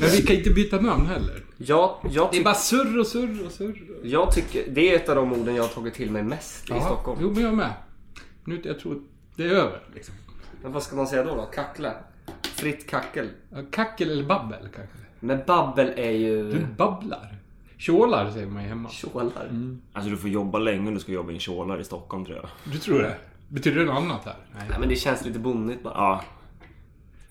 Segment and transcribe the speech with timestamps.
[0.00, 1.44] Men vi kan inte byta namn heller.
[1.56, 3.82] Ja, jag, Det är bara surr och surr och surr.
[4.02, 6.80] jag tycker det är ett av de orden jag har tagit till mig mest i
[6.80, 7.18] Stockholm.
[7.22, 7.72] Jo, men jag med.
[8.44, 9.02] Nu, jag tror
[9.36, 9.80] det är över.
[9.94, 10.14] Liksom.
[10.62, 11.34] Men vad ska man säga då?
[11.34, 11.42] då?
[11.42, 11.92] Kackla?
[12.42, 13.28] Fritt kackel?
[13.50, 14.96] Ja, Kackel eller babbel kanske.
[15.20, 16.52] Men babbel är ju...
[16.52, 17.36] Du babblar.
[17.78, 18.88] Tjålar säger man ju hemma.
[18.88, 19.50] Tjålar.
[19.92, 22.36] Alltså du får jobba länge om du ska jobba i en tjålar i Stockholm tror
[22.36, 22.48] jag.
[22.72, 23.16] Du tror det?
[23.48, 24.36] Betyder det något annat här?
[24.54, 24.62] Nej.
[24.70, 25.94] Nej men det känns lite bonnigt bara.
[25.94, 26.24] Ja.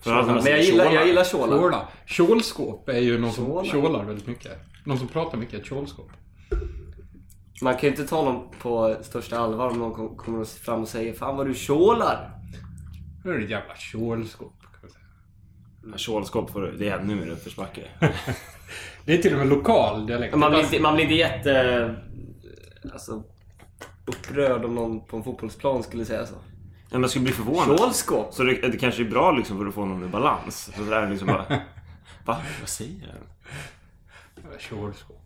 [0.06, 1.24] Men jag gillar, jag gillar.
[1.24, 1.88] Tjåla.
[2.06, 4.52] Kjolskåp är ju någon som tjålar väldigt mycket.
[4.84, 6.10] Någon som pratar mycket, ett kjolskåp.
[7.62, 10.88] Man kan ju inte ta någon på största allvar om någon kom- kommer fram och
[10.88, 12.30] säger Fan vad du tjålar!
[13.24, 14.52] Det är ett jävla kjolskåp.
[14.62, 15.04] Kan man säga.
[15.92, 17.82] Ja, Kjolskåp får du, det är ännu mer uppförsbacke.
[19.04, 20.36] Det är till och med lokal dialekt.
[20.36, 21.94] Man blir, inte, man blir inte jätte...
[22.92, 23.22] Alltså...
[24.06, 26.34] Upprörd om någon på en fotbollsplan skulle säga så.
[26.90, 27.78] Men jag skulle bli förvånad.
[27.78, 28.34] Kjolskåp?
[28.34, 30.70] Så det, det kanske är bra liksom för att få någon i balans.
[30.76, 31.46] Så det är liksom bara...
[32.24, 32.42] Va?
[32.60, 34.58] Vad säger han?
[34.58, 35.22] Kjolskåp.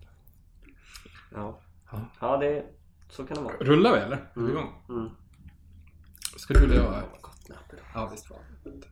[1.35, 1.61] Ja.
[2.21, 2.65] Ja, det...
[3.11, 3.55] Så kan det vara.
[3.61, 4.51] Rullar vi eller?
[4.51, 4.73] Igång?
[4.89, 5.11] Mm.
[6.37, 7.03] Ska du eller jag?
[7.95, 8.39] Ja, visst var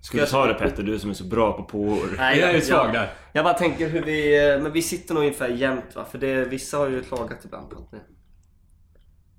[0.01, 2.15] Ska du ta det Petter, du som är så bra på påor.
[2.17, 3.13] Nej, Jag är svag jag, där.
[3.33, 4.59] jag bara tänker hur vi...
[4.63, 6.05] Men vi sitter nog ungefär jämnt va?
[6.05, 7.99] För det, vissa har ju klagat ibland på att ni...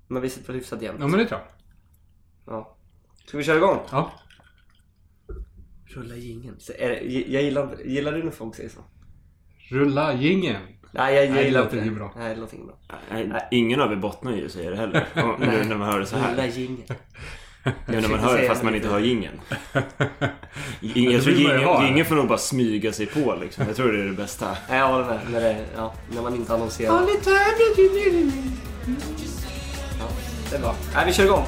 [0.08, 1.00] Men vi sitter väl hyfsat jämnt.
[1.00, 1.48] Ja, men det tror jag.
[2.54, 2.76] Ja.
[3.30, 3.78] Ska vi köra igång?
[3.90, 4.12] Ja.
[5.86, 6.56] Rulla jingeln.
[6.58, 8.80] Så är det, jag gillar, gillar du när folk säger så?
[9.70, 10.56] Rulla jingeln.
[10.92, 12.12] Nej, jag, jag Nej, det gillar låter inte bra.
[12.16, 12.76] Nej, det låter inget bra.
[13.10, 15.06] Nej, ingen av er bottnar ju säger det heller.
[15.14, 16.46] Och nu när man hör det så Rulla här.
[16.46, 16.98] jingeln.
[17.88, 19.40] Nu när man hör det fast man inte hör jingeln.
[20.80, 23.66] Ingen, jag det tror ingen får nog bara smyga sig på liksom.
[23.66, 24.56] Jag tror det är det bästa.
[24.68, 25.20] Nej, jag håller med.
[25.32, 26.94] När, det, ja, när man inte annonserar.
[26.94, 27.06] Ja,
[30.50, 30.74] det är bra.
[30.94, 31.44] Nej, vi kör igång.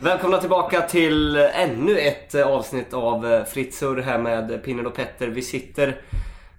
[0.00, 4.94] Välkomna tillbaka till ännu ett eh, avsnitt av eh, Fritt Surr här med Pinnen och
[4.94, 5.28] Petter.
[5.28, 6.00] Vi sitter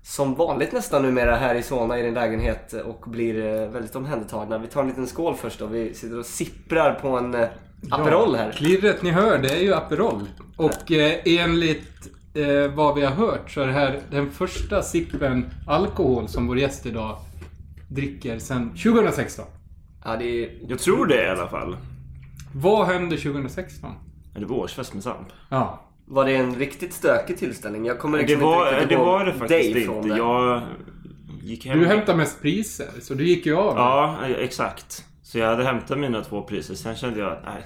[0.03, 4.57] som vanligt nästan numera här i Solna i din lägenhet och blir eh, väldigt omhändertagna.
[4.57, 5.65] Vi tar en liten skål först då.
[5.65, 7.35] Vi sitter och sipprar på en
[7.91, 8.51] Aperol här.
[8.51, 10.21] Klirret ni hör, det är ju Aperol.
[10.55, 15.45] Och eh, enligt eh, vad vi har hört så är det här den första sippen
[15.67, 17.17] alkohol som vår gäst idag
[17.89, 19.45] dricker sedan 2016.
[20.05, 20.49] Ja, det är...
[20.67, 21.77] Jag tror det i alla fall.
[22.61, 23.91] Vad hände 2016?
[24.35, 25.27] Är det var årsfest med Samp?
[25.49, 25.83] Ja.
[26.05, 27.85] Var det en riktigt stökig tillställning?
[27.85, 30.07] Jag kommer Det liksom var inte det, riktigt var ihåg det faktiskt inte.
[30.09, 30.17] det.
[30.17, 30.61] Jag
[31.43, 31.79] gick hem.
[31.79, 33.75] Du hämtade mest priser, så du gick ju av.
[33.75, 35.05] Ja, exakt.
[35.23, 36.75] Så jag hade hämtat mina två priser.
[36.75, 37.63] Sen kände jag att nej,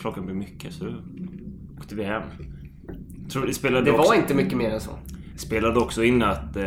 [0.00, 0.72] klockan blir mycket.
[0.74, 0.92] Så
[1.80, 2.22] åkte vi hem.
[3.32, 4.90] Tror, det spelade, Det också, var inte mycket mer än så.
[5.36, 6.62] spelade också in att eh,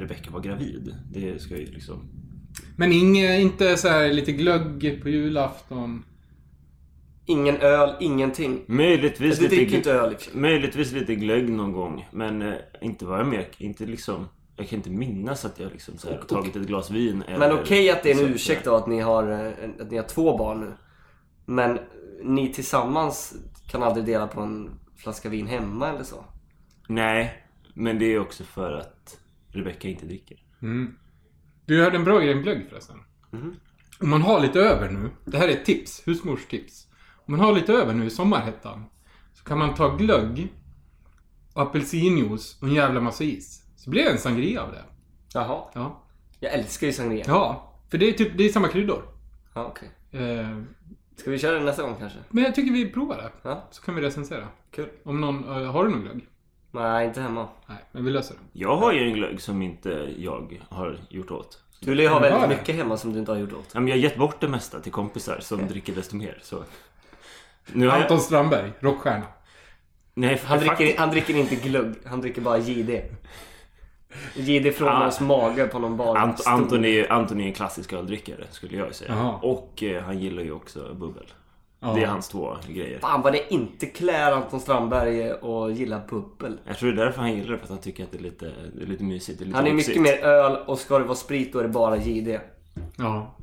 [0.00, 0.94] Rebecca var gravid.
[1.12, 2.00] Det ska ju liksom...
[2.76, 6.04] Men inge, inte så här lite glögg på julafton?
[7.26, 8.64] Ingen öl, ingenting.
[8.66, 10.34] Möjligtvis Du lite, dricker gl- inte öl och sig.
[10.36, 12.08] möjligtvis lite glögg någon gång.
[12.12, 13.44] Men eh, inte vad jag med.
[13.58, 14.28] Inte liksom...
[14.56, 17.24] Jag kan inte minnas att jag liksom så här, tagit ett glas vin.
[17.28, 19.90] Men eller okej att det är en så- ursäkt då att ni, har, eh, att
[19.90, 20.72] ni har två barn nu.
[21.46, 21.78] Men
[22.24, 23.34] ni tillsammans
[23.70, 26.24] kan aldrig dela på en flaska vin hemma eller så?
[26.88, 27.42] Nej,
[27.74, 29.18] men det är också för att
[29.48, 30.36] Rebecca inte dricker.
[31.66, 32.96] Du hörde en bra grej om glögg förresten.
[34.00, 35.10] Om man har lite över nu.
[35.24, 36.02] Det här är ett tips.
[36.06, 36.85] Husmorstips.
[37.26, 38.84] Om man har lite över nu i sommarhettan.
[39.34, 40.48] Så kan man ta glögg,
[41.52, 43.62] och apelsinjuice och en jävla massa is.
[43.76, 44.84] Så blir det en sangria av det.
[45.34, 45.62] Jaha.
[45.74, 46.02] Ja.
[46.40, 47.24] Jag älskar ju sangria.
[47.28, 47.72] Ja.
[47.90, 49.02] För det är typ, det är samma kryddor.
[49.54, 49.90] Ja, okej.
[50.22, 50.58] Eh,
[51.16, 52.18] Ska vi köra det nästa gång kanske?
[52.30, 53.30] men jag tycker vi provar det.
[53.48, 54.48] Ja, Så kan vi recensera.
[54.70, 54.88] kul.
[55.04, 56.26] Om någon, eh, har du någon glögg?
[56.70, 57.48] Nej, inte hemma.
[57.66, 58.40] Nej, men vi löser det.
[58.60, 61.62] Jag har ju en glögg som inte jag har gjort åt.
[61.80, 62.56] Du lär ju ha Ja, väldigt det.
[62.56, 63.70] mycket hemma som du inte har gjort åt.
[63.74, 66.38] Ja, men jag har gett bort det mesta till kompisar som dricker desto mer.
[66.42, 66.64] Så.
[67.72, 68.22] Nu har Anton jag...
[68.24, 69.24] Strandberg, rockstjärna.
[70.14, 73.02] Nej, Han dricker, han dricker inte glugg, han dricker bara JD.
[74.34, 74.92] JD från Ah.
[74.92, 76.16] hans mage på någon bar.
[76.16, 76.42] Ant-.
[76.48, 79.10] Anton, är, Anton är en klassisk öldrickare skulle jag säga.
[79.14, 79.34] Jaha.
[79.42, 81.24] Och eh, han gillar ju också bubbel.
[81.80, 81.92] Ja.
[81.94, 82.98] Det är hans två grejer.
[82.98, 86.58] Fan vad det inte klär Anton Strandberg och gillar bubbel.
[86.66, 88.22] Jag tror det är därför han gillar det, för att han tycker att det är
[88.22, 89.38] lite, det är lite mysigt.
[89.38, 91.62] Det är lite Han är mycket mer öl och ska det vara sprit då är
[91.62, 92.40] det bara JD.
[92.96, 93.34] Ja.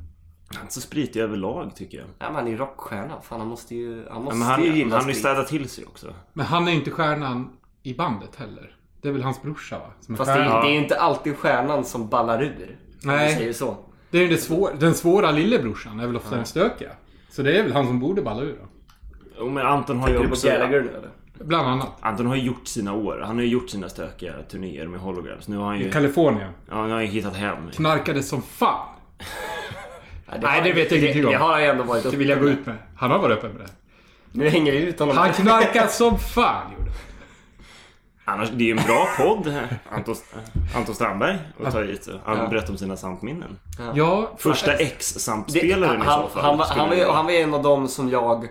[0.48, 2.06] Han är inte så spritig överlag tycker jag.
[2.06, 3.20] Ja, men han är ju rockstjärna.
[3.22, 5.48] Fan han måste ju, han Ja, måste men han, ju han gilla har ju städat
[5.48, 6.14] till sig också.
[6.32, 7.50] Men han är inte stjärnan
[7.82, 8.76] i bandet heller.
[9.02, 9.86] Det är väl hans brorsa va?
[10.00, 12.78] Som är Fast det är, det är ju inte alltid stjärnan som ballar ur.
[13.02, 13.28] Om Nej.
[13.28, 13.76] vi säger så.
[14.10, 16.90] Det är ju det svår, den svåra lillebrorsan är väl ofta den stökiga.
[17.30, 18.66] Så det är väl han som borde balla ur då.
[19.38, 20.48] Jo, men Anton har Tänker ju du på också...
[20.48, 21.10] Gallagher nu eller?
[21.44, 21.88] Bland annat.
[22.00, 23.22] Anton har ju gjort sina år.
[23.26, 25.48] Han har ju gjort sina stökiga turnéer med holograms.
[25.48, 25.88] Nu har han ju...
[25.88, 26.50] I Kalifornien.
[26.68, 27.70] Ja, nu har han ju hittat hem.
[27.72, 28.88] Knarkade som fan.
[30.34, 31.32] Ja, Nej, det vet jag det, ingenting om.
[31.32, 32.76] Det har han ju ändå varit Det vill jag gå ut med.
[32.96, 33.72] Han har varit öppen med det.
[34.32, 35.16] Nu hänger vi ut honom.
[35.16, 36.90] Han knarkade som fan gjorde.
[38.24, 39.54] Annars, det är ju en bra podd.
[39.90, 40.14] Anton,
[40.76, 42.08] Anton Strandberg och ta hit.
[42.24, 42.46] Han Ja.
[42.48, 43.58] berättar om sina sampminnen.
[43.94, 46.42] Ja, Första Det- ex-sampspelaren i han, så fall.
[46.44, 48.48] han, var, han, var, det han var en av dem som jag,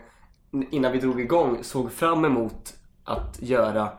[0.72, 2.74] innan vi drog igång, såg fram emot
[3.06, 3.90] att göra.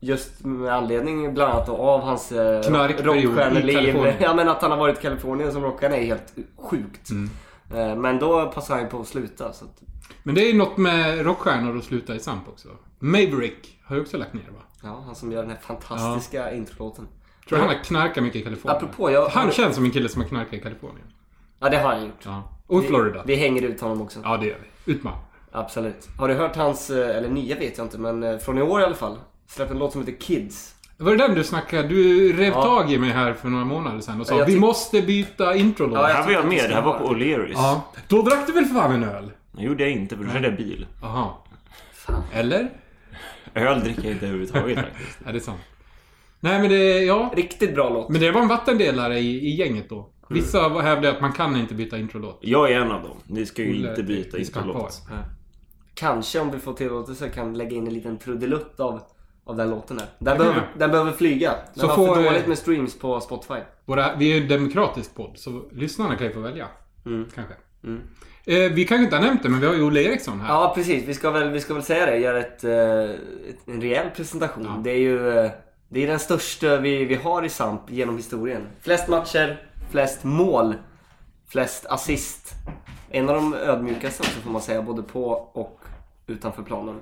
[0.00, 2.60] Just med anledning bland annat av hans eh,
[3.02, 3.96] rockstjärneliv.
[4.20, 7.10] Ja men att han har varit i Kalifornien som rockstjärna är helt sjukt.
[7.10, 7.30] Mm.
[7.74, 9.52] Eh, Men då passade han ju på att sluta.
[9.52, 9.82] Så att,
[10.22, 12.68] Men det är ju något med rockstjärnor att sluta i Samp också.
[12.98, 14.60] Maverick har ju också lagt ner va?
[14.82, 17.08] ja, han som gör den här fantastiska introlåten.
[17.48, 18.76] Tror han har knarkat mycket i Kalifornien.
[18.76, 21.06] Apropå, jag- Han känns som en kille som har knarkat i Kalifornien.
[21.60, 22.14] Ja det har han gjort.
[22.22, 22.42] Ja.
[22.66, 23.22] Och i Florida.
[23.26, 24.20] Vi, vi hänger ut honom också.
[24.24, 24.92] Ja, det gör vi.
[24.92, 25.12] Ut med.
[25.52, 26.08] Absolut.
[26.18, 28.84] Har du hört hans, eh, eller nya vet jag inte, men från i år i
[28.84, 29.16] alla fall.
[29.48, 30.74] Släppte en låt som heter Kids.
[30.96, 31.88] Var det den du snackade?
[31.88, 32.62] Du rev Ja.
[32.62, 35.98] tag i mig här för några månader sedan och sa Ja, vi måste byta introlåt.
[35.98, 36.70] Ja, Det här var jag med.
[36.70, 37.52] Det här var på O'Learys.
[37.54, 37.92] Ja.
[38.08, 39.30] Då drack du väl för fan en öl?
[39.52, 40.86] Det gjorde jag inte, för då körde jag bil.
[41.02, 41.28] Jaha.
[42.32, 42.70] Eller?
[43.54, 45.18] Öl dricker jag inte överhuvudtaget faktiskt.
[45.26, 45.60] Är det sant?
[46.40, 47.32] Nej men det, ja.
[47.36, 48.08] Riktigt bra låt.
[48.08, 50.08] Men det var en vattendelare i, i gänget då.
[50.28, 50.84] Vissa mm.
[50.84, 52.38] hävdade att man kan inte byta introlåt.
[52.42, 53.16] Jag är en av dem.
[53.26, 55.02] Ni ska ju Olle, inte byta introlåt.
[55.94, 59.00] Kanske om vi får tillåtelse kan lägga in en liten trudelutt av,
[59.48, 60.08] av den låten här.
[60.18, 61.50] Den, behöver, den behöver flyga.
[61.74, 63.60] Den Så har får, för dåligt med streams på Spotify.
[63.84, 66.66] Våra, vi är ju en demokratisk podd, så lyssnarna kan ju få välja.
[67.34, 67.54] Kanske.
[67.84, 68.00] Mm.
[68.44, 70.48] Eh, vi kanske inte har nämnt det, men vi har ju Olle Eriksson här.
[70.54, 72.16] Ja precis, vi ska väl, vi ska väl säga det.
[72.16, 73.02] Göra ett, eh,
[73.50, 74.64] ett, en rejäl presentation.
[74.64, 74.80] Ja.
[74.84, 75.50] Det är ju eh,
[75.88, 78.66] det är den största vi, vi har i SAMP genom historien.
[78.80, 80.74] Flest matcher, flest mål,
[81.48, 82.54] flest assist.
[83.10, 85.80] En av de ödmjukaste också får man säga, både på och
[86.26, 86.94] utanför planen.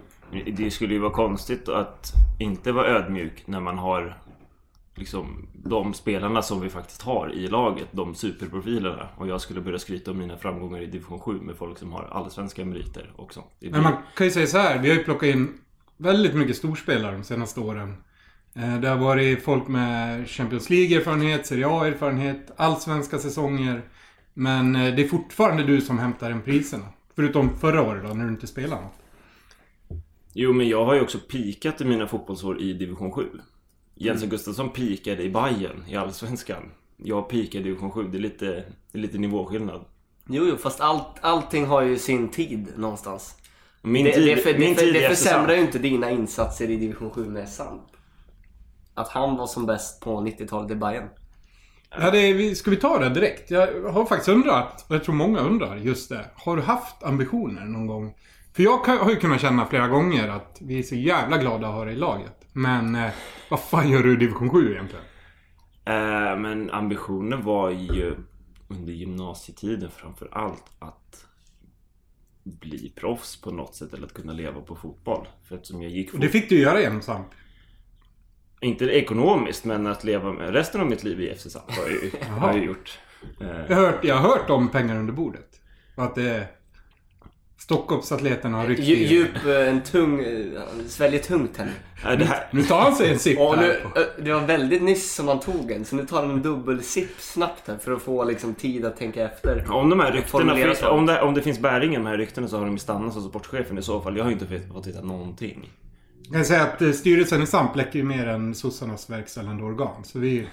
[0.56, 4.18] Det skulle ju vara konstigt att inte vara ödmjuk när man har
[4.94, 9.08] liksom de spelarna som vi faktiskt har i laget, de superprofilerna.
[9.16, 12.08] Och jag skulle börja skryta om mina framgångar i division 7 med folk som har
[12.12, 13.44] allsvenska meriter också.
[13.60, 15.58] Det Men man kan ju säga så här, vi har ju plockat in
[15.96, 17.94] väldigt mycket storspelare de senaste åren.
[18.54, 23.82] Eh, Det har varit folk med Champions League-erfarenhet, Serie A-erfarenhet, allsvenska säsonger.
[24.34, 26.84] Men eh, det är fortfarande du som hämtar hem priserna.
[27.16, 28.92] Förutom förra året då, när du inte spelade något.
[30.38, 33.28] Jo, men jag har ju också pikat i mina fotbollsår i division 7.
[33.94, 36.72] Jensen Gustafsson pikade i Bayern i Allsvenskan.
[36.96, 38.08] Jag pikade i division 7.
[38.08, 38.46] Det är lite,
[38.92, 39.84] det är lite nivåskillnad.
[40.28, 43.36] Jo, jo, fast allt, allting har ju sin tid någonstans.
[43.82, 46.70] Min det, tid, det, för, min det, för, tid det försämrar ju inte dina insatser
[46.70, 47.82] i division 7 med SAMP.
[48.94, 51.08] Att han var som bäst på 90-talet i Bayern.
[51.90, 53.50] Ja, det är, ska vi ta det direkt?
[53.50, 56.30] Jag har faktiskt undrat, och jag tror många undrar, just det.
[56.34, 58.14] Har du haft ambitioner någon gång?
[58.56, 61.74] För jag har ju kunnat känna flera gånger att vi är så jävla glada att
[61.74, 62.46] ha dig i laget.
[62.52, 63.10] Men eh,
[63.50, 65.04] vad fan gör du i division 7 egentligen?
[65.84, 68.14] Eh, men ambitionen var ju
[68.68, 71.26] under gymnasietiden framför allt att
[72.44, 75.28] bli proffs på något sätt eller att kunna leva på fotboll.
[75.48, 77.26] För eftersom jag gick Och det fick du göra genom Samp.
[78.60, 81.92] Inte ekonomiskt men att leva med resten av mitt liv i FC Samp har jag
[81.92, 82.10] ju,
[82.40, 82.98] har jag ju gjort.
[83.40, 85.60] Eh, Jag har, hört, jag har hört om pengar under bordet.
[85.96, 86.48] Och att det
[87.70, 87.76] är...
[87.76, 92.12] Stockholmsatleterna har ryckt Dju- i- Djup, eh, en tung, eh, han sväljer tungt här nu.
[92.12, 94.82] eh, det här, Nu tar han sig en sipp Och nu, eh, det var väldigt
[94.82, 98.02] nyss som han tog en, så nu tar han en dubbelsipp snabbt här för att
[98.02, 99.64] få liksom tid att tänka efter.
[99.72, 102.48] om de här ryktena, finns, om det, om det finns bäring i de här ryktena
[102.48, 104.16] så har de ju stannat som sportchefen i så fall.
[104.16, 105.70] Jag har ju inte fått- hitta någonting.
[106.22, 110.04] Jag kan säga att eh, styrelsen i Samp läcker ju mer än sossarnas verkställande organ.
[110.04, 110.46] Så vi,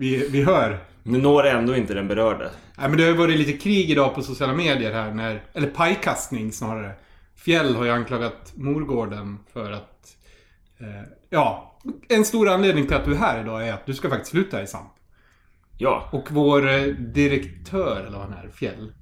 [0.00, 0.78] vi, vi hör.
[1.02, 2.50] Nu når ändå inte den berörda.
[2.78, 5.42] Nej, men det har ju varit lite krig idag på sociala medier här när...
[5.54, 6.92] Eller pajkastning snarare.
[7.36, 10.16] Fjäll har ju anklagat Morgården för att...
[10.80, 10.86] Eh,
[11.30, 11.78] ja,
[12.08, 14.62] en stor anledning till att du är här idag är att du ska faktiskt sluta
[14.62, 14.90] i SAMP.
[15.78, 18.92] Ja, Och vår eh, direktör, eller vad han är, Fjäll.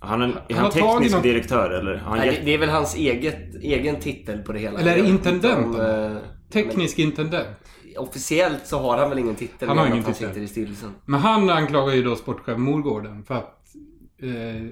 [0.00, 1.94] han är, är Han han teknisk någon- direktör eller?
[1.96, 4.78] Han Nej, gett- det, det är väl hans eget, egen titel på det hela.
[4.80, 6.16] Eller intendent, inte om, eh,
[6.52, 7.48] Teknisk intendent.
[7.96, 9.68] Officiellt så har han väl ingen titel.
[9.68, 10.28] Han har ingen att han titel.
[10.28, 10.94] sitter i styrelsen.
[11.04, 13.74] Men han anklagar ju då sportchef Morgården för att
[14.18, 14.66] eh,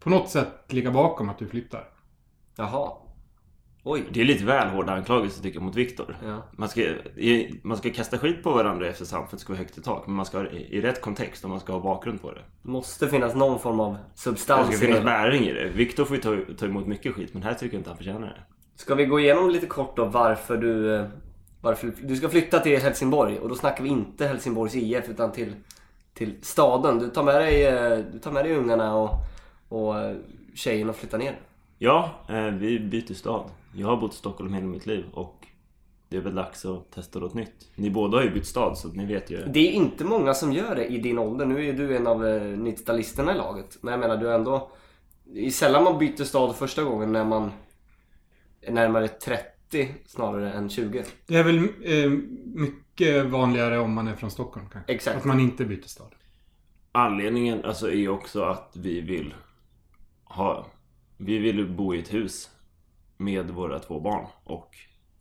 [0.00, 1.88] på något sätt ligga bakom att du flyttar.
[2.56, 2.90] Jaha.
[3.86, 4.02] Oj.
[4.10, 6.16] Det är lite väl hårda anklagelser tycker jag mot Viktor.
[6.24, 6.42] Ja.
[6.52, 9.58] Man, ska, i- man ska kasta skit på varandra efter för att det ska vara
[9.58, 10.06] högt i tak.
[10.06, 12.32] Men man ska ha det i, i rätt kontext och man ska ha bakgrund på
[12.32, 12.42] det.
[12.62, 15.04] Det måste finnas någon form av Det substans ska i finnas det.
[15.04, 15.68] bäring i det.
[15.68, 18.26] Viktor får ju ta, ta emot mycket skit men här tycker jag inte han förtjänar
[18.26, 18.42] det.
[18.76, 21.04] Ska vi gå igenom lite kort då varför du...
[21.64, 25.52] Varför du ska flytta till Helsingborg och då snackar vi inte Helsingborgs IF utan till,
[26.14, 26.98] till staden.
[26.98, 29.10] Du tar med dig, eh, du tar med dig ungarna och,
[29.68, 30.16] och eh,
[30.54, 31.40] tjejen och flyttar ner.
[31.78, 33.50] Ja, eh, vi byter stad.
[33.74, 35.46] Jag har bott i Stockholm hela mitt liv och
[36.08, 37.68] det är väl dags att testa något nytt.
[37.74, 39.44] Ni båda har ju bytt stad så ni vet ju.
[39.46, 41.46] Det är inte många som gör det i din ålder.
[41.46, 43.78] Nu är ju du en av eh, 90-talisterna i laget.
[43.80, 44.70] Men jag menar du är ändå...
[45.24, 47.52] Det är sällan man byter stad första gången när man
[48.60, 49.53] är närmare 30
[50.06, 51.04] snarare än 20.
[51.26, 52.10] Det är väl eh,
[52.44, 54.92] mycket vanligare om man är från Stockholm kanske.
[54.92, 55.16] Exakt.
[55.16, 56.14] Att man inte byter stad.
[56.92, 59.34] Anledningen alltså är också att vi vill
[60.24, 60.66] ha...
[61.16, 62.50] Vi vill bo i ett hus
[63.16, 64.76] med våra två barn och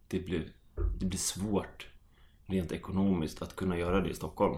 [0.08, 0.48] det blir,
[1.00, 1.88] det blir svårt
[2.46, 4.58] rent ekonomiskt att kunna göra det i Stockholm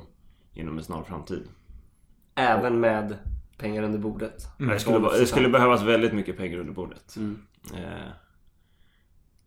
[0.54, 1.48] inom en snar framtid.
[2.36, 3.18] Även med
[3.58, 4.48] pengar under bordet.
[4.58, 7.16] Det, skulle, det skulle behövas väldigt mycket pengar under bordet.
[7.16, 7.42] Mm.
[7.74, 8.08] Eh,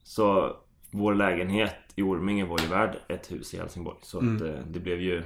[0.08, 0.56] så
[0.90, 3.98] vår lägenhet i Orminge var ju värd ett hus i Helsingborg.
[4.02, 5.22] Så att, eh, det blev ju...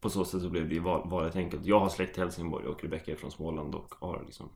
[0.00, 1.66] På så sätt så blev det ju val, valet enkelt.
[1.66, 4.48] Jag har släkt i Helsingborg och Rebecca är från Småland och har liksom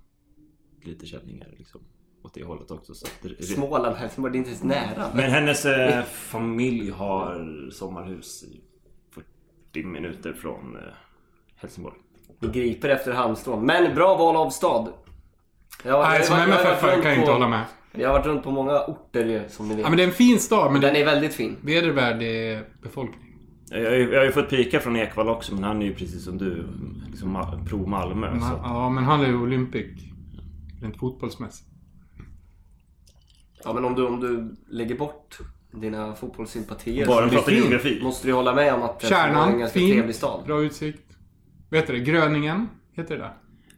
[0.82, 1.80] lite känningar liksom
[2.22, 2.94] åt det hållet också.
[2.94, 5.10] Så att det, Småland, Helsingborg, det är inte ens nära.
[5.14, 8.60] Men hennes eh, familj har sommarhus i
[9.72, 10.82] 40 minuter från eh,
[11.56, 11.96] Helsingborg.
[12.40, 13.66] Vi griper efter halmstrån.
[13.66, 14.92] Men bra val av stad.
[15.84, 17.64] Jag, Nej, som jag- jag har MFF kan jag inte på- hålla med.
[17.92, 19.82] Jag har varit runt på många orter ju, som ni vet.
[19.84, 21.56] Ja, men det är en fin stad, men Den det är väldigt fin.
[21.62, 23.24] är vedervärdig befolkning.
[23.70, 25.94] Jag har, ju, jag har ju fått pika från Ekvall också men han är ju
[25.94, 26.66] precis som du
[27.10, 28.30] liksom pro Malmö.
[28.40, 28.46] Så.
[28.46, 29.86] Ma- Ja, men han är ju Olympic.
[30.82, 31.68] Rent fotbollsmässigt.
[33.64, 35.38] Ja, men om du, om du lägger bort
[35.72, 37.58] dina fotbollssympatier Bara så prata fin.
[37.62, 38.00] geografi.
[38.02, 39.92] måste du hålla med om att Helsingborg är en Kärnan, ganska fin.
[39.92, 40.44] trevlig stad.
[40.46, 41.02] Bra utsikt.
[41.70, 41.98] Vet du det?
[41.98, 43.32] Gröningen, heter det där?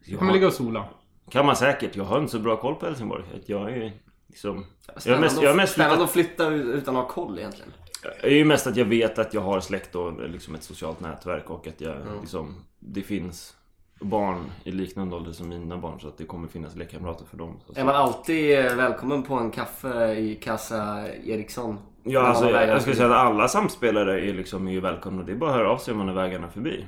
[0.05, 0.19] Ja.
[0.19, 0.85] kan man ligga och sola.
[1.31, 1.97] Kan man säkert.
[1.97, 3.25] Jag har inte så bra koll på Helsingborg.
[3.47, 3.91] Jag är ju
[4.29, 4.65] liksom...
[5.05, 7.73] Jag är mest, jag är mest spännande att flytta utan att ha koll egentligen.
[8.03, 11.01] jag är ju mest att jag vet att jag har släkt och liksom ett socialt
[11.01, 12.55] nätverk och att jag liksom...
[12.79, 13.57] Det finns
[14.01, 17.61] barn i liknande ålder som mina barn så att det kommer finnas lekkamrater för dem.
[17.75, 21.79] Är man alltid eh, välkommen på en kaffe i Kassa Eriksson?
[22.03, 25.23] Ja, alltså, vägarna jag skulle säga att alla samspelare är liksom är välkomna.
[25.23, 26.85] Det är bara att höra av sig om man är vägarna förbi.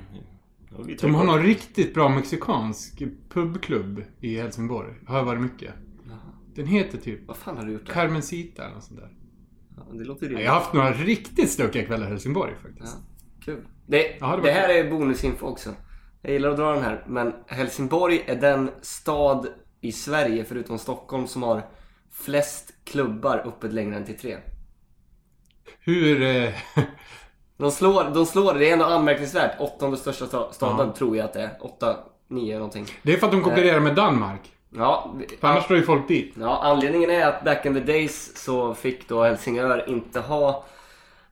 [1.01, 4.93] De har någon riktigt bra mexikansk pubklubb i Helsingborg.
[5.07, 5.73] Har jag varit mycket.
[6.55, 7.93] Den heter typ Vad fan har du gjort där?
[7.93, 9.11] Carmencita eller något sånt där.
[9.77, 12.97] Ja, det låter ju Jag har haft några riktigt stökiga kvällar i Helsingborg faktiskt.
[13.45, 13.67] Kul.
[13.87, 15.69] Det, Ja, det det här är bonusinfo också.
[16.21, 17.05] Jag gillar att dra den här.
[17.07, 19.47] Men Helsingborg är den stad
[19.81, 21.61] i Sverige, förutom Stockholm, som har
[22.11, 24.37] flest klubbar öppet längre än till tre.
[25.79, 26.21] Hur...
[26.21, 26.53] Eh,
[27.63, 29.51] De slår, de slår det är ändå anmärkningsvärt.
[29.59, 31.49] Åttonde största sta- staden tror jag att det är.
[31.61, 31.95] Åtta,
[32.27, 32.85] nio någonting.
[33.03, 34.51] det är för att de konkurrerar med Danmark.
[34.69, 36.33] Ja, För annars drar ju folk dit.
[36.39, 40.65] Ja, anledningen är att back in the days så fick då Helsingör inte ha...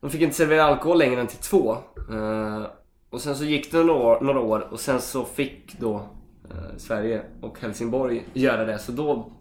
[0.02, 1.72] De fick inte servera alkohol längre än till två.
[2.12, 2.62] Eh,
[3.10, 5.96] och sen så gick det några år, några år och sen så fick då
[6.50, 8.80] eh, Sverige och Helsingborg göra det.
[8.80, 9.32] Så då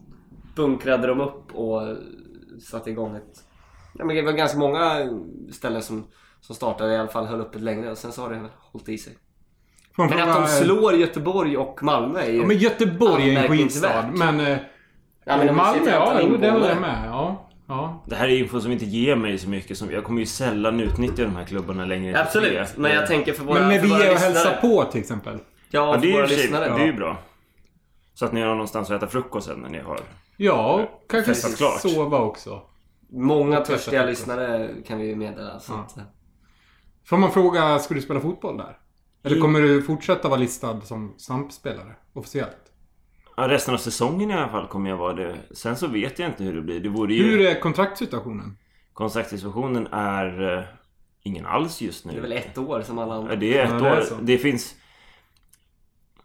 [0.56, 1.96] bunkrade de upp och eh,
[2.70, 3.44] satte igång ett...
[3.94, 5.08] Ja, men det var ganska många
[5.52, 6.04] ställen som,
[6.40, 8.40] som startade i alla fall höll öppet längre och sen så har det
[8.72, 9.12] hållit i sig.
[9.96, 12.38] Man Men att de eh, slår Göteborg och Malmö är ju...
[12.40, 14.10] Ja, men Göteborg är en skitstad.
[14.14, 14.40] Men...
[14.40, 14.58] Eh,
[15.24, 17.02] Ja, men Malmö, ja, det håller jag med.
[17.06, 18.02] Ja, ja.
[18.06, 19.78] Det här är info som inte ger mig så mycket.
[19.78, 22.66] Som, jag kommer ju sällan utnyttja de här klubbarna längre Absolut, tre.
[22.76, 25.38] men jag tänker för våra Men när vi är och hälsar på till exempel.
[25.70, 26.64] Ja, Ja, för det är, våra lyssnare.
[26.76, 27.16] det är ju bra.
[28.14, 30.00] Så att ni har någonstans att äta frukost sen när ni har...
[30.36, 31.80] Ja, kanske klart.
[31.80, 32.62] sova också.
[33.12, 35.60] Många törstiga lyssnare kan vi ju meddela.
[35.60, 36.02] Så Ja.
[37.04, 38.78] Får man fråga, ska du spela fotboll där?
[39.22, 39.42] Eller Jo.
[39.42, 41.94] kommer du fortsätta vara listad som SAMP-spelare?
[42.12, 42.56] Officiellt?
[43.36, 45.36] Ja, resten av säsongen i alla fall kommer jag vara det.
[45.50, 46.80] Sen så vet jag inte hur det blir.
[46.80, 47.22] Det vore ju...
[47.22, 48.58] Hur är kontraktssituationen?
[48.92, 50.58] Kontraktssituationen är...
[50.58, 50.64] eh,
[51.22, 52.12] ingen alls just nu.
[52.12, 53.36] Det är väl ett år som alla Ja, andra.
[53.36, 54.02] det är ett Ja, det är år.
[54.02, 54.14] så.
[54.14, 54.74] Det finns...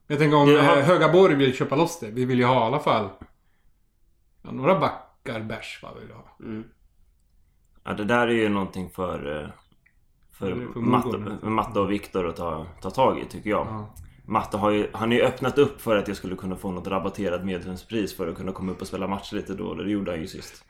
[0.07, 2.11] Jag tänker om Det har- eh, Högaborg vill köpa loss det.
[2.11, 3.09] Vi vill ju ha i alla fall
[4.41, 6.35] ja, några backar bärs va, vill vi ha.
[6.39, 6.63] Mm.
[7.83, 9.41] Ja, det där är ju någonting för...
[9.43, 9.49] eh,
[10.37, 11.17] För, Matte,
[11.49, 13.67] Matte och Viktor att ta, ta tag i tycker jag.
[13.67, 13.85] Ja.
[14.25, 16.87] Matte har ju, han har ju öppnat upp för att jag skulle kunna få något
[16.87, 19.73] rabatterat medlemspris för att kunna komma upp och spela matcher lite då.
[19.73, 20.63] Det gjorde han ju sist.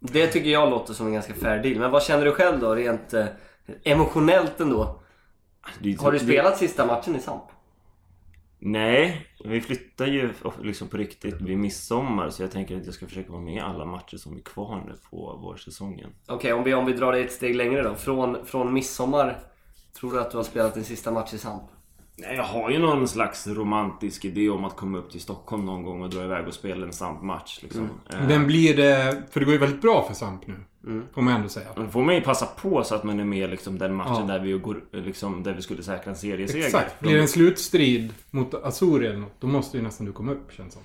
[0.00, 1.78] Det tycker jag låter som en ganska fair deal.
[1.78, 3.26] Men vad känner du själv då, rent eh,
[3.84, 5.00] emotionellt ändå?
[5.78, 7.42] Det Har du det- spelat sista matchen i Samp?
[8.66, 13.06] Nej, vi flyttar ju liksom på riktigt vid midsommar så jag tänker att jag ska
[13.06, 16.10] försöka vara med i alla matcher som är kvar nu på vårsäsongen.
[16.28, 17.94] Okej, om, vi, om vi drar det ett steg längre då.
[17.94, 19.38] Från, från midsommar,
[20.00, 21.62] tror du att du har spelat din sista match i Samp?
[22.16, 25.82] Nej, jag har ju någon slags romantisk idé om att komma upp till Stockholm någon
[25.82, 27.58] gång och dra iväg och spela en samt-match.
[27.62, 27.90] Liksom.
[28.12, 30.54] Eh, Den blir det, för det går ju väldigt bra för Samp nu.
[30.86, 31.06] Mm.
[31.14, 31.66] Får man ändå säga.
[31.76, 34.34] Då får man ju passa på så att man är med liksom den matchen Ja.
[34.34, 36.64] där, vi går, liksom, där vi skulle säkra en serieseger.
[36.66, 37.00] Exakt.
[37.00, 40.52] Blir det en slutstrid mot Azuri eller något, då måste ju nästan du komma upp
[40.52, 40.82] känns som.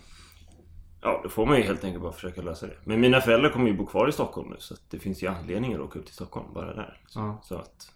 [1.02, 2.74] Ja, då får man ju helt enkelt bara försöka lösa det.
[2.84, 5.74] Men mina föräldrar kommer ju bo kvar i Stockholm nu så det finns ju anledning
[5.74, 7.02] att åka upp till Stockholm bara där.
[7.08, 7.40] Så, Ja.
[7.44, 7.92] så att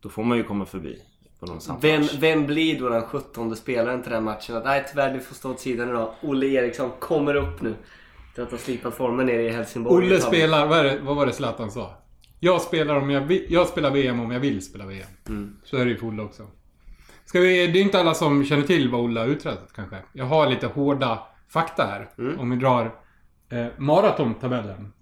[0.00, 1.02] då får man ju komma förbi
[1.80, 4.56] Vem, vem blir då den 17 spelaren till den matchen?
[4.56, 6.14] Att, nej tyvärr, du får stå åt sidan idag.
[6.22, 7.74] Olle Eriksson kommer upp nu.
[8.34, 10.06] Till att ha slipat formen nere i Helsingborg.
[10.06, 11.94] Olle spelar, vad, det, vad var det Zlatan sa?
[12.40, 15.06] Jag spelar, om jag, vill, jag spelar VM om jag vill spela VM.
[15.28, 15.56] Mm.
[15.64, 16.46] Så är det ju för Olle också.
[17.24, 19.96] Ska vi, det är inte alla som känner till vad Olle har uträttat kanske.
[20.12, 22.10] Jag har lite hårda fakta här.
[22.18, 22.40] Mm.
[22.40, 22.94] Om vi drar
[23.50, 24.92] eh, maratontabellen.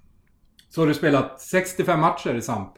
[0.68, 2.74] Så har du spelat 65 matcher i Samp.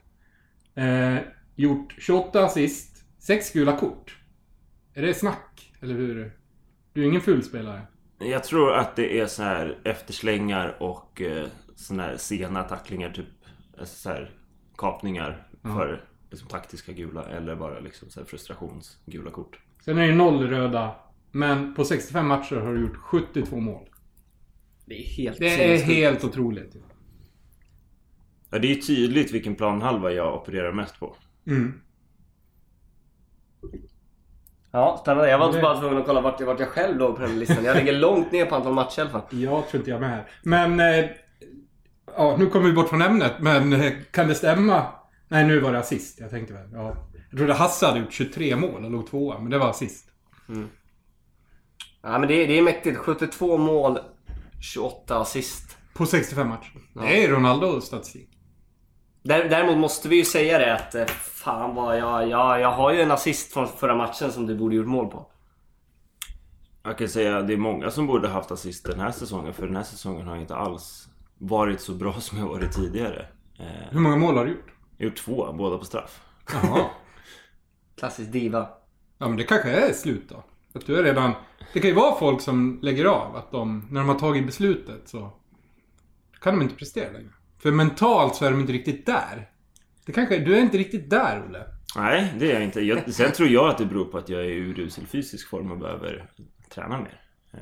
[0.75, 1.17] Eh,
[1.57, 2.98] gjort 28 assist.
[3.29, 4.17] 6 gula kort.
[4.95, 5.73] Är det snack?
[5.81, 6.33] Eller hur?
[6.93, 7.83] Du är ingen fulspelare.
[8.19, 13.11] Jag tror att det är så här efterslängar och eh, såna här sena tacklingar.
[13.11, 13.27] Typ
[13.79, 14.31] alltså så här
[14.77, 19.61] kapningar för liksom, taktiska gula eller bara liksom så här frustrationsgula kort.
[19.85, 20.97] Sen är det noll röda.
[21.31, 23.89] Men på 65 matcher har du gjort 72 mål.
[24.87, 26.77] Det är helt Det är helt otroligt.
[28.51, 31.17] Ja, det är ju tydligt vilken planhalva jag opererar mest på.
[31.47, 31.81] Mm.
[34.73, 35.31] Ja, spännande.
[35.31, 37.65] Jag var inte bara tvungen att kolla vart, vart jag själv låg på den listan.
[37.65, 39.23] Jag ligger långt ner på antal matcher i alla fall.
[39.31, 40.29] Jag tror inte jag med här.
[40.43, 40.81] Men...
[40.81, 41.05] Eh,
[42.17, 43.33] ja, nu kommer vi bort från ämnet.
[43.41, 44.83] Men eh, kan det stämma?
[45.29, 46.21] Nej, nu var det assist.
[46.21, 46.69] Jag tänkte väl.
[46.73, 46.97] Ja.
[47.31, 49.39] Jag trodde Hasse hade gjort 23 mål och låg tvåa.
[49.39, 50.09] Men det var assist.
[52.03, 52.99] Ja, men det, är- det är mäktigt.
[52.99, 53.99] 72 mål,
[54.61, 55.77] 28 assist.
[55.95, 56.71] På 65 matcher.
[56.95, 58.31] Det är Ronaldo-statistik.
[59.29, 62.93] Där- Däremot måste vi ju säga det att eh, fan vad jag, jag, jag har
[62.93, 65.27] ju en assist från förra matchen som du borde gjort mål på.
[66.83, 69.55] Jag kan säga att det är många som borde haft assist den här säsongen.
[69.55, 73.27] För den här säsongen har inte alls varit så bra som jag varit tidigare.
[73.59, 74.73] Eh, Hur många mål har du gjort?
[74.97, 76.21] jag har gjort två, båda på straff.
[76.53, 76.81] Jaha.
[77.99, 78.69] Klassisk diva.
[79.19, 80.45] Ja, men det kanske är slut då.
[80.75, 81.33] Att du är redan...
[81.73, 83.37] Det kan ju vara folk som lägger av.
[83.37, 85.31] Att de, när de har tagit beslutet så
[86.41, 87.31] kan de inte prestera längre.
[87.59, 89.51] För mentalt så är de inte riktigt där.
[90.07, 91.65] Det kanske, du är inte riktigt där, Olle.
[91.97, 92.81] Nej, det är jag inte.
[92.81, 95.71] Jag, sen tror jag att det beror på att jag är i urusel fysisk form
[95.73, 96.31] och behöver
[96.71, 97.21] träna mer.
[97.53, 97.59] Eh,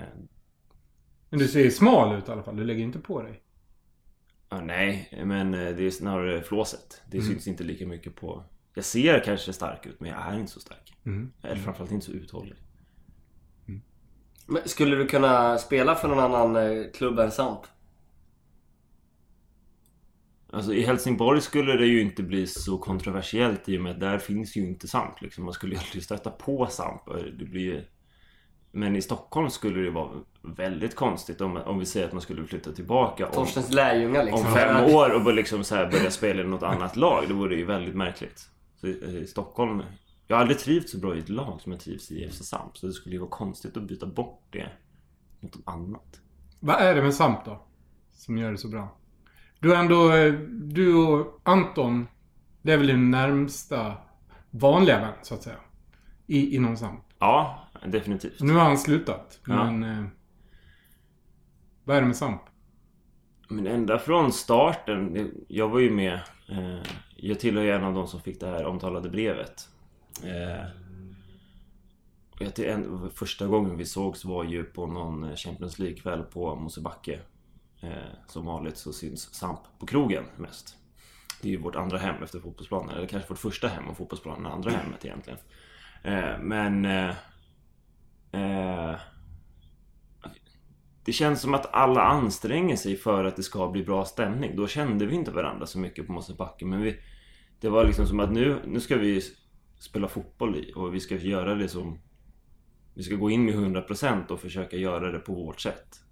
[1.30, 2.56] Men du ser smal ut i alla fall.
[2.56, 3.42] Du lägger inte på dig.
[4.48, 7.02] Ja, nej, men eh, det är snarare flåset.
[7.10, 8.44] Det syns inte lika mycket på...
[8.74, 10.94] Jag ser kanske stark ut, men jag är inte så stark.
[11.06, 11.32] Mm.
[11.42, 12.54] Jag är framförallt inte så uthållig.
[14.46, 17.60] Men skulle du kunna spela för någon annan eh, klubb än Samp?
[20.52, 24.18] Alltså i Helsingborg skulle det ju inte bli så kontroversiellt i och med att där
[24.18, 25.20] finns ju inte Samp.
[25.20, 25.44] Liksom.
[25.44, 27.02] Man skulle ju aldrig stöta på Samp.
[27.38, 27.84] Det blir ju...
[28.72, 30.10] Men i Stockholm skulle det vara
[30.42, 34.46] väldigt konstigt om, om vi säger att man skulle flytta tillbaka om, Torstens lärjungar liksom.
[34.46, 37.24] om fem år och liksom så här börja spela i något annat lag.
[37.28, 38.48] Det vore ju väldigt märkligt.
[38.80, 39.82] Så i, i Stockholm...
[40.26, 42.76] Jag har aldrig trivts så bra i ett lag som jag trivs i FC Samp.
[42.76, 44.68] Så det skulle ju vara konstigt att byta bort det
[45.40, 46.20] mot något annat.
[46.60, 47.66] Vad är det med Samp då?
[48.12, 48.96] Som gör det så bra?
[49.60, 50.12] Du är ändå...
[50.12, 52.06] eh, Du och Anton,
[52.62, 53.94] det är väl din närmsta
[54.50, 55.56] vanliga vän, så att säga.
[56.26, 57.00] I, inom Samp.
[57.18, 58.40] Ja, definitivt.
[58.40, 59.70] Nu har han slutat, Ja.
[59.70, 59.82] men...
[59.98, 60.04] Eh,
[61.84, 62.42] vad är det med Samp?
[63.48, 66.14] Men ända från starten, det- jag var ju med
[66.48, 66.82] eh,
[67.16, 69.68] Jag tillhör ju en av de som fick det här omtalade brevet
[70.24, 70.66] eh,
[72.38, 77.14] jag till en, Första gången vi sågs var ju på någon Champions League-kväll på Mosebacke
[77.14, 77.20] eh,
[77.86, 80.76] Eh, som vanligt så syns Samp på krogen mest
[81.42, 84.46] Det är ju vårt andra hem efter fotbollsplanen, eller kanske vårt första hem och fotbollsplanen
[84.46, 85.38] är andra hemmet egentligen
[86.02, 87.14] eh, Men eh,
[88.32, 88.96] eh,
[91.04, 94.56] det känns som att alla anstränger sig för att det ska bli bra stämning.
[94.56, 96.96] Då kände vi inte varandra så mycket på Mosebacke men vi,
[97.60, 99.22] Det var liksom som att nu, nu ska vi
[99.78, 101.98] spela fotboll i och vi ska göra det som...
[102.94, 106.05] Vi ska gå in med 100% och försöka göra det på vårt sätt.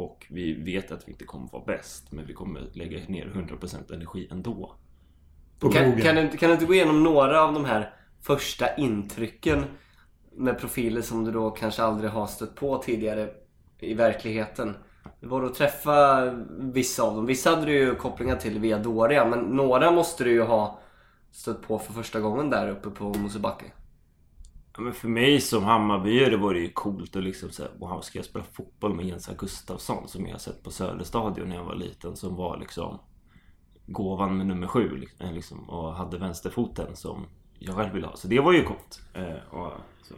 [0.00, 3.94] Och vi vet att vi inte kommer vara bäst, men vi kommer lägga ner 100%
[3.94, 4.74] energi ändå.
[5.60, 9.64] Kan, kan, du, inte- kan du inte gå igenom några av de här första intrycken
[10.32, 13.28] med profiler som du då kanske aldrig har stött på tidigare
[13.78, 14.76] i verkligheten?
[15.20, 16.24] Det var att träffa
[16.58, 17.26] vissa av dem.
[17.26, 20.78] Vissa hade du ju kopplingar till via Doria, men några måste du ju ha
[21.30, 23.64] stött på för första gången där uppe på Mosebacke.
[24.80, 28.18] Ja, men för mig som Hammarbyare var det ju coolt att liksom säga Wow, ska
[28.18, 31.74] jag spela fotboll med Jens Gustafsson som jag har sett på Söderstadion när jag var
[31.74, 32.98] liten som var liksom
[33.86, 37.26] gåvan med nummer sju liksom, liksom, och hade vänsterfoten som
[37.58, 38.16] jag själv ville ha.
[38.16, 39.02] Så det var ju coolt.
[39.14, 40.14] Eh, och, så.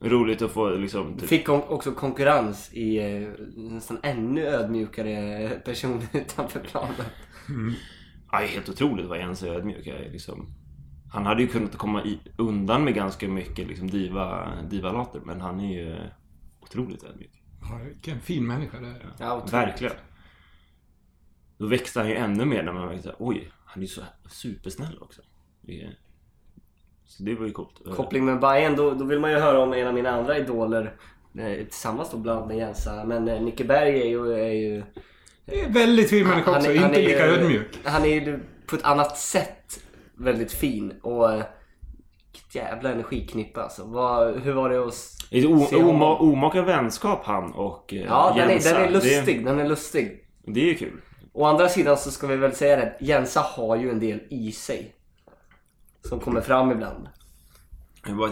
[0.00, 1.18] Roligt att få liksom...
[1.18, 7.06] Typ, fick också konkurrens i eh, nästan ännu ödmjukare personer utanför planen.
[8.32, 9.86] ja, helt otroligt vad Jens är ödmjuk.
[9.86, 10.54] Jag är liksom,
[11.12, 15.60] han hade ju kunnat komma i, undan med ganska mycket liksom diva, divalater men han
[15.60, 15.96] är ju
[16.60, 17.42] otroligt ödmjuk.
[17.62, 19.06] Ja, vilken fin människa det är.
[19.18, 19.46] Ja.
[19.50, 19.94] Verkligen.
[21.58, 24.98] Då växte han ju ännu mer när man märkte oj, han är ju så supersnäll
[25.00, 25.22] också.
[25.60, 25.88] Det.
[27.04, 27.82] Så det var ju coolt.
[27.96, 30.94] koppling med Bayern då, då vill man ju höra om en av mina andra idoler
[31.38, 33.04] eh, tillsammans då bland annat med Jensa.
[33.04, 34.32] Men eh, Nicke Berg är ju...
[34.32, 34.82] Är ju
[35.44, 36.70] Det är väldigt fin människa också.
[36.70, 37.78] är- inte är lika ju- ödmjuk.
[37.84, 39.84] Han är ju på ett annat sätt
[40.18, 41.44] väldigt fin och eh,
[42.32, 43.84] vilket jävla energiknippe alltså.
[43.84, 46.02] Vad, hur var det att se honom?
[46.02, 49.38] oma- omaka vänskap han och eh, Ja, den är, den är lustig.
[49.44, 50.24] Det, Den är lustig.
[50.46, 51.00] det är ju kul.
[51.32, 52.96] Å andra sidan så ska vi väl säga det.
[53.00, 54.94] Jensa har ju en del i sig.
[56.04, 57.08] Som kommer fram ibland.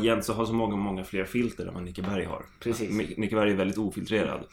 [0.03, 2.45] Jensa har så många, många fler filter än vad Nicke Berg har.
[2.61, 3.17] Precis.
[3.17, 4.45] Nicke Berg är väldigt ofiltrerad.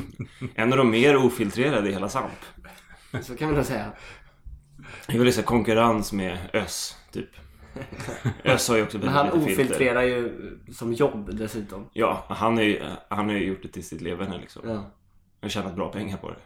[0.54, 2.32] en av de mer ofiltrerade i hela SAMP.
[3.22, 3.92] Så kan vi nog säga.
[5.06, 7.28] Det är väl liksom konkurrens med Öss, typ.
[8.44, 10.32] Öss har ju också Men han ofiltrerar ju
[10.72, 11.90] som jobb dessutom.
[11.92, 14.62] Ja, han, är ju, han har ju gjort det till sitt leverne liksom.
[14.64, 14.90] Ja.
[15.40, 16.36] Jag har tjänat bra pengar på det.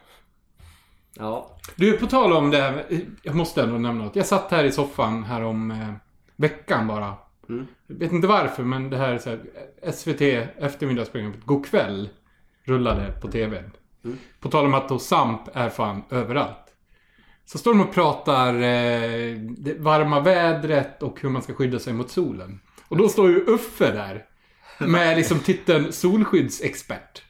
[1.17, 1.57] Ja.
[1.75, 2.85] Du, på tal om det här.
[3.23, 4.15] Jag måste ändå nämna något.
[4.15, 5.93] Jag satt här i soffan här om eh,
[6.35, 7.13] veckan bara.
[7.49, 7.67] Mm.
[7.87, 9.41] Jag vet inte varför, men det här, är så här
[9.91, 10.21] SVT
[10.57, 12.09] eftermiddagsprogrammet God kväll
[12.63, 13.63] rullade på TV.
[14.03, 14.17] Mm.
[14.39, 16.60] På tal om att då SAMP är fan överallt.
[17.45, 21.93] Så står de och pratar eh, det varma vädret och hur man ska skydda sig
[21.93, 22.59] mot solen.
[22.87, 24.25] Och då står ju Uffe där.
[24.87, 27.23] Med liksom titeln solskyddsexpert.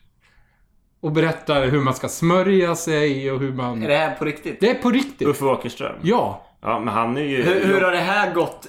[1.02, 3.84] Och berättar hur man ska smörja sig och hur man...
[3.84, 4.60] Är det här på riktigt?
[4.60, 5.28] Det är på riktigt.
[5.28, 5.95] Uffe Åkerström.
[6.02, 6.47] Ja.
[6.62, 7.43] Ja, men han är ju...
[7.43, 8.67] Hur, hur har det här gått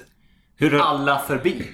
[0.55, 1.67] hur, alla förbi?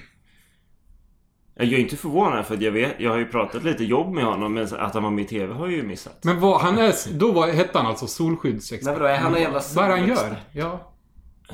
[1.64, 4.24] Jag är inte förvånad för att jag vet, jag har ju pratat lite jobb med
[4.24, 6.18] honom men att han var med i TV har jag ju missat.
[6.24, 8.84] Men vad, han är, då var, hette han alltså solskyddsexpert.
[8.84, 10.36] Men vadå, är han en jävla Vad är han gör?
[10.52, 10.86] Ja.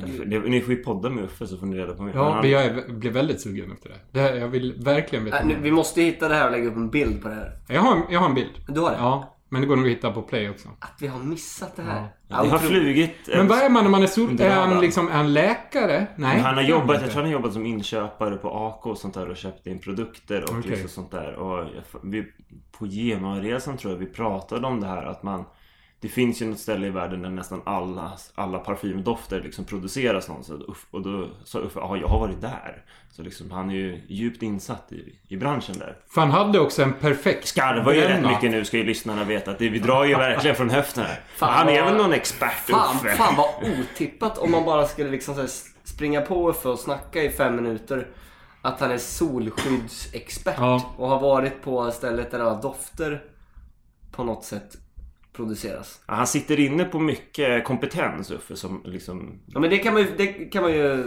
[0.05, 2.13] Ni, får- ni får ju podda med Uffe så får ni reda på mer.
[2.15, 3.95] Ja, han, jag är, blev väldigt sugen efter det.
[4.11, 6.67] det här, jag vill verkligen veta Äh, nu, vi måste hitta det här och lägga
[6.67, 7.51] upp en bild på det här.
[7.67, 8.51] Jag har, jag har en bild.
[8.67, 8.97] Du har det?
[8.97, 10.69] Ja, men det går nog att hitta på Play också.
[10.79, 12.07] Att vi har missat det här.
[12.27, 12.43] Ja.
[12.43, 13.15] det har flugit...
[13.27, 14.41] Men vad är man när man är sol...
[14.41, 16.07] Är han liksom, är han läkare?
[16.15, 16.35] Nej.
[16.35, 19.13] Men han har jobbat, jag tror han har jobbat som inköpare på AK och sånt
[19.13, 20.71] där och köpt in produkter och Okej.
[20.71, 21.35] liksom sånt där.
[21.35, 21.67] Och
[22.03, 22.25] vi,
[22.71, 25.45] på Genoaresan tror jag vi pratade om det här att man
[25.99, 30.61] Det finns ju något ställe i världen där nästan alla, alla parfymdofter liksom produceras någonstans.
[30.91, 32.83] Och då sa Uffe, ja jag har varit där.
[33.11, 35.97] Så liksom han är ju djupt insatt i, i branschen där.
[36.09, 39.51] För han hade också en perfekt Skarvar ju rätt mycket nu ska ju lyssnarna veta
[39.51, 41.19] att det, vi drar ju verkligen från höften här.
[41.35, 43.15] Fan, han är vad- väl någon expert Fan, Uffe.
[43.15, 45.49] fan vad otippat om man bara skulle liksom så här
[45.83, 48.07] springa på Uffe och snacka i fem minuter.
[48.61, 50.93] Att han är solskyddsexpert Ja.
[50.97, 53.23] och har varit på stället där alla dofter
[54.11, 54.77] på något sätt
[55.37, 56.01] produceras.
[56.07, 60.01] Ja, Han sitter inne på mycket kompetens Uffe som liksom Ja men det kan man
[60.01, 61.03] ju, det kan man ju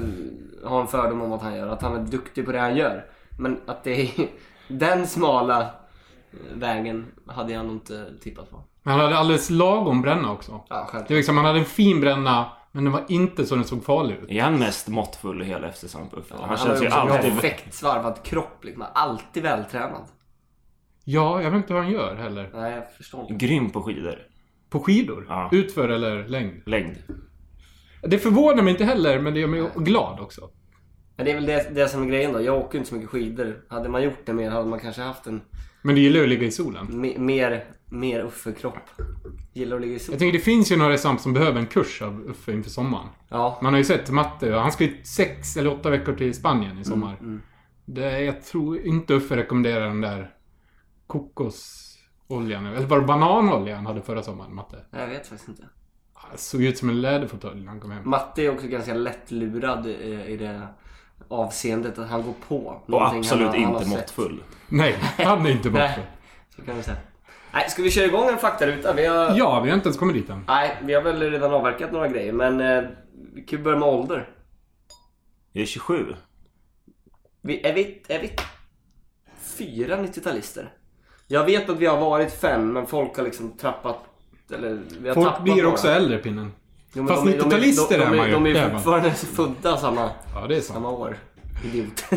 [0.64, 1.69] ha en fördom om att han gör.
[1.69, 3.05] Att han är duktig på det han gör.
[3.38, 4.11] Men att det är
[4.69, 5.69] den smala eh,
[6.55, 8.62] vägen hade jag nog inte tippat på.
[8.83, 10.53] Men han hade alldeles lagom bränna också.
[10.53, 11.11] Ja, Det var självklart.
[11.11, 14.31] liksom, han hade en fin bränna, men den var inte så den såg farlig ut.
[14.31, 16.35] Är han mest måttfull i hela FC Samp Uffe?
[16.38, 17.33] han Han känns ju alltid...
[17.33, 18.85] perfekt svarvad kropp liksom.
[18.93, 20.03] Alltid vältränad.
[21.12, 22.51] Ja, jag vet inte hur han gör heller.
[22.55, 23.46] Nej, jag förstår inte.
[23.46, 24.18] Grym på skidor.
[24.70, 25.27] På skidor?
[25.29, 25.49] Ja.
[25.53, 26.62] Utför eller längd?
[26.66, 26.96] Längd.
[28.03, 30.51] Det förvånar mig inte heller, men det gör mig glad också.
[31.16, 32.40] Men det är väl det, det som är grejen då.
[32.42, 33.57] Jag åker inte så mycket skidor.
[33.68, 35.40] Hade man gjort det mer hade man kanske haft en
[35.83, 36.87] Men du gillar ju att ligga i solen.
[37.01, 38.79] me, mer, mer Uffe-kropp.
[39.53, 40.12] Gillar att ligga i sol.
[40.12, 43.07] Jag tänker det finns ju några samt som behöver en kurs av Uffe inför sommaren.
[43.29, 43.59] Ja.
[43.62, 46.85] Man har ju sett Matte, han ska ju sex eller åtta veckor till Spanien i
[46.85, 47.16] sommar.
[47.20, 47.40] Mm,
[47.85, 50.31] Det, jag tror inte Uffe rekommenderar den där
[51.11, 52.66] kokosoljan.
[52.66, 54.85] Eller var det bananolja han hade förra sommaren, Matte?
[54.90, 55.68] Jag vet faktiskt inte.
[56.14, 58.11] Han såg ut som en läderfåtölj när han kom hem.
[58.11, 60.68] Matte är också ganska lättlurad i, i det
[61.29, 62.83] avseendet att han går på.
[62.87, 63.99] Och absolut han, han inte sett.
[63.99, 64.42] måttfull.
[64.68, 65.70] Nej, han är inte.
[65.70, 66.07] Nej,
[66.57, 66.96] så kan vi säga.
[67.53, 68.92] Nej, ska vi köra igång en faktaruta?
[68.92, 69.38] Vi har...
[69.38, 70.44] Ja, vi har inte ens kommit dit än.
[70.49, 72.90] Nej, vi har väl redan avverkat några grejer, men eh,
[73.35, 74.29] vi kan börja med ålder.
[75.53, 76.14] Jag är 27.
[77.42, 78.31] Vi, är, vi, är vi
[79.40, 80.68] fyra 90-talister?
[81.33, 83.97] Jag vet att vi har varit fem, men folk har liksom trappat...
[84.55, 85.69] Eller, vi har Folk tappat blir några.
[85.69, 86.53] också äldre, pinnen.
[86.93, 88.33] Jo, Fast de är- de är- 90-talister de, är man ju.
[88.33, 90.01] De är ju fortfarande födda samma,
[90.35, 90.75] Ja, det är sant.
[90.77, 91.16] samma år.
[91.64, 92.05] Idiot.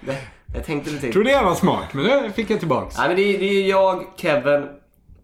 [0.00, 0.16] det,
[0.54, 1.12] jag tänkte lite till.
[1.12, 2.98] tror det var smart, men det fick jag tillbaks.
[2.98, 4.68] Nej men det är, det är jag, Kevin,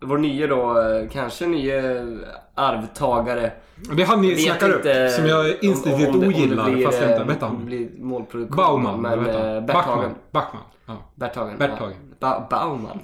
[0.01, 2.07] vår nye då, eh, kanske nye
[2.55, 3.53] arvtagare.
[3.77, 6.71] Det är han ni Vet snackar upp, inte som jag instinktivt ogillar.
[6.71, 7.91] blir, fast eh, vet om det han.
[7.99, 8.57] målproduktion.
[8.57, 9.61] Baumann, men eh?
[9.61, 9.67] Berthagen.
[9.67, 10.15] Backman.
[10.33, 10.63] Backman.
[10.87, 11.13] Ja.
[11.15, 11.59] Berthagen.
[11.59, 11.97] Berthagen.
[12.21, 12.99] Ba Baumann.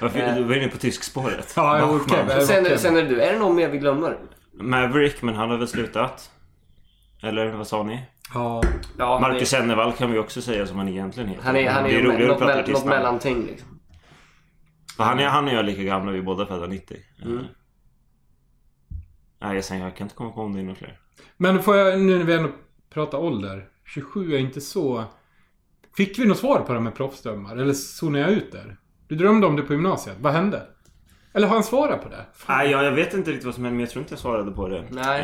[0.00, 1.52] Varför, du var inne på tyskspåret.
[1.56, 1.76] Ja.
[1.76, 3.20] Det var Sen, sen är det du.
[3.20, 4.16] Är det någon mer vi glömmer?
[4.52, 6.30] Maverick, men han har väl slutat?
[7.22, 8.00] Eller vad sa ni?
[8.34, 8.62] Ja.
[8.98, 11.44] Ja, Marcus är, Sennevall kan vi också säga som han egentligen heter.
[11.44, 13.80] han är, han är, det är roligare att något, prata mell, något mellanting liksom.
[14.98, 16.96] Han, är, han och jag är lika gamla, vi är båda födda 90.
[17.24, 17.44] Mm.
[19.40, 20.98] Nej, jag, säger, jag kan inte komma på om det är några fler.
[21.36, 22.48] Men får jag, nu när vi ändå
[22.90, 23.68] pratar ålder.
[23.84, 25.04] 27 är inte så...
[25.96, 27.56] Fick vi något svar på det med proffsdömar?
[27.56, 28.76] Eller zonade jag ut där?
[29.08, 30.16] Du drömde om det på gymnasiet.
[30.20, 30.62] Vad hände?
[31.32, 32.24] Eller har han svarat på det?
[32.48, 34.50] Nej, jag, jag vet inte riktigt vad som hände, men jag tror inte jag svarade
[34.50, 34.84] på det.
[34.90, 35.20] Nej.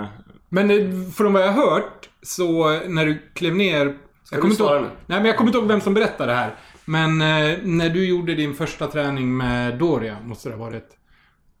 [0.00, 0.06] Eh,
[0.48, 3.84] Men eh, från vad jag har hört så när du klev ner...
[3.84, 3.98] du
[4.30, 4.86] jag kommer inte svara ihåg?
[5.06, 6.54] Nej men jag kommer inte ihåg vem som berättade det här.
[6.84, 10.97] Men eh, när du gjorde din första träning med Doria, måste det ha varit.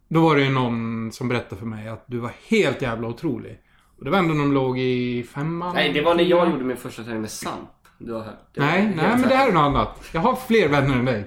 [0.08, 3.60] Då var det ju någon som berättade för mig att du var helt jävla otrolig.
[3.98, 5.74] Och det var ändå när de låg i femman.
[5.74, 7.68] Nej, det var när jag gjorde min första träning med Samp.
[7.98, 8.54] Du har hört.
[8.54, 10.08] Det Nej, nej men det här är något annat.
[10.12, 11.26] Jag har fler vänner än dig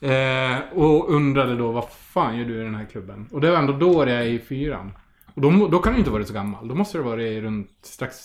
[0.12, 3.28] eh, Och undrade då vad fan gör du i den här klubben?
[3.32, 4.92] Och det var ändå då det är i fyran.
[5.34, 6.68] Och då, då kan du inte varit så gammal.
[6.68, 8.16] Då måste det varit runt strax,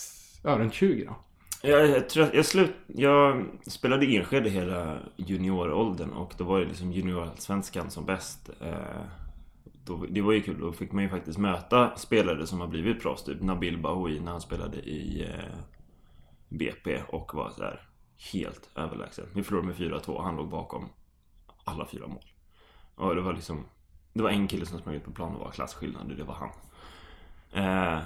[0.44, 1.16] ja runt 20 då
[1.62, 6.66] jag, jag, tror jag, slut, jag spelade i Enskede hela junioråldern och då var det
[6.66, 8.50] liksom juniorallsvenskan som bäst.
[8.60, 9.02] Eh,
[9.84, 13.02] då, det var ju kul, då fick man ju faktiskt möta spelare som har blivit
[13.02, 13.24] proffs.
[13.24, 15.58] Typ Nabil Bahoui när han spelade i eh,
[16.48, 17.88] BP och var så här
[18.32, 19.26] helt överlägsen.
[19.34, 20.88] Vi förlorade med 4-2 han låg bakom
[21.64, 22.24] alla fyra mål.
[22.94, 23.66] Och det var liksom
[24.12, 26.34] Det var en kille som sprang ut på plan och var klasskillnad och det var
[26.34, 26.50] han.
[27.52, 28.02] Eh,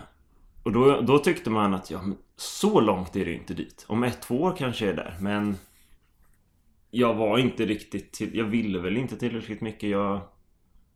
[0.65, 3.85] och då, då tyckte man att ja, men så långt är det inte dit.
[3.89, 5.57] Om ett, två år kanske är där men
[6.91, 9.91] Jag var inte riktigt till, Jag ville väl inte tillräckligt mycket.
[9.91, 10.21] Jag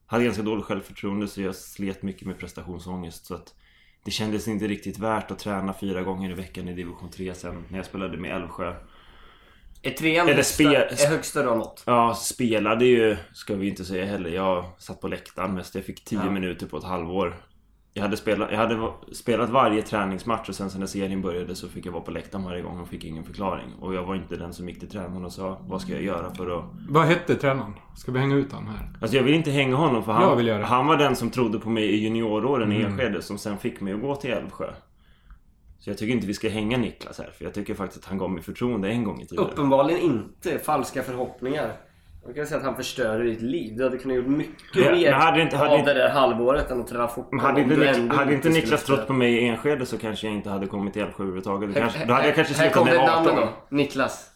[0.07, 3.27] hade ganska dåligt självförtroende så jag slet mycket med prestationsångest.
[3.27, 3.55] Så att
[4.05, 7.65] det kändes inte riktigt värt att träna fyra gånger i veckan i division 3 sen
[7.69, 8.75] när jag spelade med Älvsjö.
[9.83, 11.83] Är trean Eller högsta, är högsta du har nått?
[11.87, 14.31] Ja, spelade ju, ska vi inte säga heller.
[14.31, 15.75] Jag satt på läktaren mest.
[15.75, 16.31] Jag fick 10 Ja.
[16.31, 17.37] minuter på ett halvår.
[17.95, 21.69] Jag hade, spelat, jag hade spelat varje träningsmatch och sen så när serien började så
[21.69, 23.67] fick jag vara på läktaren varje gång och fick ingen förklaring.
[23.81, 26.35] Och jag var inte den som gick till tränaren och sa vad ska jag göra
[26.35, 26.65] för att...
[26.89, 27.73] Vad hette tränaren?
[27.97, 28.91] Ska vi hänga ut han här?
[29.01, 30.65] Alltså jag vill inte hänga honom för Jag han, vill göra det.
[30.65, 32.87] han var den som trodde på mig i junioråren i Mm.
[32.93, 34.71] Enskede som sen fick mig att gå till Älvsjö.
[35.79, 38.19] Så jag tycker inte vi ska hänga Niklas här för jag tycker faktiskt att han
[38.19, 39.45] gav mig förtroende en gång i tiden.
[39.45, 40.59] Uppenbarligen inte.
[40.59, 41.73] Falska förhoppningar.
[42.29, 43.77] Jag kan säga att han förstörde ditt liv.
[43.77, 46.71] Du hade kunnat gjort mycket Ja, mer hade inte- hade av inte- det där halvåret
[46.71, 47.41] än att träna fotboll.
[47.41, 50.51] Hade inte, Nik- hade inte Niklas trott på mig i Enskede så kanske jag inte
[50.51, 51.75] hade kommit till Älvsjö överhuvudtaget.
[51.75, 53.25] Då, kanske, Här- då hade jag kanske här slutat med det 18.
[53.25, 53.77] namnet då.
[53.77, 54.31] Niklas.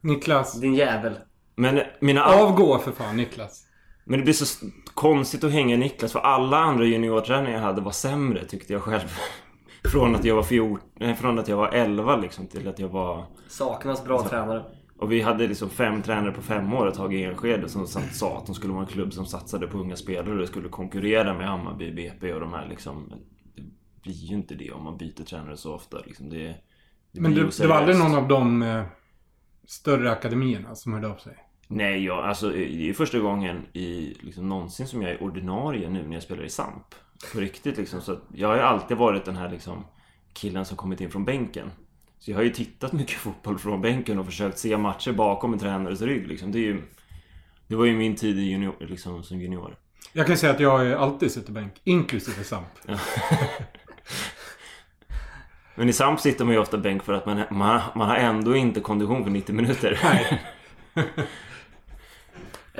[0.00, 0.60] Niklas.
[0.60, 1.12] Din jävel.
[1.56, 2.24] Men mina...
[2.24, 3.64] Avgå för fan Niklas.
[4.04, 7.92] Men det blir så konstigt att hänga Niklas för alla andra juniortränare jag hade var
[7.92, 9.08] sämre tyckte jag själv.
[9.92, 12.88] Från att jag var 14, nej, från att jag var 11 liksom till att jag
[12.88, 13.24] var...
[13.48, 14.62] Saknas bra tränare.
[15.00, 18.14] Och vi hade liksom fem tränare på fem år ett tag i Enskede som satt-
[18.14, 21.34] sa att de skulle vara en klubb som satsade på unga spelare och skulle konkurrera
[21.34, 23.12] med Hammarby, BP och de här liksom.
[23.56, 23.62] Det
[24.02, 26.28] blir ju inte det om man byter tränare så ofta liksom.
[26.30, 26.54] Det,
[27.12, 28.84] det Men blir det, var aldrig någon av de eh,
[29.66, 31.36] större akademierna som hörde av sig?
[31.68, 36.06] Nej, jag, alltså det är första gången i liksom, någonsin som jag är ordinarie nu
[36.06, 36.94] när jag spelar i SAMP.
[37.32, 38.00] På riktigt liksom.
[38.00, 39.84] Så jag har ju alltid varit den här liksom
[40.32, 41.70] killen som kommit in från bänken.
[42.20, 45.58] Så jag har ju tittat mycket fotboll från bänken och försökt se matcher bakom en
[45.58, 46.52] tränares rygg liksom.
[46.52, 46.82] Det är ju...
[47.66, 49.76] Det var ju min tid i junior, liksom, som junior.
[50.12, 51.72] Jag kan säga att jag har alltid suttit bänk.
[51.84, 52.66] Inklusive Samp.
[55.74, 58.56] Men i SAMP sitter man ju ofta bänk för att man, man, man har ändå
[58.56, 59.98] inte kondition för 90 minuter.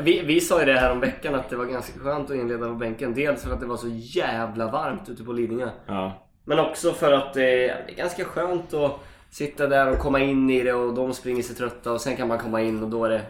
[0.03, 2.69] Vi, vi sa ju det här om veckan att det var ganska skönt att inleda
[2.69, 3.15] på bänken.
[3.15, 5.69] Dels för att det var så jävla varmt ute på Lidingö.
[5.87, 6.27] Ja.
[6.45, 10.51] Men också för att eh, det är ganska skönt att sitta där och komma in
[10.51, 13.05] i det och de springer sig trötta och sen kan man komma in och då
[13.05, 13.23] är det...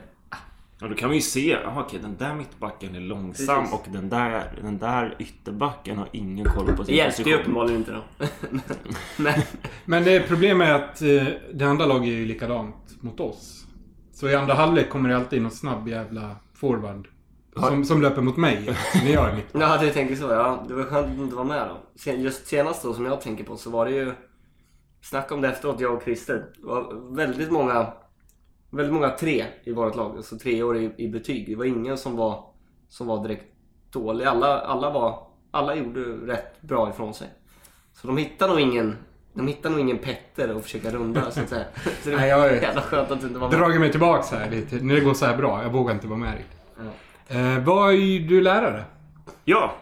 [0.82, 1.56] Ja, då kan man ju se.
[1.66, 3.74] Aha, okej, den där mittbacken är långsam Precis.
[3.74, 7.40] och den där, den där ytterbacken har ingen koll på sin Det hjälpte ju position.
[7.40, 8.26] uppenbarligen inte då.
[9.22, 9.34] Men,
[9.84, 13.64] Men det problemet är att eh, det andra laget är ju likadant mot oss.
[14.12, 17.08] Så i andra halvlek kommer det alltid någon snabb jävla forward.
[17.56, 18.76] Som, som löper mot mig.
[19.04, 19.46] När jag är mitt.
[19.52, 20.30] ja, du tänker så.
[20.30, 21.76] Ja, det var skönt att du inte var med då.
[22.00, 24.12] Sen, just senast då som jag tänker på så var det ju...
[25.00, 26.46] Snacka om det efteråt, jag och Christer.
[26.56, 27.92] Det var väldigt många...
[28.70, 30.16] Väldigt många tre i vårt lag.
[30.16, 31.46] Alltså tre år i, i betyg.
[31.46, 32.44] Det var ingen som var,
[32.88, 33.44] som var direkt
[33.90, 34.24] dålig.
[34.24, 35.26] Alla, alla var...
[35.50, 37.28] Alla gjorde rätt bra ifrån sig.
[37.92, 38.96] Så de hittade nog ingen...
[39.34, 41.64] De hittade nog ingen Petter att försöka runda så att säga.
[42.02, 43.58] Så det var Nej, jag är- jävla skönt att du inte var med.
[43.58, 44.76] Dragit mig tillbaks här lite.
[44.76, 45.62] När det går så här bra.
[45.62, 46.60] Jag vågar inte vara med riktigt.
[47.28, 47.34] Ja.
[47.36, 48.84] Eh, vad är du lärare?
[49.44, 49.74] Ja!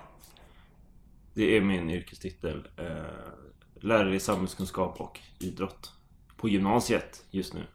[1.35, 2.69] Det är min yrkestitel.
[2.77, 2.85] Eh,
[3.81, 5.93] lärare i samhällskunskap och idrott.
[6.37, 7.67] På gymnasiet just nu.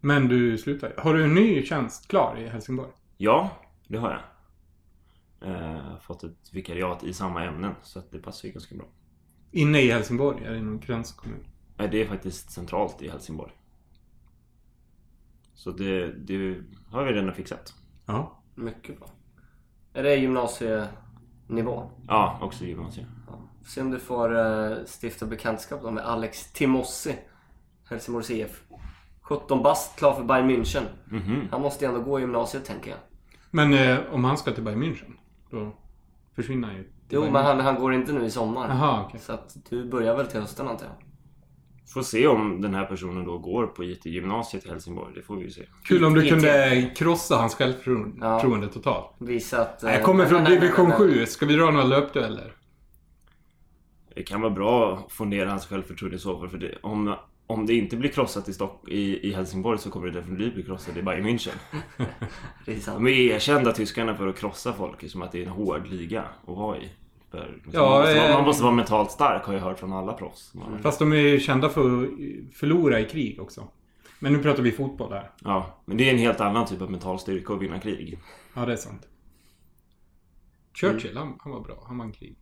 [0.00, 2.90] Men du slutar Har du en ny tjänst klar i Helsingborg?
[3.16, 3.50] Ja,
[3.88, 4.20] det har jag.
[5.50, 8.86] Eh, fått ett vikariat i samma ämnen så att det passar ju ganska bra.
[9.50, 10.44] Inne i Helsingborg?
[10.44, 11.46] Är det någon gränskommun?
[11.76, 13.52] Nej, det är faktiskt centralt i Helsingborg.
[15.54, 17.74] Så det, det har vi redan fixat.
[18.06, 18.42] Ja.
[18.54, 19.08] Mycket bra.
[19.92, 21.90] Är det gymnasienivå?
[22.06, 23.06] Ja, också gymnasiet.
[23.66, 23.70] Ja.
[23.70, 27.14] Se om du får uh, stifta bekantskap då med Alex Timossi.
[27.90, 28.62] Helsingborgs IF.
[29.22, 30.82] 17 bast, klar för Bayern München.
[31.04, 31.48] Mhm.
[31.50, 32.98] Han måste ju ändå gå i gymnasiet tänker jag.
[33.50, 35.12] Men eh, om han ska till Bayern München?
[35.50, 35.72] Då
[36.36, 36.84] försvinner han ju.
[37.08, 38.68] Jo, Bayern men han, han går inte nu i sommar.
[38.68, 39.20] Jaha, okej.
[39.20, 40.94] Så att du börjar väl till hösten antar jag.
[41.94, 45.14] Får se om den här personen då går på IT-gymnasiet i Helsingborg.
[45.14, 45.62] Det får vi ju se.
[45.84, 46.32] Kul om du IT.
[46.32, 49.06] kunde krossa hans självförtroende totalt.
[49.18, 49.82] Visa att...
[49.82, 51.08] eh, Jag kommer från nej, nej, division nej, nej.
[51.18, 51.26] 7.
[51.26, 52.52] Ska vi dra några löpdueller?
[54.16, 56.48] Det kan vara bra att få ner hans självförtroende i så fall.
[56.48, 57.14] För det, om,
[57.46, 60.62] om det inte blir krossat i, Stock, i, i Helsingborg så kommer det definitivt bli
[60.62, 61.54] krossat i Bayern München.
[62.66, 62.96] Det är sant.
[63.04, 66.22] De är erkända tyskarna för att krossa folk som att det är en hård liga
[66.22, 66.90] att vara i.
[67.30, 69.92] För, Ja, man, måste, vara- eh, man måste vara mentalt stark har jag hört från
[69.92, 70.52] alla proffs.
[70.82, 72.08] Fast de är ju kända för att
[72.56, 73.68] förlora i krig också.
[74.18, 75.30] Men nu pratar vi fotboll här.
[75.44, 78.18] Ja, men det är en helt annan typ av mental styrka att vinna krig.
[78.54, 79.08] Ja, det är sant.
[80.74, 81.84] Churchill, han, han var bra.
[81.86, 82.36] Han vann krig.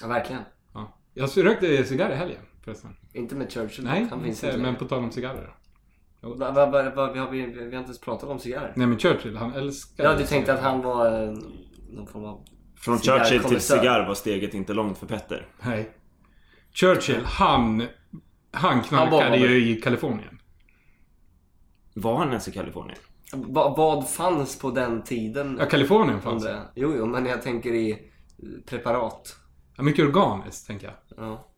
[0.00, 0.42] Ja, verkligen.
[1.18, 1.28] Ja.
[1.36, 2.96] Jag rökte cigarr i helgen förresten.
[3.12, 3.84] Inte med Churchill.
[3.84, 4.70] Nej, han finns inte, inte.
[4.70, 5.54] men på tal om cigarrer.
[6.20, 8.72] Va, va, va, va, vi, har, vi, vi har inte ens pratat om cigarrer.
[8.76, 11.38] Nej men Churchill, han älskar Ja, du tänkte att han var eh,
[11.90, 12.44] någon form av...
[12.76, 15.46] Från Churchill till cigarr var steget inte långt för Petter.
[15.62, 15.90] Nej.
[16.72, 17.82] Churchill, han...
[18.50, 20.38] Han knarkade var ju i Kalifornien.
[21.94, 22.98] Var han ens i Kalifornien?
[23.32, 25.56] Va, vad fanns på den tiden?
[25.60, 26.46] Ja, Kalifornien fanns.
[26.74, 27.98] Jo, jo, men jag tänker i
[28.66, 29.36] preparat.
[29.78, 31.24] Ja, mycket organiskt, tänker jag.
[31.26, 31.48] Ja.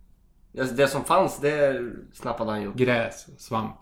[0.61, 2.75] Alltså, det som fanns, det snappade han ju upp.
[2.75, 3.77] Gräs, svamp.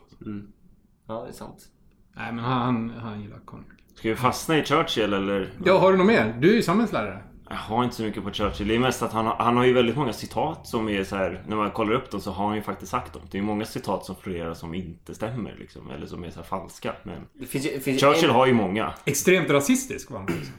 [1.08, 1.68] Ja, det är sant.
[2.16, 3.68] Nej, men han, han, han gillar konjak.
[3.94, 5.52] Ska vi fastna i Churchill eller?
[5.64, 6.36] Ja, har du något mer?
[6.40, 7.22] Du är ju samhällslärare.
[7.50, 8.68] Jag har inte så mycket på Churchill.
[8.68, 11.16] Det är mest att han har, han har ju väldigt många citat som är så
[11.16, 11.44] här.
[11.46, 13.22] När man kollar upp dem så har han ju faktiskt sagt dem.
[13.30, 15.90] Det är många citat som florerar som inte stämmer liksom.
[15.90, 16.94] Eller som är så här falska.
[17.02, 18.92] Men Det finns ju, det finns ju Churchill en, har ju många.
[19.04, 20.52] Extremt rasistisk var han också.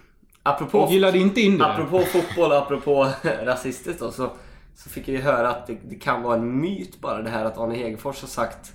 [0.43, 1.69] Apropå, Och gillade inte indier.
[1.69, 3.11] apropå fotboll, apropå
[3.43, 4.31] rasistiskt då, så,
[4.75, 7.45] så fick jag ju höra att det, det kan vara en myt bara det här
[7.45, 8.73] att Arne Hegerfors har sagt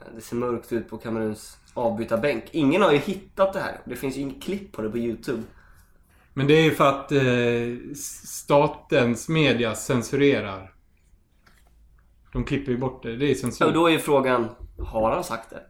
[0.00, 2.44] eh, det ser mörkt ut på Kameruns avbytarbänk.
[2.50, 3.80] Ingen har ju hittat det här.
[3.84, 5.42] Det finns ju inget klipp på det på Youtube.
[6.34, 10.72] Men det är ju för att eh, statens media censurerar.
[12.32, 13.16] De klipper ju bort det.
[13.16, 13.66] Det är censur.
[13.66, 15.62] Och då är ju frågan, har han sagt det?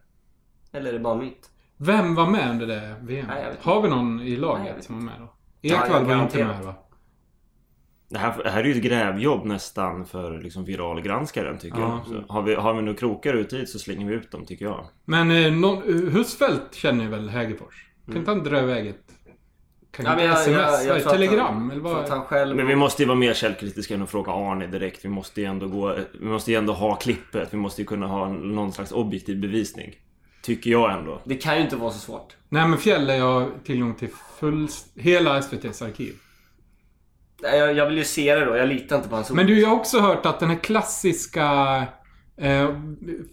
[0.77, 1.49] Eller är det bara myt?
[1.85, 3.25] Vem var med under det VM?
[3.27, 5.33] Nej, Har vi någon i Nej, laget vet som var med då?
[5.61, 6.75] Ja, Ekvall var inte med va?
[8.09, 12.01] Det här, det här är ju ett grävjobb nästan för liksom viralgranskaren tycker Ja.
[12.07, 12.07] jag.
[12.27, 14.65] Så har, vi, har vi några krokar ut hit så slänger vi ut dem tycker
[14.65, 14.85] jag.
[15.05, 17.87] Men eh, någon, eh, Husfeldt känner väl Hägerfors?
[18.05, 19.03] Kan inte han dra iväg ett...
[19.91, 20.19] Kan Mm.
[20.19, 20.85] Ja, jag- sms?
[20.85, 21.45] jag- jag telegram?
[21.61, 22.23] han- eller vad?
[22.27, 22.55] själv...
[22.55, 25.05] Men vi måste ju vara mer källkritiska än att fråga Arne direkt.
[25.05, 25.95] Vi måste ju ändå gå...
[26.19, 27.53] Vi måste ju ändå ha klippet.
[27.53, 29.95] Vi måste ju kunna ha någon slags objektiv bevisning.
[30.43, 31.21] Tycker jag ändå.
[31.23, 32.35] Det kan ju inte vara så svårt.
[32.49, 34.67] Nej men Fjäll har jag tillgång till full...
[34.95, 36.13] Hela SVT's arkiv.
[37.41, 38.55] Nej, Jag, jag vill ju se det då.
[38.57, 39.37] Jag litar inte på hans ord.
[39.37, 41.87] Men du, jag har också hört att den här klassiska...
[42.37, 42.79] Eh,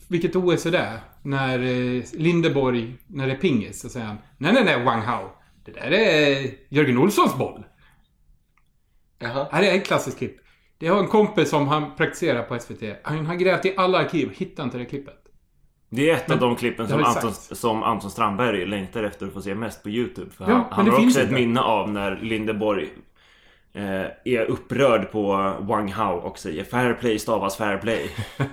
[0.08, 1.00] vilket OS är det?
[1.22, 5.30] När eh, Lindeborg, när det är pingis, så säger han Nej, nej, nej, Wang Hao.
[5.64, 7.64] Det där är Jörgen Olssons boll.
[9.18, 9.48] Jaha.
[9.52, 10.36] Ja, det är ett klassiskt klipp.
[10.78, 12.82] Det har en kompis som han praktiserar på SVT.
[13.02, 15.19] Han har grävt i alla arkiv, hittar inte det klippet.
[15.92, 19.42] Det är ett av de klippen som Anton, som Anton Strandberg längtar efter att få
[19.42, 20.30] se mest på YouTube.
[20.30, 21.34] För Ja, han, men han har också ett inte.
[21.40, 22.88] minne av när Lindeborg
[23.72, 25.26] eh, är upprörd på
[25.60, 28.10] Wang Hao och säger Fair play stavas fair play.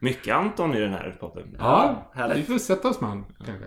[0.00, 1.56] Mycket Anton i den här podden.
[1.58, 2.36] Ja, härligt.
[2.38, 3.64] vi får sätta oss med han kanske.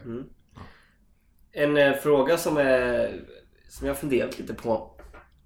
[1.51, 3.11] En eh, fråga som, är,
[3.69, 4.91] som jag har funderat lite på.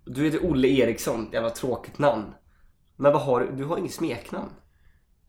[0.05, 2.34] Du heter Olle Eriksson, jävla tråkigt namn.
[2.95, 3.51] Men vad har du?
[3.51, 4.49] Du har inget smeknamn?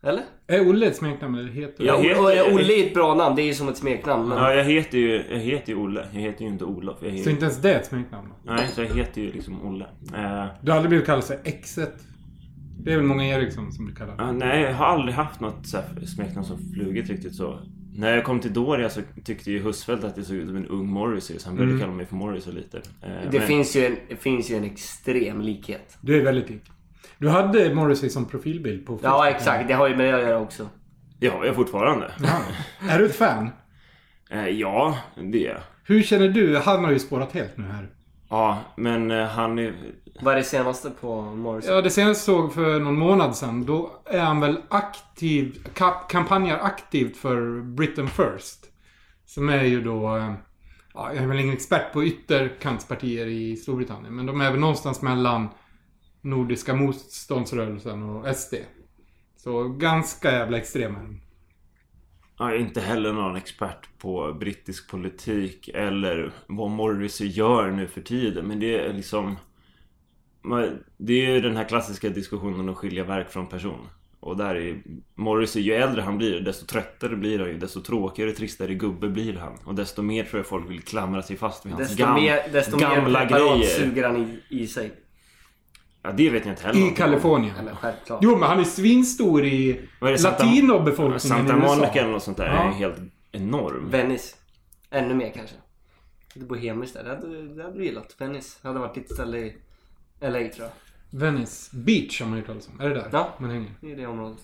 [0.07, 0.23] Eller?
[0.47, 2.07] Är Olle ett smeknamn eller heter Jag det?
[2.07, 4.29] heter- Olle är ett bra namn, det är ju som ett smeknamn.
[4.29, 4.37] Men...
[4.37, 6.07] Ja, jag heter ju, jag heter ju Olle.
[6.13, 6.97] Jag heter ju inte Olof.
[7.01, 8.27] Jag Så heter, inte ens det är ett smeknamn?
[8.45, 9.85] nej, så jag heter ju liksom Olle.
[10.15, 11.93] Eh, Du har aldrig blivit kallad för Exet?
[12.79, 14.23] Det är väl många Eriksson som blir kallade?
[14.23, 17.59] ja, nej, jag har aldrig haft något så här smeknamn som flugit riktigt så.
[17.95, 20.65] När jag kom till Doria så tyckte ju Husfeldt att jag såg ut som en
[20.65, 21.39] ung Morrissey.
[21.39, 22.77] Så han började kalla mig för Morrissey lite.
[22.77, 25.97] Eh, Det, men- finns ju en, det finns ju en extrem likhet.
[26.01, 26.61] Du är väldigt lik.
[27.19, 29.11] Du hade Morrissey som profilbild på Facebook.
[29.11, 29.67] Ja, exakt.
[29.67, 30.69] Det har ju med det att göra också.
[31.19, 32.11] Det har jag fortfarande.
[32.19, 32.41] Ja.
[32.89, 33.49] Är du ett fan?
[34.29, 34.97] Eh, ja,
[35.31, 35.61] det är jag.
[35.83, 36.57] Hur känner du?
[36.57, 37.89] Han har ju spårat helt nu här.
[38.29, 39.73] Ja, men eh, han är...
[40.21, 41.75] Vad är det senaste på Morrison?
[41.75, 43.65] Ja, det senaste såg för någon månad sedan.
[43.65, 45.57] Då är han väl aktiv,
[46.09, 48.65] kampanjar aktivt för Britain First.
[49.25, 50.17] Som är ju då...
[50.17, 50.33] eh,
[50.93, 54.15] Ja, jag är väl ingen expert på ytterkantspartier i Storbritannien.
[54.15, 55.47] Men de är väl någonstans mellan
[56.27, 58.53] Nordiska motståndsrörelsen och SD.
[59.37, 60.99] Så ganska jävla extrema.
[62.39, 68.01] Jag är inte heller någon expert på brittisk politik eller vad Morrissey gör nu för
[68.01, 68.45] tiden.
[68.45, 69.35] Men det är liksom...
[70.97, 73.87] Det är ju den här klassiska diskussionen om att skilja verk från person.
[74.19, 74.83] Och där är
[75.15, 77.57] Morrissey, ju äldre han blir, desto tröttare blir han ju.
[77.57, 79.57] Desto tråkigare, tristare gubbe blir han.
[79.65, 82.49] Och desto mer tror jag folk vill klamra sig fast vid hans Desto gam, mer,
[82.51, 83.67] desto gamla mer grejer.
[83.67, 84.91] suger han i, i sig.
[86.01, 86.95] Ja, det vet jag inte heller I.
[86.95, 87.55] Kalifornien.
[87.55, 88.19] Eller självklart.
[88.23, 89.71] Jo, men han är svinstor i
[90.01, 91.75] är det, Santa- latinobefolkningen Santa i USA.
[91.75, 92.65] Monica eller något sånt där är Ja.
[92.67, 92.97] ju helt
[93.31, 93.89] enorm.
[93.89, 94.35] Venice.
[94.89, 95.55] Ännu mer kanske.
[96.33, 97.03] Lite bohemiskt där.
[97.03, 98.15] Det hade, det hade du gillat.
[98.17, 98.59] Venice.
[98.61, 99.55] Det hade varit ditt ställe i
[100.19, 100.69] LA tror jag.
[101.09, 102.81] Venice Beach har man ju talat om.
[102.85, 103.33] Är det där Ja.
[103.39, 103.71] man hänger?
[103.81, 104.39] I det området.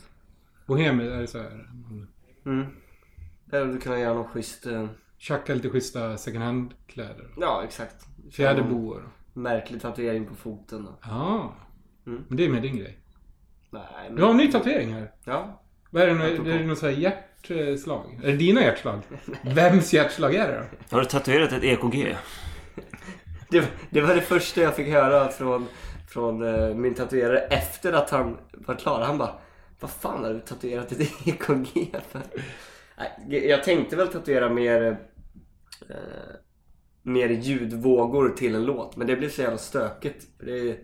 [0.65, 1.69] Bohemia, är det så här?
[2.45, 2.65] Mm.
[3.45, 4.65] Där hade du kunnat göra någon schysst...
[4.65, 4.87] eh,
[5.17, 7.27] tjackar lite schyssta second hand-kläder.
[7.37, 7.95] Ja, exakt.
[8.31, 9.09] Fjäderboor.
[9.33, 10.87] Märklig tatuering på foten.
[10.87, 10.99] Och...
[11.03, 11.53] Ja.
[12.07, 12.23] Mm.
[12.27, 12.97] Men det är med din grej.
[13.69, 14.15] Nej, men...
[14.15, 15.11] Du har en ny tatuering här.
[15.23, 15.61] Ja.
[15.89, 16.13] Vad är det?
[16.13, 16.49] Apropå.
[16.49, 18.19] Är det något här hjärtslag?
[18.23, 19.01] Är det dina hjärtslag?
[19.41, 20.95] Vems hjärtslag är det då?
[20.95, 22.17] Har du tatuerat ett EKG?
[23.49, 25.67] Det, det var det första jag fick höra från,
[26.09, 29.01] från eh, min tatuerare efter att han var klar.
[29.01, 29.35] Han bara
[29.79, 32.21] Vad fan har du tatuerat ett EKG för?
[32.97, 34.97] Nej, Jag tänkte väl tatuera mer
[35.89, 35.95] eh,
[37.03, 40.27] Mer ljudvågor till en låt men det blev så jävla stökigt.
[40.39, 40.77] Det,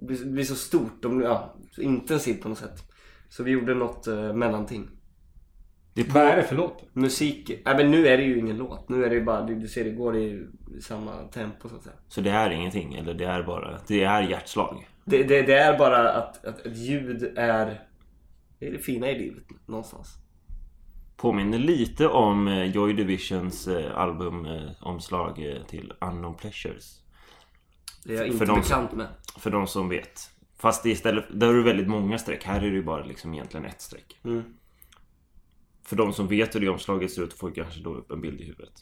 [0.00, 2.82] blir, blir så stort och ja, så intensivt på något sätt.
[3.28, 4.90] Så vi gjorde något eh, mellanting.
[5.94, 6.12] Det är på...
[6.12, 6.94] Vad är det för låt?
[6.94, 8.88] Musik, nej men nu är det ju ingen låt.
[8.88, 10.46] Nu är det ju bara, du, du ser det går i
[10.80, 11.96] samma tempo så att säga.
[12.08, 13.78] Så det är ingenting, eller det är bara...
[13.86, 14.88] Det är hjärtslag.
[15.04, 17.80] Det, det, det är bara att, att ett ljud är
[18.58, 20.08] Det är det fina i livet någonstans
[21.18, 27.00] Påminner lite om eh, Joy Divisions eh, albumomslag eh, till Unknown Pleasures.
[28.04, 29.06] Det är jag För inte som- bekant med
[29.38, 30.30] För de som vet.
[30.58, 32.44] Fast det är istället, där är det väldigt många streck.
[32.44, 34.18] Här är det ju bara liksom egentligen ett streck.
[34.24, 34.42] mm.
[35.82, 38.40] För de som vet hur det omslaget ser ut får kanske då upp en bild
[38.40, 38.72] i huvudet.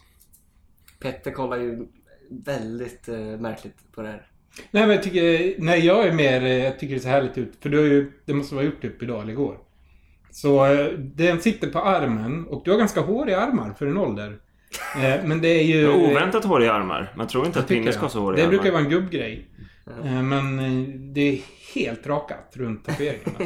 [1.01, 1.87] Petter kollar ju
[2.31, 4.31] väldigt eh, märkligt på det här
[4.71, 7.57] Nej men jag tycker, nej jag är mer, jag tycker det ser härligt ut.
[7.61, 9.59] För du har ju, det måste vara gjort typ idag eller igår.
[10.37, 14.37] Så eh, den sitter på armen och du har ganska håriga armar för en ålder.
[14.97, 15.81] Eh, Men det är ju...
[15.81, 17.13] Jag har oväntat håriga armar.
[17.17, 18.13] Man tror inte att Pinne ska ha det.
[18.13, 18.73] så håriga Det brukar armar.
[18.73, 19.47] vara en gubbgrej.
[20.05, 20.57] Eh, Men
[21.15, 21.39] det är
[21.75, 23.39] helt rakat runt tatueringarna.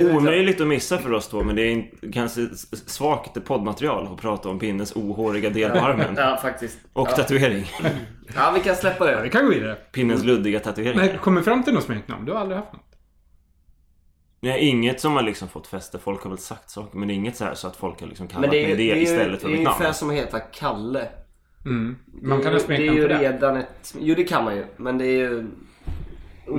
[0.18, 2.46] Omöjligt att missa för oss två men det är kanske
[2.86, 6.14] svagt poddmaterial att prata om Pinnes ohåriga del på armen.
[6.16, 7.16] Ja faktiskt Och ja.
[7.16, 7.64] tatuering.
[8.34, 9.74] ja vi kan släppa Ja, vi det kan gå vidare.
[9.92, 10.96] Pinnens luddiga tatuering.
[10.96, 12.24] Men kommer fram till något smeknamn?
[12.24, 12.82] Du har aldrig haft något?
[14.50, 15.98] Nej, inget som har liksom fått fäste.
[15.98, 18.08] Folk har väl sagt saker men det är inget så här så att folk har
[18.08, 19.76] liksom kallat mig ju- det, det är, ju- istället för det är mitt namn.
[19.76, 21.08] ungefär som att heta Kalle
[21.66, 21.96] Mm.
[22.22, 23.94] Man kan det, ha är ju- det är ju för redan ett...
[24.00, 25.46] Jo det kan man ju men det är ju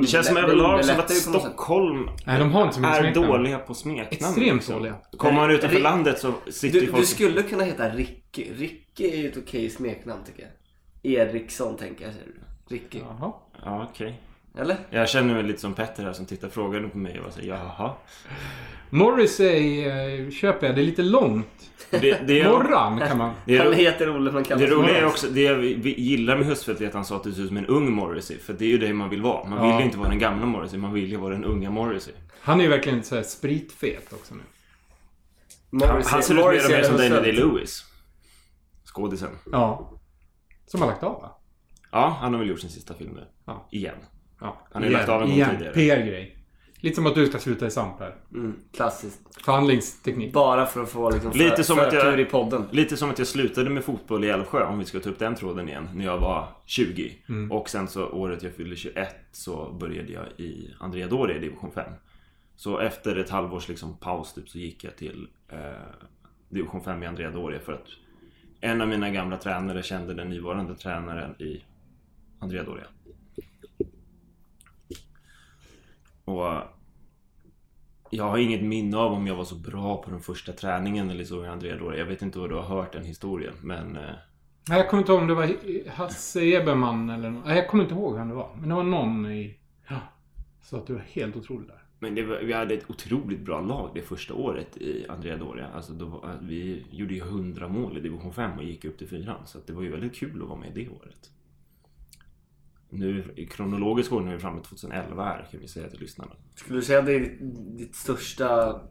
[0.02, 1.16] Det känns som överlag som att ju.
[1.16, 3.28] Stockholm Nej, de har inte så är smeknamn.
[3.28, 4.08] dåliga på smeknamn.
[4.12, 4.76] Extremt liksom.
[4.76, 4.96] dåliga.
[5.18, 7.02] Kommer man utanför Ri- landet så sitter Du, ju folk...
[7.04, 8.46] du skulle kunna heta Ricky.
[8.54, 10.48] Ricky är ju ett okej smeknamn tycker
[11.04, 11.12] jag.
[11.12, 12.14] Eriksson tänker jag.
[12.14, 12.76] säger du.
[12.76, 13.00] Ricky.
[13.00, 13.34] Jaha.
[13.66, 14.22] Ja, okej.
[14.58, 14.78] Eller?
[14.90, 17.92] Jag känner mig lite som Petter här som tittar frågande på mig och säger jaha.
[18.90, 20.76] Morrissey eh, köper jag.
[20.76, 21.72] Det är lite långt.
[21.90, 23.34] Det, det, är, Morran kan man...
[23.46, 25.14] det, Han är, heter Olle men det kallas roliga är Morris.
[25.14, 27.48] också, det vi vi gillar med Husfeldt är att han sa att det ser ut
[27.48, 28.38] som en ung Morrissey.
[28.38, 29.50] För det är ju det man vill vara.
[29.50, 29.80] Man vill Ja.
[29.80, 32.14] ju inte vara den gamla Morrissey, man vill ju vara den unga Morrissey.
[32.42, 34.42] Han är ju verkligen så här spritfet också nu.
[35.72, 37.24] Han, Morrissey- han ser ut mer och mer som Daniel.
[37.24, 37.84] Day-Lewis.
[38.86, 39.30] Skådisen.
[39.52, 39.92] Ja.
[40.66, 41.32] Som har lagt av va?
[41.92, 43.28] Ja, han har väl gjort sin sista film nu.
[43.46, 43.68] Ja.
[43.72, 43.96] Igen.
[44.40, 44.58] Ja.
[44.72, 45.74] Han har ju lagt av en gång tidigare.
[45.74, 46.34] PR-grej.
[46.80, 48.16] Lite som att du ska sluta i SAMP här.
[48.34, 49.44] Mm, klassiskt.
[49.46, 50.34] Förhandlingsteknik.
[50.34, 52.64] Bara för att få liksom Lite för, som att förtur jag- i podden.
[52.72, 55.36] Lite som att jag slutade med fotboll i Älvsjö, om vi ska ta upp den
[55.36, 57.14] tråden igen, när jag var 20.
[57.52, 61.72] Och sen så året jag fyllde 21 så började jag i Andrea Doria i division
[61.72, 61.92] 5.
[62.56, 65.58] Så efter ett halvårs liksom paus typ, så gick jag till eh,
[66.50, 67.88] division 5 i Andrea Doria för att
[68.62, 71.64] en av mina gamla tränare kände den nuvarande tränaren i
[72.40, 72.86] Andrea Doria.
[76.28, 76.62] Och
[78.10, 81.24] jag har inget minne av om jag var så bra på den första träningen eller
[81.24, 82.00] så i Andrea Doria.
[82.00, 83.96] Jag vet inte vad du har hört den historien, men...
[83.96, 84.02] eh,
[84.70, 87.50] Nej, jag kommer inte ihåg om det var Hasse Eberman eller någon.
[87.56, 88.50] Jag kommer inte ihåg vem det var.
[88.60, 89.58] Men det var någon i...
[89.90, 89.96] Ja.
[90.62, 91.82] Så att du var helt otrolig där.
[92.00, 95.68] Men var, vi hade ett otroligt bra lag det första året i Andrea Doria.
[95.76, 99.08] Alltså då, var- vi gjorde ju 100 mål i division 5 och gick upp till
[99.08, 99.42] fyran.
[99.46, 101.32] Så det var ju väldigt kul att vara med det året.
[102.90, 106.32] Nu i kronologisk ordning är vi framme 2011 här kan vi säga till lyssnarna.
[106.56, 107.38] Skulle du säga att det är
[107.78, 108.82] ditt, största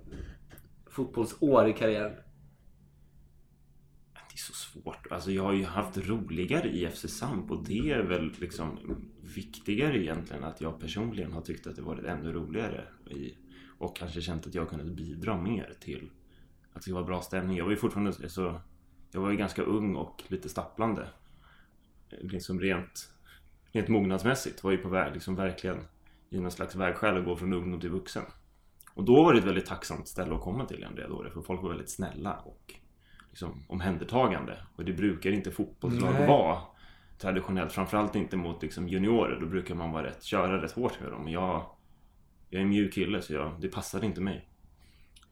[0.87, 2.13] fotbollsår i karriären?
[4.13, 5.07] Det är så svårt.
[5.11, 8.79] Alltså jag har ju haft roligare i FC Samp och det är väl liksom
[9.35, 13.35] viktigare egentligen att jag personligen har tyckt att det varit ännu roligare i,
[13.79, 16.11] och kanske känt att jag kunnat bidra mer till
[16.73, 17.57] att det var bra stämning.
[17.57, 18.61] Jag var ju fortfarande så
[19.13, 21.09] jag var ju ganska ung och lite stapplande.
[22.11, 23.13] Liksom rent,
[23.77, 25.79] rent mognadsmässigt var ju på väg liksom verkligen
[26.31, 28.23] i någon slags vägskäl att gå från ungdom till vuxen.
[28.95, 31.63] Och då var det ett väldigt tacksamt ställe att komma till Andrea Doria för folk
[31.63, 32.75] var väldigt snälla och
[33.31, 34.59] liksom, omhändertagande.
[34.77, 36.59] Och det brukar inte fotbollslag vara
[37.19, 37.73] traditionellt.
[37.73, 39.41] Framförallt inte mot liksom, juniorer.
[39.41, 41.29] Då brukar man vara rätt, köra rätt hårt med dem.
[41.29, 41.67] Jag,
[42.51, 44.49] jag är en mjuk kille så jag, det passade inte mig.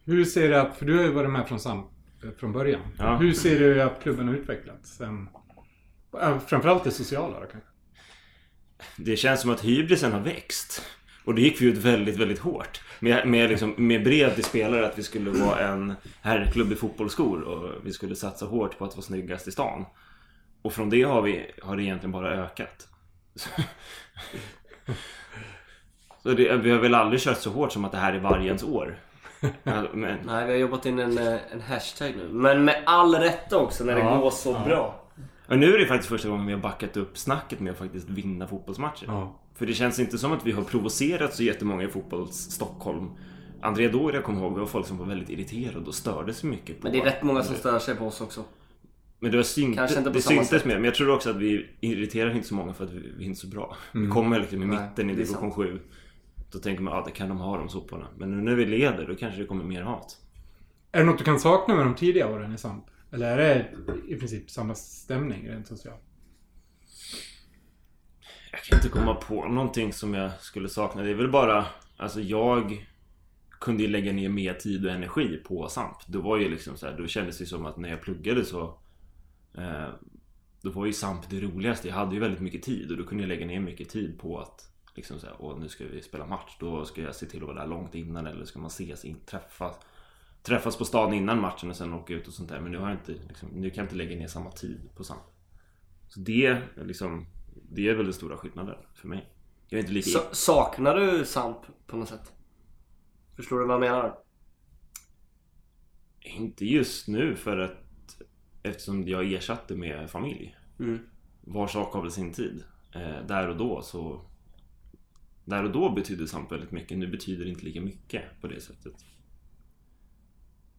[0.04, 0.76] Hur ser du att...
[0.76, 1.86] För du har ju varit med från SAMP
[2.24, 2.80] eh, från början.
[2.98, 3.16] Ja.
[3.16, 5.02] Hur ser du att klubben har utvecklats
[6.46, 7.73] Framförallt det sociala då kanske?
[8.96, 10.82] Det känns som att hybrisen har växt.
[11.24, 12.80] Och det gick vi ut väldigt, väldigt hårt.
[13.00, 17.42] Med, med, liksom, med brev till spelare att vi skulle vara en herrklubb i fotbollsskor
[17.42, 19.84] och vi skulle satsa hårt på att vara snyggast i stan.
[20.62, 22.88] Och från det har, vi, har det egentligen bara ökat.
[26.22, 28.62] Så det, vi har väl aldrig kört så hårt som att det här är vargens
[28.62, 28.98] år.
[29.62, 32.28] Men, Nej, vi har jobbat in en, eh, en hashtag nu.
[32.28, 34.64] Men med all rätta också när det Ja, går så ja.
[34.66, 35.03] bra.
[35.46, 38.08] Och nu är det faktiskt första gången vi har backat upp snacket med att faktiskt
[38.08, 39.04] vinna fotbollsmatcher.
[39.06, 39.40] Ja.
[39.54, 43.10] För det känns inte som att vi har provocerat så jättemånga i fotbolls Stockholm.
[43.60, 46.80] André Doria kommer ihåg, det var folk som var väldigt irriterade och störde sig mycket
[46.80, 46.86] på...
[46.86, 48.44] Men det är rätt många som stör sig på oss också.
[49.18, 50.74] Men det, var synt, Kanske inte på det syntes mer.
[50.74, 53.28] Men jag tror också att vi irriterar inte så många för att vi, vi är
[53.28, 53.76] inte så bra.
[53.92, 55.54] Vi kommer liksom i Nej, mitten i det är division sant.
[55.54, 55.80] 7.
[56.52, 58.06] Då tänker man, ja det kan de ha de soporna.
[58.18, 60.16] Men nu när vi leder, då kanske det kommer mer hat.
[60.92, 62.84] Är det något du kan sakna med de tidiga åren i SAMP?
[63.14, 66.02] Eller är det i princip samma stämning rent socialt?
[68.50, 71.02] Jag kan inte komma på någonting som jag skulle sakna.
[71.02, 72.86] Det är väl bara, alltså jag
[73.60, 75.96] kunde ju lägga ner mer tid och energi på SAMP.
[76.06, 78.78] Då var ju liksom så här, då kändes det som att när jag pluggade så
[79.54, 79.88] eh,
[80.62, 81.88] Då var ju SAMP det roligaste.
[81.88, 84.40] Jag hade ju väldigt mycket tid och då kunde jag lägga ner mycket tid på
[84.40, 86.56] att Liksom såhär, åh nu ska vi spela match.
[86.60, 89.16] Då ska jag se till att vara där långt innan eller ska man ses, in,
[89.26, 89.76] träffas
[90.46, 92.60] Träffas på stan innan matchen och sen åka ut och sånt där.
[92.60, 95.04] Men nu har jag inte, liksom, nu kan jag inte lägga ner samma tid på
[95.04, 95.22] SAMP.
[96.08, 97.26] Så det, liksom,
[97.70, 99.28] det är väl den stora skillnaden för mig.
[99.68, 100.10] Jag är inte lika...
[100.10, 102.32] Sa- saknar du Samp på något sätt?
[103.36, 104.18] Förstår du vad jag menar?
[106.20, 107.84] Inte just nu för att
[108.62, 110.56] eftersom jag ersatte med familj.
[110.78, 110.98] Mm.
[111.40, 112.64] Var sak har väl sin tid.
[112.94, 114.20] Eh, där och då så...
[115.44, 116.98] Där och då betydde SAMP väldigt mycket.
[116.98, 118.94] Nu betyder det inte lika mycket på det sättet.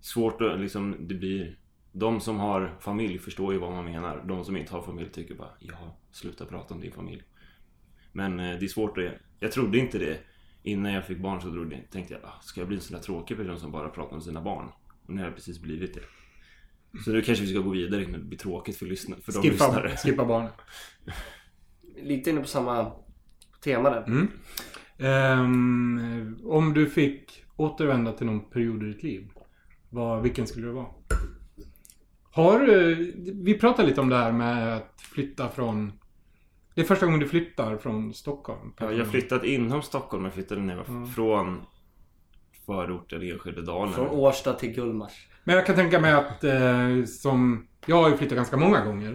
[0.06, 1.60] Svårt att liksom, det blir...
[1.91, 4.24] De som har familj förstår ju vad man menar.
[4.28, 7.24] De som inte har familj tycker bara ja, sluta prata om din familj.
[8.12, 9.03] Men eh, det är svårt att...
[9.39, 10.18] Jag trodde inte det.
[10.64, 13.03] Innan jag fick barn så trodde, tänkte jag ah, ska jag bli en sån där
[13.03, 14.70] tråkig person som bara pratar om sina barn?
[15.06, 16.01] Och nu har jag precis blivit det.
[17.03, 19.41] Så nu kanske vi ska gå vidare innan det blir tråkigt för, lyssna, för de
[19.41, 19.97] Skippa, lyssnare.
[19.97, 20.51] skippa barnen.
[22.01, 22.91] Lite inne på samma
[23.64, 24.03] tema där.
[24.08, 24.28] Mm.
[24.97, 29.30] Ehm, om du fick återvända till någon period i ditt liv.
[29.89, 30.86] Vad, vilken skulle det vara?
[32.31, 32.95] Har du...
[33.43, 35.91] Vi pratade lite om det här med att flytta från...
[36.73, 38.73] Det är första gången du flyttar från Stockholm.
[38.79, 40.23] Ja, jag har flyttat inom Stockholm.
[40.23, 41.07] Jag flyttade ner Mm.
[41.07, 41.61] från
[42.65, 43.93] förorten Enskededalen.
[43.93, 45.27] Från Årsta till Gullmars.
[45.43, 47.67] Men jag kan tänka mig att eh, som...
[47.86, 49.13] Jag har ju flyttat ganska många gånger.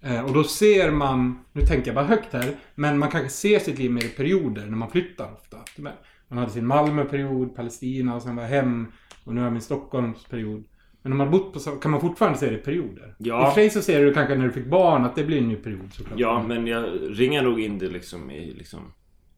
[0.00, 1.38] Eh, och då ser man...
[1.52, 2.56] Nu tänker jag bara högt här.
[2.74, 5.56] Men man kanske ser sitt liv mer i perioder när man flyttar ofta.
[6.28, 8.92] Man hade sin Malmöperiod, Palestina och sen var hem.
[9.26, 10.64] Och nu har jag min Stockholmsperiod.
[11.02, 13.14] Men om man bott på så kan man fortfarande se det i perioder.
[13.18, 13.46] Ja.
[13.46, 15.38] I och för sig så ser du kanske när du fick barn att det blir
[15.38, 16.18] en ny period såklart.
[16.18, 16.84] Ja, men jag
[17.20, 18.92] ringar nog in det liksom i liksom...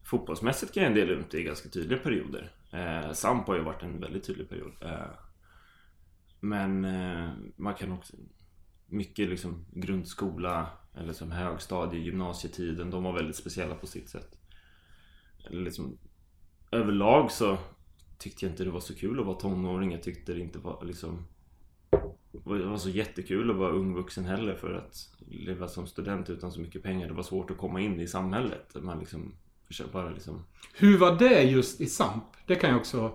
[0.05, 2.51] Fotbollsmässigt kan jag dela upp det i ganska tydliga perioder.
[2.73, 4.73] Eh, Samp har ju varit en väldigt tydlig period.
[4.83, 5.11] Eh,
[6.41, 8.17] men eh, man kan också...
[8.91, 10.67] Mycket liksom grundskola
[10.97, 12.91] eller som högstadie, gymnasietiden.
[12.91, 14.39] De var väldigt speciella på sitt sätt.
[15.47, 15.99] Eller liksom,
[16.71, 17.59] överlag så
[18.19, 19.93] tyckte jag inte det var så kul att vara tonåring.
[19.93, 21.25] Jag tyckte det inte var liksom...
[22.31, 26.53] Det var så jättekul att vara ung vuxen heller för att leva som student utan
[26.53, 27.09] så mycket pengar.
[27.09, 28.77] Det var svårt att komma in i samhället.
[28.81, 29.33] Man liksom
[29.67, 30.45] försöker bara liksom...
[30.75, 32.25] Hur var det just i SAMP?
[32.47, 33.13] Det kan jag också...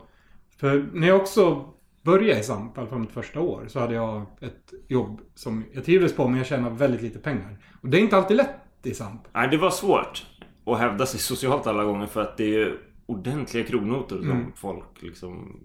[0.57, 3.93] För när jag också började i SAMP, i alla fall mitt första år, så hade
[3.93, 7.57] jag ett jobb som jag trivdes på men jag tjänade väldigt lite pengar.
[7.81, 9.21] Och det är inte alltid lätt i SAMP.
[9.33, 10.25] Nej, det var svårt
[10.65, 12.77] att hävda sig socialt alla gånger för att det är ju
[13.13, 14.51] ordentliga kronnotor som Mm.
[14.55, 15.59] folk liksom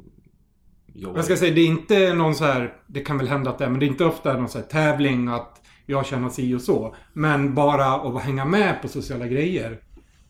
[0.87, 2.75] jobbar Jag ska säga, det är inte någon så här...
[2.87, 4.65] Det kan väl hända att det är, men det är inte ofta någon så här
[4.67, 6.95] tävling att jag tjänar si och så.
[7.13, 9.81] Men bara att hänga med på sociala grejer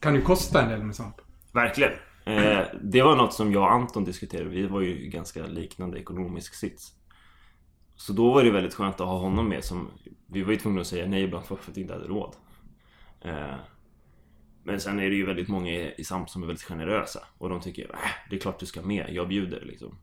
[0.00, 1.14] kan ju kosta en del med SAMP.
[1.52, 1.92] Verkligen.
[2.24, 4.48] Eh, det var något som jag och Anton diskuterade.
[4.50, 6.92] Vi var ju ganska liknande ekonomisk sits.
[7.96, 9.88] Så då var det väldigt skönt att ha honom med som...
[10.26, 12.36] Vi var ju tvungna att säga nej ibland för att vi inte hade råd.
[13.20, 13.54] Eh,
[14.68, 17.20] men sen är det ju väldigt många i i SAMP som är väldigt generösa.
[17.38, 17.98] Och de tycker äh,
[18.30, 19.98] det är klart du ska med, jag bjuder liksom.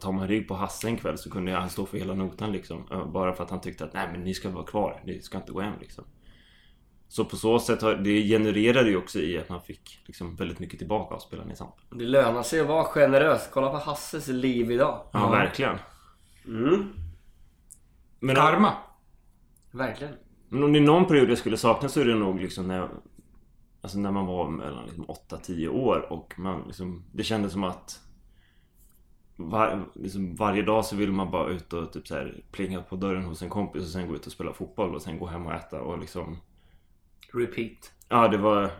[0.00, 3.10] Tar man rygg på Hasse en kväll så kunde han stå för hela notan liksom.
[3.12, 5.52] Bara för att han tyckte att nej men ni ska vara kvar, ni ska inte
[5.52, 6.04] gå hem liksom.
[7.08, 10.58] Så på så sätt har det genererade ju också i att man fick liksom väldigt
[10.58, 11.74] mycket tillbaka av spelarna i SAMP.
[11.90, 13.48] Det lönar sig att vara generös.
[13.52, 15.04] Kolla på Hasses liv idag.
[15.12, 15.78] Ja, verkligen.
[16.46, 16.92] Mm,
[18.20, 18.72] Men, Karma.
[19.70, 20.14] verkligen.
[20.48, 22.76] men om det är någon period jag skulle sakna så är det nog liksom när
[22.76, 22.88] jag,
[23.82, 28.00] Alltså när man var mellan liksom 8-10 år och man liksom Det kändes som att
[29.36, 32.96] var, liksom varje dag så vill man bara ut och typ så här plinga på
[32.96, 35.46] dörren hos en kompis och sen gå ut och spela fotboll och sen gå hem
[35.46, 36.36] och äta och liksom
[37.32, 37.92] Repeat.
[38.08, 38.70] Ja, det var...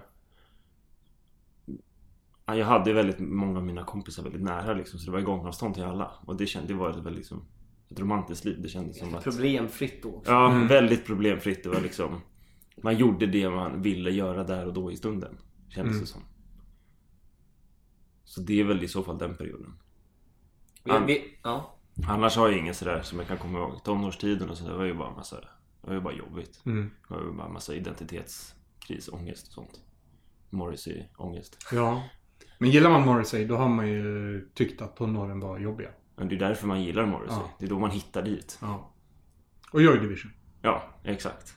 [2.46, 5.74] Ja, jag hade väldigt många av mina kompisar väldigt nära liksom, så det var gångavstånd
[5.74, 6.10] till alla.
[6.26, 7.44] Och det kände, det var ett väldigt liksom,
[7.90, 8.62] ett romantiskt liv.
[8.62, 9.24] Det kändes som att...
[9.24, 10.32] Problemfritt då också.
[10.32, 11.62] Ja, väldigt problemfritt.
[11.62, 12.20] Det var liksom...
[12.76, 15.38] Man gjorde det man ville göra där och då i stunden.
[15.68, 16.20] Kändes det som.
[18.24, 19.78] Så det är väl i så fall den perioden.
[20.84, 21.78] Vi, vi, ja.
[22.08, 23.84] Annars har jag ingen sådär som jag kan komma ihåg.
[23.84, 25.40] Tonårstiden och sådär var ju bara massa...
[25.40, 26.62] Det var ju bara jobbigt.
[26.66, 26.90] Mm.
[27.08, 29.80] Det var ju bara massa identitetskris, ångest och sånt.
[30.50, 31.66] Morrissey-ångest.
[31.72, 32.02] Ja.
[32.58, 35.90] Men gillar man Morrissey, då har man ju tyckt att tonåren var jobbiga.
[36.16, 37.38] Men det är därför man gillar Morrissey.
[37.38, 37.50] Ja.
[37.58, 38.58] Det är då man hittar dit.
[38.60, 38.92] Ja.
[39.72, 40.32] Och Joy Division.
[40.62, 41.54] Ja, exakt.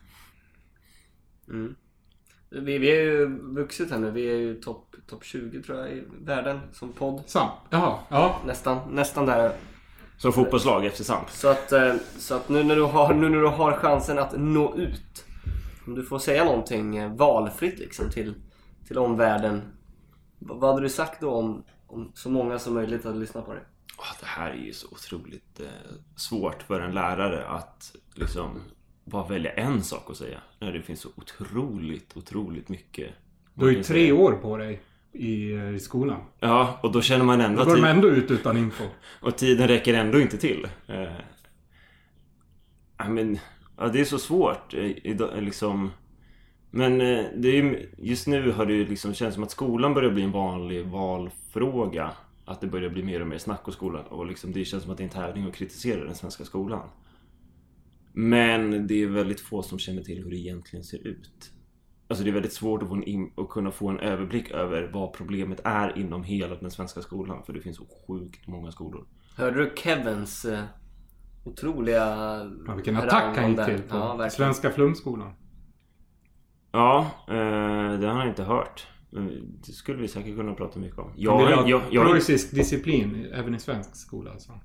[2.50, 4.12] Vi, vi är ju vuxit här nu.
[4.12, 7.24] Vi är ju topp top 20 tror jag i världen som podd.
[7.26, 7.50] Sam.
[7.70, 8.00] Jaha.
[8.10, 8.42] Ja.
[8.46, 9.52] Nästan, nästan där.
[10.18, 11.30] Som fotbollslag efter Samp.
[11.30, 14.34] Så att, eh, så att nu, när du har, nu när du har chansen att
[14.38, 15.26] nå ut.
[15.88, 18.34] Om du får säga någonting eh, valfritt liksom till,
[18.88, 19.62] till omvärlden.
[20.40, 23.54] Vad vad hade du sagt då om, om så många som möjligt hade lyssnat på
[23.54, 23.64] dig?
[23.98, 28.62] Åh, det här är ju så otroligt eh, svårt för en lärare att liksom
[29.06, 30.38] bara välja en sak att säga.
[30.60, 33.10] När det finns så otroligt, otroligt mycket.
[33.54, 34.16] Du har ju tre säga.
[34.16, 34.82] år på dig
[35.12, 36.22] i, i skolan.
[36.40, 38.84] Ja, och då känner man ändå Då går de ändå ut utan info.
[39.22, 40.68] och tiden räcker ändå inte till.
[40.88, 41.14] Eh,
[42.98, 43.40] ja, men,
[43.78, 44.74] ja, det är så svårt.
[44.74, 45.92] eh, idag, liksom.
[46.72, 49.94] Men eh, det är, ju- just nu har det ju liksom känts som att skolan
[49.94, 52.12] börjar bli en vanlig valfråga.
[52.46, 54.04] Att det börjar bli mer och mer snack om skolan.
[54.06, 56.90] Och liksom det känns som att det är en tävling att kritisera den svenska skolan.
[58.18, 61.52] Men det är väldigt få som känner till hur det egentligen ser ut.
[62.08, 64.90] Alltså det är väldigt svårt att, få en in, att kunna få en överblick över
[64.94, 67.44] vad problemet är inom hela den svenska skolan.
[67.46, 69.08] För det finns så sjukt många skolor.
[69.38, 70.64] Hörde du Kevins eh,
[71.44, 72.06] otroliga...
[72.68, 74.30] Ja, vilken attack han gick till på Ja.
[74.30, 75.34] Svenska Flumskolan.
[76.72, 78.88] Ja, eh, det har jag inte hört.
[79.10, 81.12] Men Det skulle vi säkert kunna prata mycket om.
[81.16, 84.60] Jag, vill jag, ha jag, jag, preussisk disciplin även i svensk skola alltså.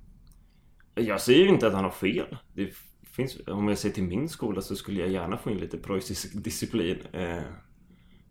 [0.95, 2.37] jag säger ju inte att han har fel.
[2.53, 2.73] Det
[3.11, 6.43] finns, om jag ser till min skola så skulle jag gärna få in lite preussisk
[6.43, 6.97] disciplin.
[7.13, 7.41] Eh.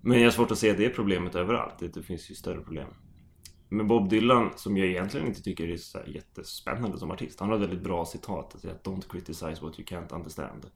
[0.00, 1.74] Men jag har svårt att se det problemet överallt.
[1.94, 2.88] Det, finns ju större problem.
[3.68, 7.40] Men Bob Dylan, som jag egentligen inte tycker är så jättespännande som artist.
[7.40, 8.54] Han har ett väldigt bra citat.
[8.54, 10.66] Att säga, Don't criticize what you can't understand.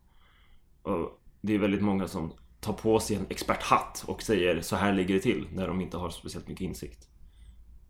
[0.82, 4.92] Och det är väldigt många som tar på sig en experthatt och säger så här
[4.92, 7.08] ligger det till när de inte har speciellt mycket insikt.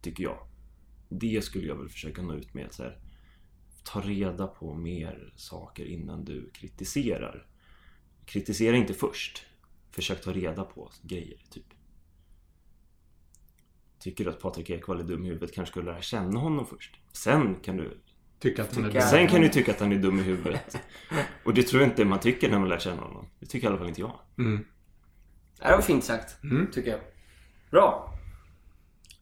[0.03, 0.39] Tycker jag.
[1.09, 2.73] Det skulle jag väl försöka nå ut med.
[2.73, 2.99] Så här,
[3.85, 7.47] ta reda på mer saker innan du kritiserar.
[8.24, 9.47] Kritisera inte först.
[9.91, 11.66] Försök ta reda på grejer, typ.
[13.99, 17.01] Tycker du att Patrik Ekwall är dum i huvudet kanske skulle lära känna honom först.
[17.12, 17.99] Sen kan du
[18.39, 19.05] Tycker att han är jag.
[19.05, 20.76] Sen kan du tycka att han är dum i huvudet.
[21.45, 23.26] Och det tror jag inte man tycker när man lär känna honom.
[23.41, 24.18] Det tycker i alla fall inte jag.
[24.39, 24.64] Mm.
[25.59, 26.37] Det var fint sagt,
[26.72, 27.01] tycker jag.
[27.70, 28.14] Bra.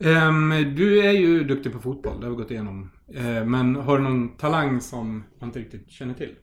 [0.04, 2.90] Um, du är ju duktig på fotboll, det har vi gått igenom.
[3.14, 6.34] Uh, men har du någon talang som man inte riktigt känner till?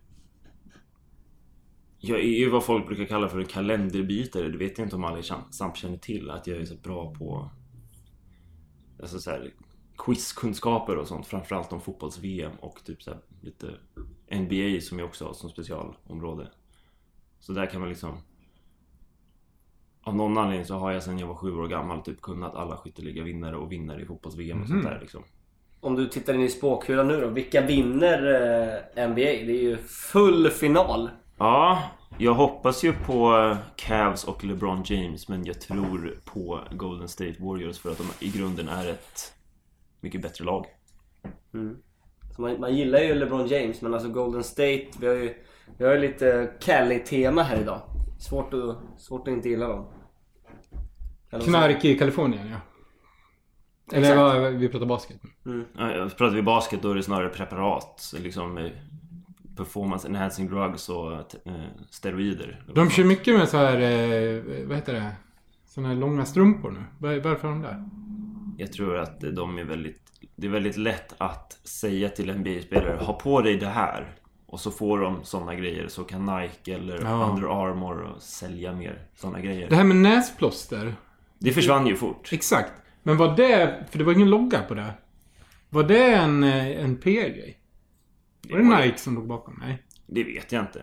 [2.01, 4.49] Jag är ju vad folk brukar kalla för en kalenderbytare.
[4.49, 6.29] Det vet jag inte om alla i Samp känner till.
[6.29, 7.49] Att jag är så bra på
[9.01, 9.53] alltså så här,
[9.97, 11.27] quizkunskaper och sånt.
[11.27, 13.67] Framförallt om fotbolls-VM och typ så här, lite
[14.31, 16.51] NBA som jag också har som specialområde.
[17.39, 18.17] Så där kan man liksom...
[20.09, 22.77] Av någon anledning så har jag sedan jag var sju år gammal typ kunnat alla
[22.77, 25.23] skytteliga-vinnare och vinnare i fotbolls-VM och sånt där liksom.
[25.79, 27.27] Om du tittar in i spåkulan nu då.
[27.27, 28.17] Vilka vinner
[28.95, 29.15] eh, NBA?
[29.15, 31.09] Det är ju full final.
[31.37, 31.83] Ja,
[32.17, 37.35] jag hoppas ju på eh, Cavs och LeBron James men jag tror på Golden State
[37.39, 39.33] Warriors för att de i grunden är ett
[40.01, 40.65] mycket bättre lag.
[42.35, 44.87] Så man, man gillar ju LeBron James men alltså Golden State.
[44.99, 45.33] Vi har ju,
[45.77, 47.81] vi har ju lite Cali-tema här idag.
[48.19, 49.85] Svårt att, svårt att inte gilla dem.
[51.31, 52.57] Knark i Kalifornien, ja.
[53.91, 54.17] Eller Exakt.
[54.41, 55.65] vad, vi pratar basket nu.
[55.77, 58.71] Ja, Pratar vi basket då är det snarare preparat, liksom eh,
[59.57, 61.53] performance enhancing drugs och eh,
[61.89, 62.63] steroider.
[62.75, 65.11] De kör mycket med så här, eh, vad heter det?
[65.65, 66.83] Såna här långa strumpor nu.
[66.99, 67.89] Var- Varför har de det?
[68.57, 70.01] Jag tror att de är väldigt...
[70.35, 74.15] Det är väldigt lätt att säga till NBA-spelare Ha på dig det här.
[74.45, 77.29] Och så får de såna grejer så kan Nike eller Ja.
[77.31, 79.69] Under Armour sälja mer såna grejer.
[79.69, 80.93] Det här med näsplåster.
[81.39, 82.29] Det försvann ju fort.
[82.33, 82.71] Exakt.
[83.03, 84.93] Men var det, för det var ingen logga på det.
[85.69, 87.57] Var det en, eh, en PR-grej?
[88.49, 89.59] Var det Nike som låg bakom?
[89.61, 89.83] Nej.
[90.07, 90.81] Det vet jag inte.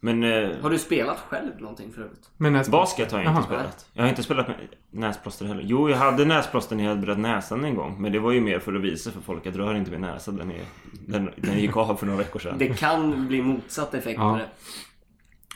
[0.00, 2.30] Men eh, Har du spelat själv någonting förut?
[2.36, 2.78] Men näsplåster.
[2.82, 3.44] basket har jag inte Jaha.
[3.46, 3.86] spelat.
[3.92, 4.56] Jag har inte spelat med
[4.90, 5.62] näsplåster heller.
[5.66, 8.02] Jo, jag hade näsplåster när jag hade bröt näsan en gång.
[8.02, 10.30] Men det var ju mer för att visa för folk att rör inte min näsa.
[10.32, 10.60] Den, är,
[11.06, 12.58] den, den gick av för några veckor sedan.
[12.58, 14.32] Det kan bli motsatt effekt Ja.
[14.32, 14.48] på det.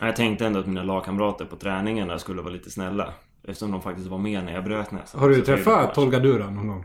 [0.07, 3.13] Jag tänkte ändå att mina lagkamrater på träningarna skulle vara lite snälla.
[3.47, 5.21] Eftersom de faktiskt var med när jag bröt näsan.
[5.21, 6.85] Har du träffat Tolga Duran någon gång?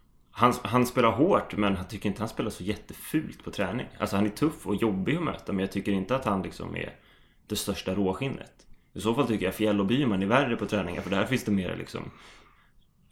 [0.31, 3.87] Han, han spelar hårt men jag tycker inte han spelar så jättefult på träning.
[3.99, 6.75] Alltså han är tuff och jobbig att möta men jag tycker inte att han liksom
[6.75, 6.95] är
[7.47, 8.53] det största råskinnet.
[8.93, 11.43] I så fall tycker jag Fjäll och Byman är värre på träningar för där finns
[11.43, 12.11] det mer liksom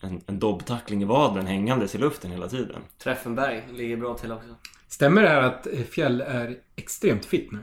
[0.02, 2.82] en, en dobbtackling i vaden hängandes i luften hela tiden.
[2.98, 4.56] Treffenberg ligger bra till också.
[4.88, 7.60] Stämmer det här att Fjäll är extremt fit nu?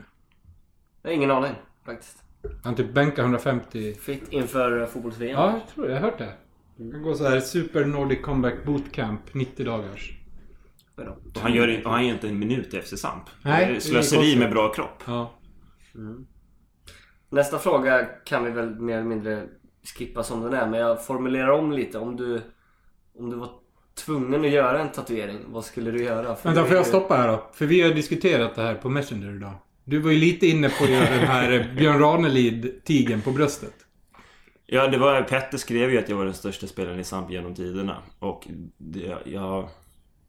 [1.01, 1.55] Jag har ingen aning
[1.85, 2.23] faktiskt.
[2.63, 3.93] Han typ bänkar 150...
[3.93, 5.31] Fit inför fotbolls-VM.
[5.31, 5.93] Ja, jag tror det.
[5.93, 6.33] Jag har hört det.
[6.77, 10.13] Han kan gå så här Super Nordic Comeback Bootcamp 90 dagars.
[11.35, 13.23] Och han gör, och han gör inte en minut FC Samp.
[13.41, 15.03] Nej, slöseri med bra kropp.
[15.05, 15.33] Ja.
[17.29, 19.43] Nästa fråga kan vi väl mer eller mindre
[19.97, 20.67] skippa som den är.
[20.67, 21.97] Men jag formulerar om lite.
[21.99, 22.41] Om du,
[23.19, 23.49] om du var
[24.05, 26.35] tvungen att göra en tatuering, vad skulle du göra?
[26.35, 27.49] För Vänta, får jag ju- stoppa här då?
[27.53, 29.53] För vi har diskuterat det här på Messenger idag.
[29.83, 33.73] Du var ju lite inne på att göra den här Björn Ranelid-tigen på bröstet.
[34.69, 35.21] Ja, det var...
[35.21, 38.03] Petter skrev ju att jag var den största spelaren i Samp genom tiderna.
[38.19, 38.47] Och
[38.77, 39.69] det, jag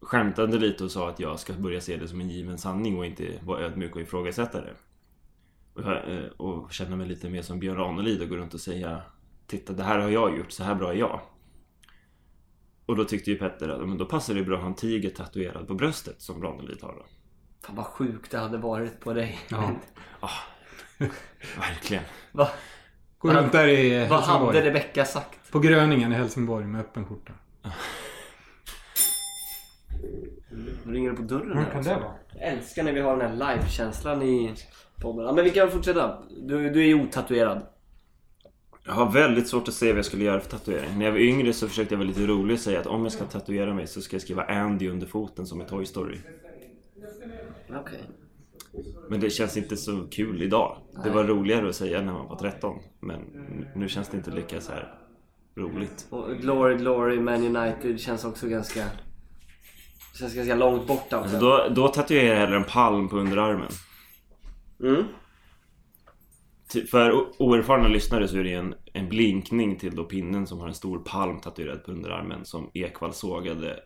[0.01, 3.07] skämtade lite och sa att jag ska börja se det som en given sanning och
[3.07, 4.74] inte vara ödmjuk och ifrågasätta det.
[5.74, 9.03] Och, eh, och känna mig lite mer som Björn Ranelid och gå runt och säga
[9.47, 11.20] Titta, det här har jag gjort, så här bra är jag.
[12.86, 15.11] Och då tyckte ju Petter att men då passar det bra att ha en tiger
[15.11, 17.07] tatuerad på bröstet som Ranelid har då.
[17.66, 19.39] Fan vad sjukt det hade varit på dig.
[19.51, 19.70] Ja.
[21.59, 22.05] Verkligen.
[22.32, 22.49] Va,
[23.19, 24.61] Går runt där i vad hade Helsingborg.
[24.61, 25.53] Rebecka sagt?
[25.53, 27.33] På Gröningen i Helsingborg med öppen skjorta.
[30.85, 32.12] Ringer det på dörren här kan det vara?
[32.35, 34.55] Jag älskar när vi har den här live-känslan i
[35.01, 35.27] podden.
[35.27, 36.23] Ja, men vi kan fortsätta.
[36.41, 37.66] Du, du är ju otatuerad.
[38.87, 40.99] Jag har väldigt svårt att se vad jag skulle göra för tatuering.
[40.99, 43.12] När jag var yngre så försökte jag vara lite rolig och säga att om jag
[43.12, 46.19] ska tatuera mig så ska jag skriva Andy under foten som i Toy Story.
[47.71, 48.01] Okej.
[49.11, 50.76] Men det känns inte så kul idag.
[51.05, 52.79] Det var roligare att säga när man var 13.
[53.01, 53.20] Men
[53.74, 54.95] nu känns det inte lika så här
[55.57, 56.07] roligt.
[56.11, 58.85] Och Glory Glory Man United känns också ganska...
[60.18, 61.39] Känns ganska långt bort Alltså alltså.
[61.39, 63.70] då, då tatuerar jag hellre en palm på underarmen.
[64.83, 65.05] Mm.
[66.91, 67.12] För
[67.43, 70.99] oerfarna lyssnare så är det en, en blinkning till då pinnen som har en stor
[70.99, 73.81] palm tatuerad på underarmen som Ekvall sågade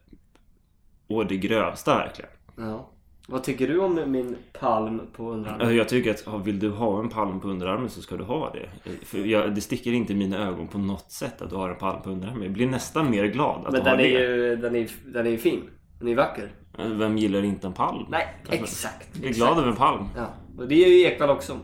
[1.09, 2.31] å det grövsta verkligen.
[2.57, 2.92] Ja.
[3.29, 5.61] Vad tycker du om min palm på underarmen?
[5.61, 8.25] Alltså jag tycker att ja, vill du ha en palm på underarmen så ska du
[8.25, 8.91] ha det.
[9.07, 11.77] För jag, det sticker inte i mina ögon på något sätt att du har en
[11.79, 12.43] palm på underarmen.
[12.43, 14.37] Jag blir nästan mer glad att Men du har den är det.
[14.37, 15.61] ju den är, den är ju fin.
[15.99, 16.53] Den är vacker.
[16.99, 18.07] Vem gillar inte en palm?
[18.11, 19.09] Nej, Alltså, exakt.
[19.23, 20.05] Jag är glad över en palm.
[20.17, 20.27] Ja.
[20.59, 21.59] Och det är ju Ekvall också.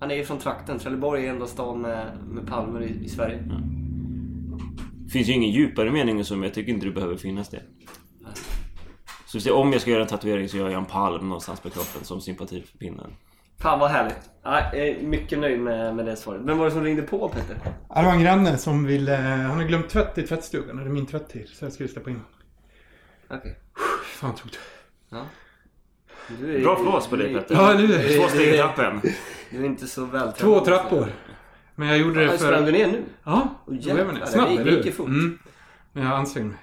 [0.00, 0.78] Han är ju från trakten.
[0.78, 3.42] Trelleborg är enda stan med, med palmer i, i Sverige.
[5.04, 7.48] Det finns ju ingen djupare mening än så men jag tycker inte det behöver finnas
[7.48, 7.62] det.
[9.40, 12.04] Så om jag ska göra en tatuering så gör jag en palm någonstans på kroppen
[12.04, 13.16] som sympati för pinnen.
[13.58, 14.30] Fan vad härligt.
[14.42, 16.40] Ja, jag är mycket nöjd med, med det svaret.
[16.44, 17.56] Vem var det som ringde på Peter?
[17.94, 19.12] Det var en granne som ville...
[19.16, 20.78] Han har glömt tvätt i tvättstugan.
[20.78, 21.48] Är min tvättid.
[21.48, 22.20] Så jag skulle släppa in.
[23.30, 23.58] Okej.
[24.04, 24.56] Fan tog det.
[25.16, 25.22] Ja.
[26.40, 27.54] Du är- Bra flås på dig Petter.
[27.54, 28.16] Ja, nu är det.
[28.18, 29.00] Två steg i trappen.
[29.50, 30.36] Du är inte så vältränad.
[30.36, 31.06] Två trappor.
[31.74, 32.36] Men jag gjorde det för...
[32.46, 33.02] Sprang du ner nu?
[33.24, 34.24] Ja, Åh, då blev jag ner.
[34.26, 34.76] Snabbt, det eller hur?
[34.76, 35.06] gick ju fort.
[35.08, 35.38] Mm.
[35.92, 36.58] Men jag ansträngde mig.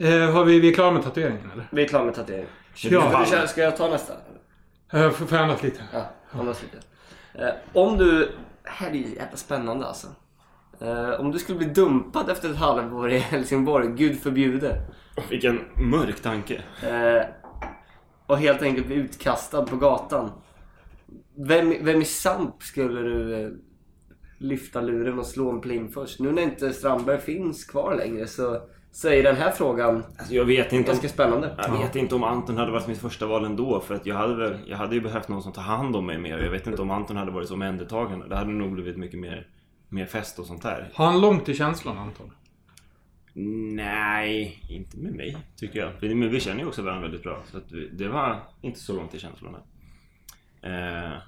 [0.00, 1.68] Eh, har vi, vi är klara med tatueringen eller?
[1.70, 2.46] Vi är klara med tatuering.
[2.74, 3.24] Ja.
[3.26, 4.12] Ska, ska jag ta nästa?
[4.92, 5.82] Jag får andas lite.
[5.92, 6.78] Ja, andas lite.
[7.34, 8.18] Eh, om du...
[8.62, 10.06] Det här är ju jävla spännande alltså.
[10.80, 14.82] Eh, om du skulle bli dumpad efter ett halvår i Helsingborg, gud förbjude.
[15.30, 16.62] Vilken mörk tanke.
[16.82, 17.26] Eh,
[18.26, 20.30] och helt enkelt bli utkastad på gatan.
[21.36, 23.50] Vem, vem i Samp skulle du eh,
[24.38, 26.20] lyfta luren och slå en pling först?
[26.20, 28.60] Nu när inte Strandberg finns kvar längre så,
[28.98, 30.94] så är den här frågan Alltså, jag vet inte om...
[30.94, 31.54] ganska spännande.
[31.58, 34.34] Jag vet inte om Anton hade varit mitt första val ändå för att jag hade
[34.34, 36.82] väl, jag hade ju behövt någon som tar hand om mig mer jag vet inte
[36.82, 38.28] om Anton hade varit så omhändertagande.
[38.28, 39.46] Det hade nog blivit mycket mer,
[39.88, 40.90] mer fest och sånt där.
[40.94, 42.32] Har han långt till känslan Anton?
[43.76, 46.16] Nej, inte med mig tycker jag.
[46.16, 47.42] Men vi känner ju också varandra väldigt bra.
[47.50, 49.58] Så att vi, det var inte så långt i känslorna.
[50.62, 51.18] Eh,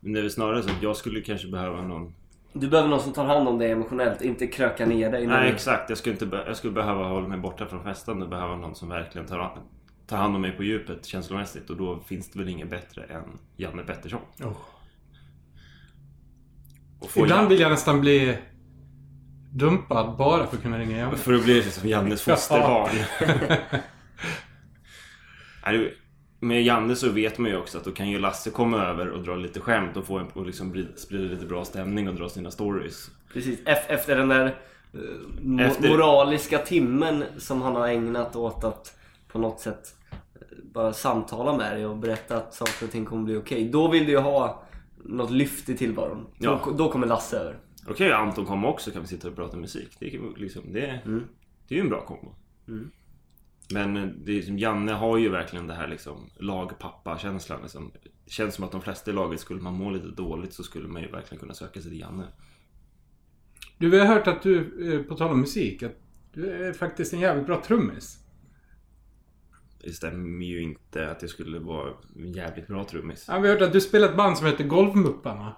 [0.00, 2.14] men det är väl snarare så att jag skulle kanske behöva någon...
[2.52, 5.26] Du behöver någon som tar hand om dig emotionellt, inte kröka ner dig.
[5.26, 8.22] Nej du- exakt, jag skulle, inte, be- jag skulle behöva hålla mig borta från festen
[8.22, 9.58] och behöva någon som verkligen tar,
[10.06, 11.70] tar hand om mig på djupet känslomässigt.
[11.70, 13.22] Och då finns det väl inget bättre än
[13.56, 14.20] Janne Pettersson.
[14.40, 14.52] Oh.
[17.16, 18.38] Ibland vill jag nästan bli
[19.52, 21.16] dumpad bara för att kunna ringa Janne.
[21.16, 22.90] För att bli som Jannes fosterbarn.
[25.66, 25.94] Nej,
[26.42, 29.22] Med Janne så vet man ju också att då kan ju Lasse komma över och
[29.22, 32.50] dra lite skämt och få en, och liksom sprida lite bra stämning och dra sina
[32.50, 33.10] stories.
[33.32, 34.56] Precis, Ef- efter den där
[34.92, 40.16] eh, Efter- moraliska timmen som han har ägnat åt att på något sätt eh,
[40.62, 43.68] bara samtala med dig och berätta att saker och ting kommer bli okej.
[43.68, 44.62] Då vill du ju ha
[45.04, 46.26] något lyft i tillvaron.
[46.38, 46.60] Ja.
[46.64, 47.56] Då, då kommer Lasse över.
[47.88, 49.88] Okej, Anton kommer också kan vi sitta och prata musik.
[49.98, 51.00] Det liksom, det,
[51.68, 52.34] det är ju en bra kombo.
[53.72, 57.62] Men det är som, Janne har ju verkligen det här liksom lagpappa-känslan.
[57.62, 57.90] Liksom.
[58.24, 60.88] Det känns som att de flesta i laget, skulle man må lite dåligt så skulle
[60.88, 62.26] man ju verkligen kunna söka sig till Janne.
[63.78, 64.58] Du, vi har hört att du,
[64.94, 65.96] eh, på tal om musik, att
[66.32, 68.18] du är faktiskt en jävligt bra trummis.
[69.84, 73.24] Det stämmer ju inte att jag skulle vara en jävligt bra trummis.
[73.28, 75.56] Ja, vi har hört att du spelar ett band som heter Golvmupparna.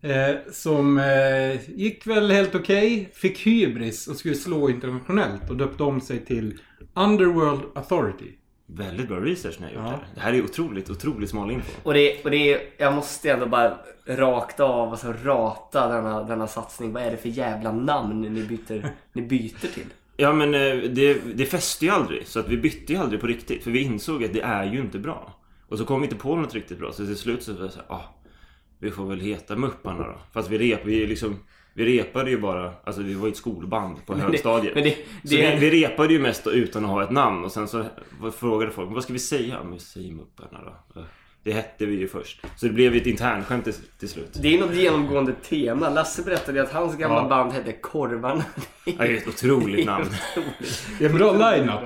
[0.00, 5.82] Eh, som eh, gick väl helt okej, fick hybris och skulle slå internationellt och döpte
[5.82, 6.58] om sig till
[6.94, 8.32] Underworld Authority.
[8.66, 9.90] Väldigt bra research ni har gjort Ja.
[9.90, 10.06] här.
[10.14, 11.72] Det här är otroligt, otroligt smal info.
[11.82, 16.46] Och det, och det är, jag måste ändå bara rakt av alltså rata denna, denna
[16.46, 16.92] satsning.
[16.92, 19.86] Vad är det för jävla namn ni byter, ni byter till?
[20.16, 22.26] Ja men eh, det, det fäste ju aldrig.
[22.26, 23.64] Så att vi bytte ju aldrig på riktigt.
[23.64, 25.34] För vi insåg att det är ju inte bra.
[25.68, 26.92] Och så kom vi inte på något riktigt bra.
[26.92, 28.14] Så till slut så var det så här, ah,
[28.78, 30.20] vi får väl heta Mupparna då.
[30.32, 31.36] Fast vi rep, vi liksom
[31.74, 34.74] vi repade ju bara, alltså vi var ju ett skolband på det- högstadiet.
[34.74, 34.90] men det-
[35.24, 37.84] så det- vi, vi repade ju mest utan att ha ett namn och sen så
[38.36, 39.58] frågade folk, vad ska vi säga?
[39.62, 40.58] Men vi säger Mupparna
[40.94, 41.00] då.
[41.44, 42.42] Det hette vi ju först.
[42.56, 44.28] Så det blev ju ett internskämt till, till slut.
[44.42, 45.90] Det är något genomgående tema.
[45.90, 47.28] Lasse berättade att hans gamla Ja.
[47.28, 48.44] band hette Korvarna.
[48.84, 50.04] Ja, det är ett otroligt namn.
[50.98, 51.80] Det är en bra line-up.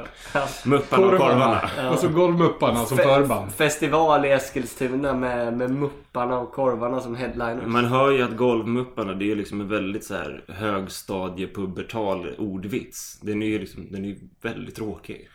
[0.66, 1.90] Mupparna och korvarna.
[1.92, 3.52] Och så Golvmupparna som förband.
[3.52, 7.66] Festival i Eskilstuna med, med Mupparna och Korvarna som headliners.
[7.66, 13.20] Man hör ju att Golvmupparna det är liksom en väldigt så här högstadiepubertal ordvits.
[13.22, 15.28] Den är ju liksom, den är ju väldigt tråkig.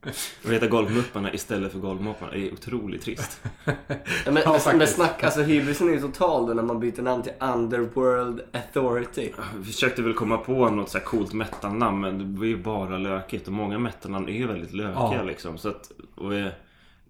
[0.44, 3.40] Att heta Golvmupparna istället för Golvmupparna är otroligt trist.
[3.64, 7.22] Ja, men, Ja, men, snack, alltså hybrisen är ju total då när man byter namn
[7.22, 9.32] till Underworld Authority.
[9.56, 12.98] Vi försökte väl komma på något så här coolt metalnamn men det var ju bara
[12.98, 13.46] lökigt.
[13.46, 15.22] Och många metalnamn är ju väldigt lökiga Ja.
[15.22, 15.58] liksom.
[15.58, 16.52] Så, att, och, eh,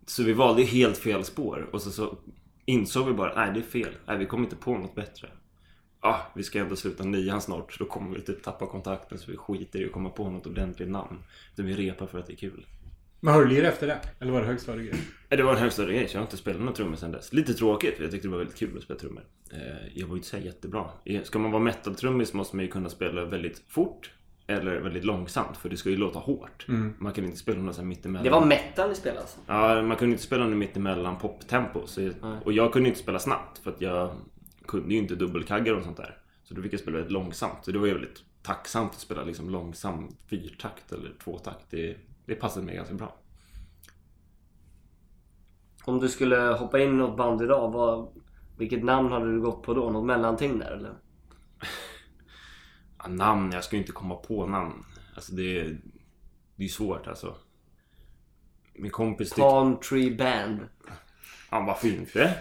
[0.07, 1.69] så vi valde helt fel spår.
[1.73, 2.17] Och så, så
[2.65, 3.93] insåg vi bara, nej det är fel.
[4.07, 5.29] Nej, vi kommer inte på något bättre.
[6.03, 9.31] Ja, vi ska ändå sluta nian snart så då kommer vi typ tappa kontakten så
[9.31, 11.19] vi skiter i att komma på något ordentligt namn.
[11.53, 12.67] Utan vi repar för att det är kul.
[13.21, 13.99] Men har du lirat efter det?
[14.19, 14.95] Eller var det högstadiegrej?
[15.29, 17.33] Det var en högstadiegrej så jag har inte spelat några trummor sedan dess.
[17.33, 19.25] Lite tråkigt för jag tyckte det var väldigt kul att spela trummor.
[19.53, 19.59] Eh,
[19.95, 20.85] Jag var ju inte så jättebra.
[21.05, 24.11] Eh, Ska man vara metal-trummis måste man ju kunna spela väldigt fort.
[24.51, 26.67] Eller väldigt långsamt för det ska ju låta hårt.
[26.99, 28.25] Man kan inte spela något så här mittemellan.
[28.25, 29.39] Det var metal ni spelade alltså?
[29.47, 31.87] Ja, man kunde inte spela något mittemellan poptempo.
[31.87, 32.11] Så,
[32.45, 34.11] och jag kunde inte spela snabbt för att jag
[34.67, 36.17] kunde ju inte dubbelkaggar och sånt där.
[36.45, 37.59] Så då fick jag spela väldigt långsamt.
[37.65, 41.65] Så det var ju väldigt tacksamt att spela liksom långsam fyrtakt eller tvåtakt.
[41.71, 41.97] Det,
[42.29, 43.17] det passade mig ganska bra.
[45.85, 48.09] Om du skulle hoppa in i något band idag, vad,
[48.59, 49.91] vilket namn hade du gått på då?
[49.91, 50.95] Något mellanting där eller?
[52.99, 54.85] Ja, namn, jag ska ju inte komma på namn.
[55.15, 55.81] Alltså det, är-
[56.57, 57.37] det är svårt alltså.
[58.75, 59.41] Min kompis tyckte...
[59.41, 60.61] Palm Tree Band.
[61.51, 62.39] Ja, vad fint det.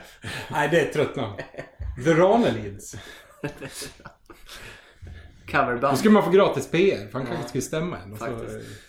[0.52, 1.36] Nej, det är ett trött namn.
[2.04, 2.96] The Ranelids.
[3.42, 3.50] Då
[5.52, 5.98] Coverband.
[5.98, 7.08] skulle man få gratis PR.
[7.12, 8.12] För han kanske skulle stämma en.
[8.12, 8.40] Och så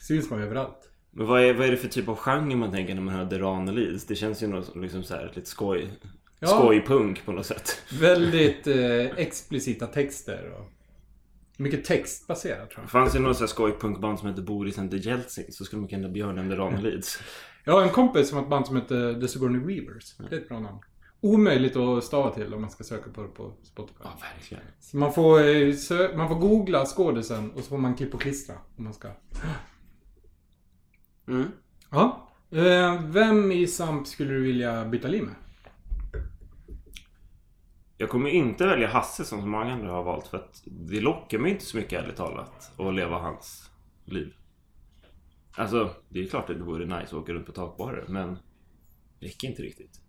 [0.01, 0.88] syns man överallt.
[1.11, 3.24] Men vad är, vad är det för typ av genre man tänker när man hör
[3.24, 4.06] Deranelids?
[4.06, 5.90] Det känns ju något som liksom så här, lite skoj.
[6.40, 6.48] Ja.
[6.48, 7.82] Skojpunk på något sätt.
[8.00, 10.52] Väldigt eh, explicita texter.
[10.59, 10.72] Och
[11.56, 12.90] mycket textbaserat tror jag.
[12.90, 16.38] Fanns det något skojpunkband som hette Boris and the Jeltsin så skulle man kunna bjöd
[16.38, 17.20] en Deranelids.
[17.64, 20.16] Jag har en kompis som har ett band som heter The Sigourney Weavers.
[20.16, 20.78] Det är ett bra namn.
[21.20, 24.00] Omöjligt att stava till om man ska söka på det på Spotify.
[24.02, 24.64] Ja, verkligen.
[24.80, 28.54] Så man får, eh, man får googla skådisen och så får man klippa och klistra
[28.76, 29.09] om man ska.
[31.29, 31.49] Mm.
[31.91, 32.29] Ja.
[32.51, 35.35] Eh, vem i Samp skulle du vilja byta liv med?
[37.97, 41.39] Jag kommer inte välja Hasse som så många andra har valt för att det lockar
[41.39, 43.70] mig inte så mycket ärligt talat att leva hans
[44.05, 44.35] liv.
[45.53, 48.39] Alltså, det är klart att det vore nice att åka runt på takbarer men
[49.20, 50.01] det räcker inte riktigt.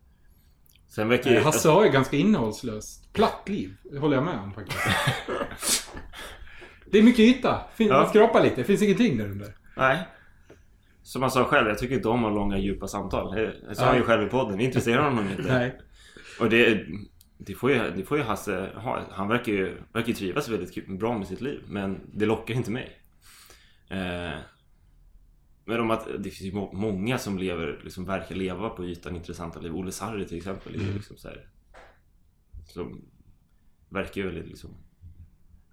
[0.88, 1.32] Sen verkar.
[1.36, 3.14] Eh, Hasse har ju ganska innehållslöst.
[3.14, 3.76] Platt liv.
[3.84, 4.80] Det håller jag med om faktiskt.
[6.92, 7.62] det är mycket yta.
[7.76, 7.98] Fin- Ja.
[8.02, 8.56] Man skrapar lite.
[8.56, 9.56] Det finns ingenting där under.
[9.78, 10.08] Nej.
[11.10, 13.36] Som han sa själv, jag tycker inte om att ha långa djupa samtal.
[13.36, 14.58] Det sa han ju själv i podden.
[14.58, 15.54] Det intresserar honom inte.
[15.54, 15.80] Nej.
[16.40, 16.86] Och det,
[17.38, 19.02] det, får ju, det får ju Hasse ha.
[19.12, 21.64] Han verkar ju, verkar ju trivas väldigt bra med sitt liv.
[21.68, 23.00] Men det lockar inte mig.
[23.90, 24.40] Eh,
[25.66, 29.16] men om att det finns ju må- många som lever, liksom verkar leva på ytan
[29.16, 29.76] intressanta liv.
[29.76, 31.50] Olle Sarri till exempel ju liksom så här,
[32.66, 33.02] Som
[33.90, 34.70] verkar ju väldigt liksom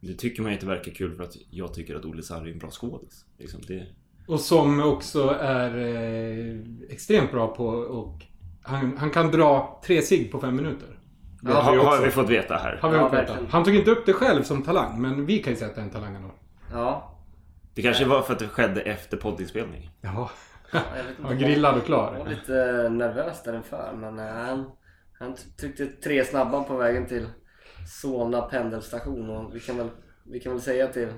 [0.01, 2.59] Det tycker man inte verkar kul för att jag tycker att Olle Sarri är en
[2.59, 3.25] bra skådis.
[3.39, 3.87] Liksom det,
[4.27, 6.57] Och som också är eh,
[6.91, 8.23] extremt bra på och
[8.63, 10.89] han, han kan dra tre sig på fem minuter.
[11.43, 12.79] Det har, har vi har vi fått veta här.
[12.83, 13.37] Har vi Ja, fått veta.
[13.51, 15.81] Han tog inte upp det själv som talang, men vi kan ju säga att det
[15.81, 16.31] är en talang ändå.
[16.73, 17.13] Ja.
[17.75, 19.91] Det kanske var för att det skedde efter poddinspelning.
[20.01, 20.31] Jag vet
[21.09, 22.19] inte Han grillad och Jag klar.
[22.19, 24.71] var lite nervös där inför men eh, han,
[25.19, 27.27] han tryckte tre snabba på vägen till
[28.03, 29.89] Solna pendelstation och vi kan väl,
[30.25, 31.09] vi kan väl säga till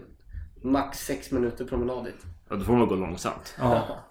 [0.63, 2.27] max sex minuter promenad dit.
[2.49, 3.57] Ja, då får man gå långsamt.
[3.59, 4.05] Ja.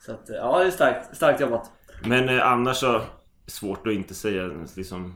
[0.00, 1.70] Så att, ja det är starkt, starkt jobbat.
[2.04, 3.02] Men eh, annars så
[3.46, 5.14] svårt att inte säga liksom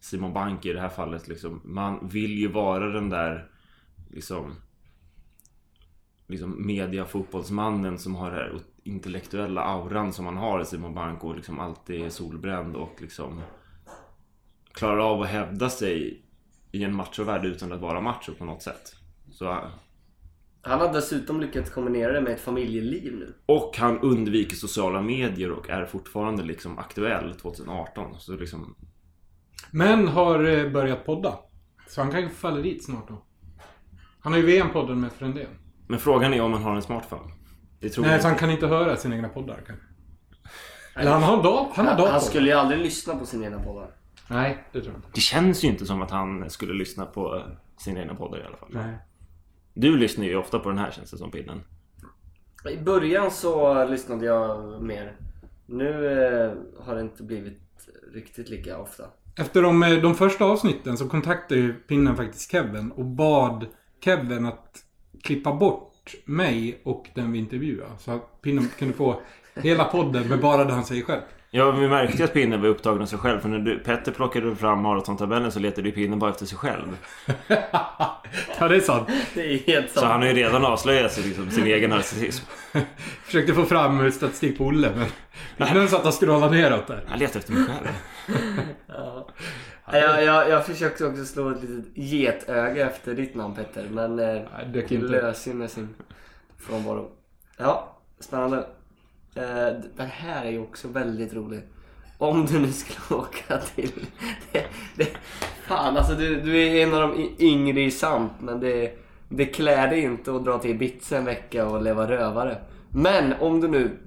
[0.00, 1.60] Simon Bank i det här fallet liksom.
[1.64, 3.50] Man vill ju vara den där
[4.10, 4.56] liksom
[6.26, 11.24] liksom media fotbollsmannen som har den här intellektuella auran som man har i Simon Bank
[11.24, 13.42] och liksom alltid är solbränd och liksom
[14.72, 16.22] klarar av att hävda sig
[16.72, 18.96] i en machovärld utan att vara macho på något sätt.
[19.30, 19.58] Så,
[20.64, 23.34] Han har dessutom lyckats kombinera det med ett familjeliv nu.
[23.46, 28.20] och han undviker sociala medier och är fortfarande liksom aktuell 2018.
[28.20, 28.74] Så liksom
[29.70, 31.38] Men har eh, börjat podda.
[31.88, 33.22] Så han kanske faller dit snart då.
[34.20, 35.46] Han har ju VM-podden med Frändén.
[35.88, 37.32] Men frågan är om man har en smartphone.
[37.80, 39.86] Det tror Nej, jag så han kan inte höra sina egna poddar kanske.
[40.96, 42.12] Eller han har, dat- han har Han, dator.
[42.12, 43.90] han skulle ju aldrig lyssna på sina egna poddar.
[44.28, 45.08] Nej, det tror jag inte.
[45.14, 47.42] Det känns ju inte som att han skulle lyssna på eh,
[47.76, 48.68] sina egna poddar i alla fall.
[48.72, 48.96] Nej.
[49.74, 51.60] Du lyssnar ju ofta på den här känns det som Pinnen.
[52.70, 55.16] I början så lyssnade jag mer.
[55.66, 56.52] Nu eh,
[56.84, 57.60] har det inte blivit
[58.14, 59.04] riktigt lika ofta.
[59.38, 63.66] Efter de, eh, de första avsnitten så kontaktade ju pinnen faktiskt Kevin och bad
[64.04, 64.84] Kevin att
[65.22, 67.92] klippa bort mig och den vi intervjuade.
[67.98, 69.20] Så att pinnen kunde få
[69.54, 71.22] hela podden med bara det han säger själv.
[71.54, 73.40] Ja, vi märkte ju att pinnen var upptagen av sig själv.
[73.40, 76.98] För när du, Petter plockade fram maratontabellen så letade ju pinnen bara efter sig själv.
[78.58, 79.08] Ja, det är sant.
[79.34, 82.44] Det är helt Så han har ju redan avslöjat sig, liksom, sin egen narcissism.
[83.24, 84.92] Försökte få fram statistik på Olle,
[85.56, 87.04] men pinnen satt och scrollade neråt där.
[87.08, 87.88] Han letar efter mig själv.
[89.92, 93.88] Jag, jag, jag försökte också slå ett litet getöga efter ditt namn Petter.
[93.90, 94.42] Men eh,
[94.72, 95.94] det löser ju med sin
[96.58, 97.10] frånvaro.
[97.58, 98.66] Ja, spännande.
[99.34, 101.62] Eh, den här är ju också väldigt rolig.
[102.18, 103.92] Om du nu skulle åka till...
[104.52, 104.66] Det,
[104.96, 105.08] det,
[105.66, 109.88] fan alltså du, du är en av de yngre i sant men det, det klär
[109.88, 112.58] dig inte att dra till Ibiza en vecka och leva rövare.
[112.90, 113.98] Men om du nu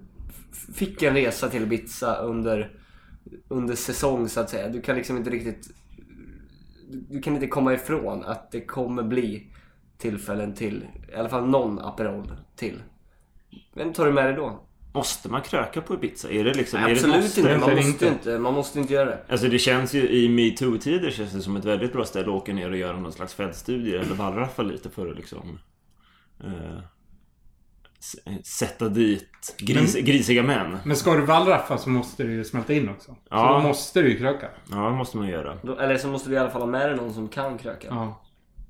[0.73, 2.79] fick en resa till Ibiza under,
[3.47, 4.69] under säsong så att säga.
[4.69, 5.67] Du kan liksom inte riktigt...
[6.89, 9.51] Du, du kan inte komma ifrån att det kommer bli
[9.97, 10.87] tillfällen till.
[11.13, 12.83] I alla fall någon Aperol till.
[13.73, 14.64] Vem tar du med dig då?
[14.95, 16.29] Måste man kröka på Ibiza?
[16.31, 16.81] Är det liksom...
[16.81, 17.39] Nej, är det absolut måste?
[17.39, 17.57] inte.
[17.57, 18.07] Man måste inte.
[18.07, 18.39] inte.
[18.39, 19.19] Man måste inte göra det.
[19.29, 22.53] Alltså det känns ju i metoo-tider känns det som ett väldigt bra ställe att åka
[22.53, 25.59] ner och göra någon slags fältstudie eller wallraffa lite för att liksom...
[26.43, 26.79] Eh,
[28.43, 30.77] sätta dit gris, grisiga män.
[30.83, 33.15] Men ska du wallraffa så måste du ju smälta in också.
[33.29, 33.47] Ja.
[33.47, 34.47] Så då måste du ju kröka.
[34.71, 35.57] Ja, det måste man göra.
[35.63, 37.87] Då, eller så måste du i alla fall ha med dig någon som kan kröka.
[37.89, 38.24] Ja.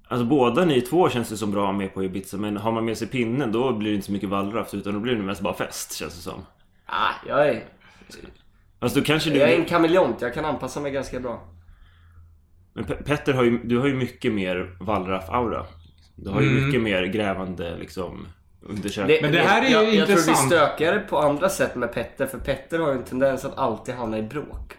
[0.07, 2.97] Alltså båda ni två känns det som bra med på Ibiza men har man med
[2.97, 5.53] sig pinnen då blir det inte så mycket wallraff utan då blir det mest bara
[5.53, 6.45] fest känns det som.
[6.85, 7.63] Ah, jag är,
[8.79, 9.37] Alltså då kanske du...
[9.37, 10.21] jag är en kameleont.
[10.21, 11.43] Jag kan anpassa mig ganska bra.
[12.73, 15.65] Men Pe- Petter har ju, du har ju mycket mer wallraff-aura.
[16.15, 16.65] Du har ju Mm.
[16.65, 18.27] mycket mer grävande liksom
[18.61, 19.17] undersökning.
[19.21, 20.49] Men det här är ju jag, Jag tror intressant.
[20.49, 22.25] blir stökigare på andra sätt med Petter.
[22.27, 24.73] För Petter har ju en tendens att alltid hamna i bråk.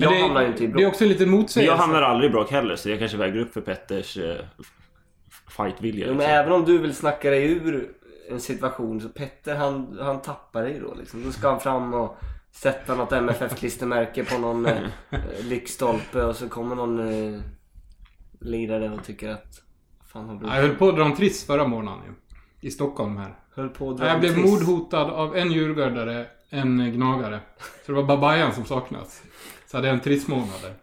[0.00, 0.86] Men Jag det, hamnar ju inte i Det är bråk.
[0.92, 1.72] också lite motsägelse.
[1.72, 4.36] jag hamnar aldrig i bråk heller så jag kanske väger upp för Petters eh,
[5.56, 6.06] fightvilja.
[6.06, 6.34] Jo, men liksom.
[6.34, 7.90] även om du vill snacka dig ur
[8.30, 11.24] en situation så Petter han, han tappar dig då liksom.
[11.24, 12.16] Då ska han fram och
[12.52, 14.78] sätta något MFF-klistermärke på någon eh,
[15.42, 16.98] lyktstolpe och så kommer någon
[17.34, 17.40] eh,
[18.40, 19.62] lirare och tycker att
[20.12, 22.12] fan har Jag höll på att dra en triss förra månaden ju.
[22.68, 23.34] I Stockholm här.
[23.54, 27.40] höll på att dra Jag blev mordhotad av en djurgårdare, en gnagare.
[27.86, 29.22] Så det var babajan som saknas.
[29.70, 30.74] Så hade jag en trissmånader.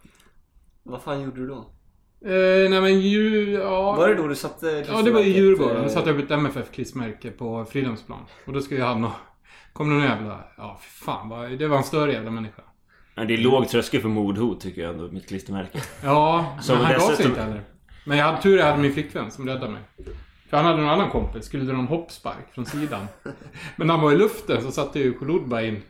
[0.84, 1.58] Vad fan gjorde du då?
[2.26, 3.60] Eh, nej men djur...
[3.60, 3.96] Ja.
[3.96, 5.78] Var det då du satte Ja, det var i Djurgården.
[5.78, 8.20] eh, Då satte jag upp ett MFF-klistermärke på Fridhemsplan.
[8.46, 9.12] Och då skulle jag ha nå...
[9.74, 10.44] Kom någon jävla...
[10.58, 11.30] Ja, fy fan.
[11.30, 11.52] Vad...
[11.52, 12.62] Det var en större jävla människa.
[13.16, 15.82] Ja, det är låg tröskel för mordhot tycker jag ändå, mitt klistermärke.
[16.04, 17.62] Ja, Så men han gav sig inte heller.
[18.06, 19.82] Men jag hade tur jag hade min flickvän som räddade mig.
[20.50, 23.08] För han hade en annan kompis, skulle dra en hoppspark från sidan.
[23.76, 25.82] Men när han var i luften så satte ju Kolodba in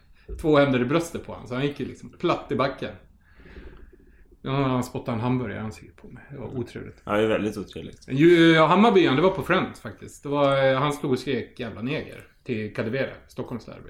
[0.41, 1.47] två händer i bröstet på honom.
[1.47, 2.95] Så han gick ju liksom platt i backen.
[4.41, 6.23] Ja, han spottade en hamburgare i ansiktet på mig.
[6.31, 7.01] Det var otrevligt.
[7.03, 8.07] Ja, det är väldigt otrevligt.
[8.55, 10.23] Ja, Hammarbyen, det var på Friends faktiskt.
[10.23, 13.89] Det var, eh, han stod och skrek jävla neger till Kadewere, Stockholmsderby.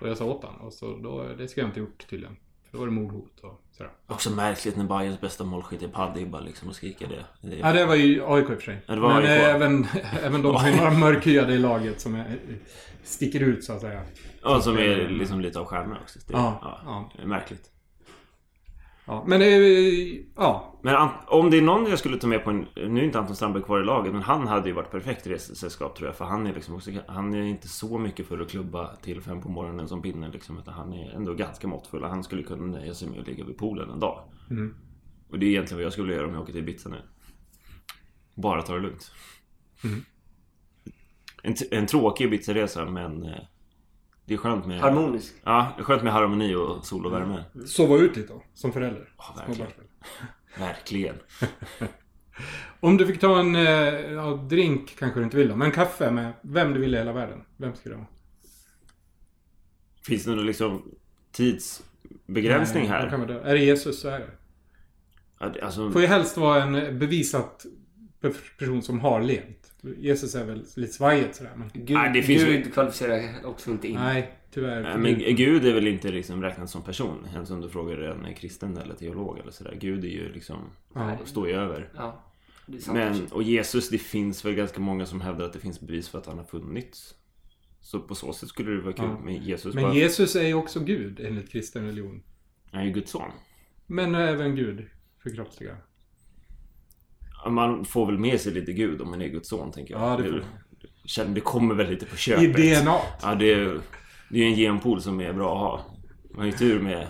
[0.00, 2.36] Och jag sa åt han och så då, det skulle jag inte gjort tydligen.
[2.72, 3.92] Då var det mordhot och sådär.
[4.06, 7.48] Också märkligt när Bayerns bästa målskytt är Paddibba liksom och skriker det.
[7.48, 7.60] det är...
[7.60, 8.78] Ja, det var ju AIK i och för sig.
[8.86, 9.86] Ja, det var Men eh, även,
[10.22, 12.38] även de som är några mörkhyade i laget som är,
[13.04, 14.02] sticker ut så att säga.
[14.42, 16.18] Ja, som är liksom lite av stjärnor också.
[16.26, 17.26] Det, Ja, ja, ja.
[17.26, 17.70] märkligt.
[19.12, 19.48] Ja, men eh,
[20.36, 20.78] ja.
[20.82, 22.66] Men om det är någon jag skulle ta med på en...
[22.74, 25.96] Nu är inte Anton Strandberg kvar i laget men han hade ju varit perfekt resesällskap
[25.96, 26.16] tror jag.
[26.16, 26.90] För han är liksom också...
[27.06, 30.58] Han är inte så mycket för att klubba till fem på morgonen som pinne liksom.
[30.58, 32.04] Utan han är ändå ganska måttfull.
[32.04, 34.22] Han skulle kunna nöja sig med att ligga vid poolen en dag.
[34.50, 34.74] Mm.
[35.30, 37.02] Och det är egentligen vad jag skulle göra om jag åker till Ibiza nu.
[38.34, 39.12] Bara ta det lugnt.
[39.84, 40.04] Mm.
[41.42, 43.30] En, en tråkig Ibiza-resa men...
[44.24, 44.80] Det är skönt med...
[44.80, 45.34] Harmonisk.
[45.44, 47.44] Ja, det är skönt med harmoni och sol och värme.
[47.66, 49.14] Sova ut lite då, som förälder.
[49.18, 49.70] Ja, verkligen.
[50.58, 51.16] Verkligen.
[52.80, 53.62] Om du fick ta en eh,
[54.12, 57.12] ja, drink kanske du inte vill då, men kaffe med vem du vill i hela
[57.12, 57.44] världen.
[57.56, 58.08] Vem skulle det vara?
[60.06, 60.94] Finns det någon liksom
[61.32, 63.10] tidsbegränsning Nej, här?
[63.10, 67.66] Kan är det Jesus så är det- Alltså, Får ju helst vara en bevisat
[68.58, 69.61] person som har levt.
[69.96, 71.70] Jesus är väl lite svajigt sådär men...
[71.74, 73.94] Gud, Nej, det finns Gud ju- kvalificerar också inte in.
[73.94, 74.82] Nej, tyvärr.
[74.82, 77.26] nej, men Gud är väl inte liksom räknad som person?
[77.34, 79.76] Ens om du frågar en kristen eller teolog eller sådär.
[79.80, 80.56] Gud är ju liksom...
[80.94, 81.18] Ja.
[81.24, 81.92] Står ju över.
[81.96, 82.24] Ja,
[82.66, 82.96] det är sant.
[82.98, 86.18] Men, och Jesus, det finns väl ganska många som hävdar att det finns bevis för
[86.18, 87.14] att han har funnits.
[87.80, 89.18] Så på så sätt skulle det vara kul Ja.
[89.24, 89.74] med Jesus.
[89.74, 92.22] Men bara, Jesus är ju också Gud enligt kristen religion.
[92.70, 93.30] Han är ju Guds son.
[93.86, 94.86] Men även Gud
[95.22, 95.76] förkroppsligar.
[97.50, 100.02] Man får väl med sig lite Gud om man är Guds son, tänker jag.
[100.02, 100.44] Ja, det får
[101.34, 102.56] det, kommer väl lite på I köpet.
[102.82, 102.96] DNA.
[103.22, 103.80] Ja, det är,
[104.30, 105.96] det är en genpool som är bra att ha.
[106.30, 107.06] Man har ju tur med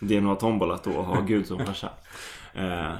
[0.00, 1.90] DNA-tombola då och ha Gud som farsa.
[2.54, 2.94] Eh,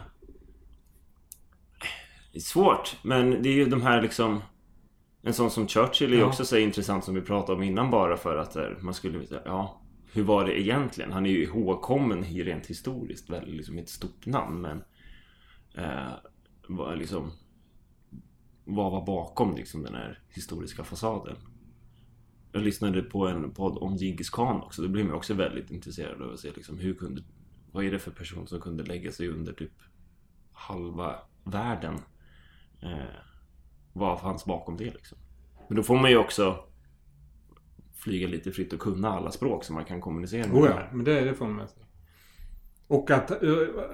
[2.32, 4.42] det är svårt, men det är ju de här liksom...
[5.22, 6.24] En sån som Churchill är Ja.
[6.24, 9.20] också så intressant som vi pratade om innan bara för att eh, man skulle.
[9.44, 9.80] Ja,
[10.12, 11.12] hur var det egentligen?
[11.12, 14.82] Han är ju ihågkommen i rent historiskt väldigt liksom ett stort namn men...
[15.74, 16.12] Eh,
[16.68, 17.30] vad liksom...
[18.64, 21.36] Vad var bakom liksom den här historiska fasaden?
[22.52, 24.82] Jag lyssnade på en podd om Djingis khan också.
[24.82, 27.22] Då blev jag också väldigt intresserad av att se liksom hur kunde...
[27.72, 29.72] Vad är det för person som kunde lägga sig under typ
[30.52, 31.14] halva
[31.44, 31.94] världen?
[32.80, 33.16] Eh,
[33.92, 35.18] vad fanns bakom det liksom?
[35.68, 36.64] Men då får man ju också
[37.94, 41.04] flyga lite fritt och kunna alla språk så man kan kommunicera med Oh ja, men
[41.04, 41.85] det, det får man med sig.
[42.88, 43.38] Och att eh,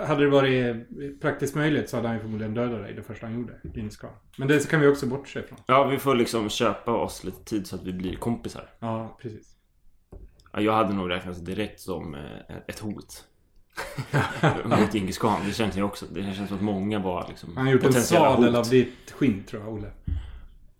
[0.06, 0.76] hade det varit
[1.20, 3.52] praktiskt möjligt så hade han ju förmodligen dödat dig det första han gjorde.
[3.74, 4.10] Djingis khan.
[4.36, 5.58] Men det kan vi också bortse ifrån.
[5.66, 8.70] Ja, vi får liksom köpa oss lite tid så att vi blir kompisar.
[8.78, 9.56] Ja, precis.
[10.52, 13.24] Ja, jag hade nog räknats direkt som eh, ett hot.
[14.64, 15.40] Mot Djingis khan.
[15.46, 16.06] Det känns ju också.
[16.10, 19.44] Det känns som att många var liksom Han har gjort en sadel av ditt skinn
[19.44, 19.90] tror jag, Olle.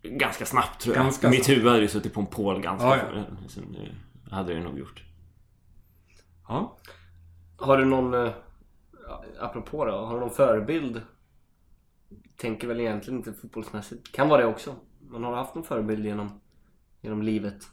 [0.03, 1.05] Ganska snabbt tror jag.
[1.05, 1.57] Ganska Mitt snabbt.
[1.59, 3.25] huvud hade ju suttit på en pål ganska Ja, ja.
[4.29, 5.03] Det hade det nog gjort.
[6.49, 6.79] Ja.
[7.63, 8.33] Har du någon, eh,
[9.41, 11.03] apropå då, har du någon förebild?
[12.37, 14.13] Tänker väl egentligen inte fotbollsmässigt.
[14.13, 14.75] Kan vara det också.
[15.01, 16.41] Men har du haft någon förebild genom,
[17.01, 17.65] genom livet?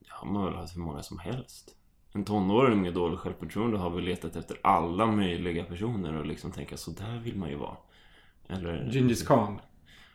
[0.00, 1.76] Ja, man har väl haft hur många som helst.
[2.12, 6.76] En tonåring med dåligt självförtroende har väl letat efter alla möjliga personer och liksom tänka
[6.76, 7.76] så där vill man ju vara.
[8.48, 8.88] Eller...
[8.90, 9.60] Djingis khan.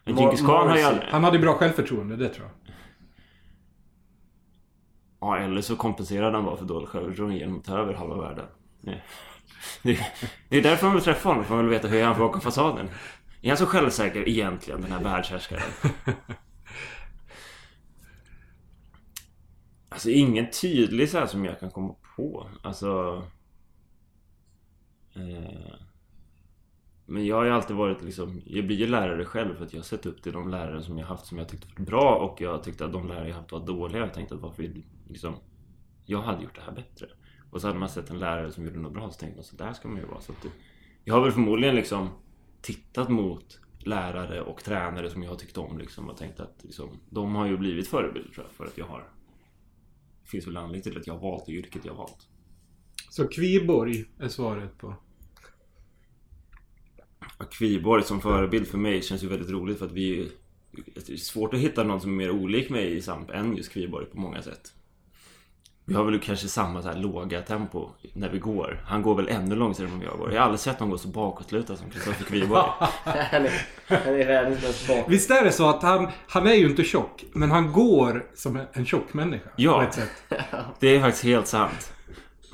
[0.06, 1.08] Djingis khan har ju aldrig...
[1.10, 2.74] Han hade bra självförtroende, det tror jag.
[5.26, 8.46] Ja, eller så kompenserade han bara för dåligt självförtroende genom att ta över halva världen.
[8.82, 10.00] Det, är
[10.50, 12.42] det är därför man vill träffa honom, för man vill veta hur är han bakom
[12.42, 12.90] fasaden.
[13.42, 15.64] Är han så självsäker egentligen, den här världshärskaren?
[19.90, 22.50] Alltså ingen tydlig så här som jag kan komma på.
[22.64, 23.24] Alltså...
[25.16, 25.76] Eh,
[27.06, 28.42] men jag har ju alltid varit liksom...
[28.46, 30.98] Jag blir ju lärare själv för att jag har sett upp till de lärare som
[30.98, 33.52] jag haft som jag tyckte var bra och jag tyckte att de lärare jag haft
[33.52, 34.02] var dåliga.
[34.02, 34.72] Jag tänkte att varför
[35.10, 35.36] liksom...
[36.06, 37.08] Jag hade gjort det här bättre.
[37.52, 39.56] Och så hade man sett en lärare som gjorde något bra så tänkte man så
[39.56, 40.22] där ska man ju vara.
[40.22, 40.50] Så att det,
[41.04, 42.10] jag har väl förmodligen liksom
[42.62, 46.90] tittat mot lärare och tränare som jag har tyckt om liksom och tänkt att liksom,
[47.10, 49.10] de har ju blivit förebilder tror jag för att jag har
[50.26, 52.28] det finns väl anledning till att jag har valt det yrket jag har valt.
[53.10, 54.96] Så Kviborg är svaret på...
[57.52, 60.32] Kviborg som förebild för mig känns ju väldigt roligt för att vi
[60.72, 63.72] Det är svårt att hitta någon som är mer olik mig i Samp än just
[63.72, 64.74] Kviborg på många sätt.
[65.88, 68.84] Vi har väl kanske samma så här låga tempo när vi går.
[68.88, 70.32] Han går väl ännu långsammare än jag går.
[70.34, 72.62] Jag har aldrig sett någon gå så bakåtlutad som Kristoffer Kviborg.
[73.06, 73.52] Han är,
[73.88, 75.06] han är världens mest bak.
[75.08, 78.56] Visst är det så att han, han är ju inte tjock, men han går som
[78.56, 79.50] en- en tjock människa.
[79.56, 79.74] Ja.
[79.78, 80.42] På ett sätt.
[80.80, 81.94] Det är faktiskt helt sant.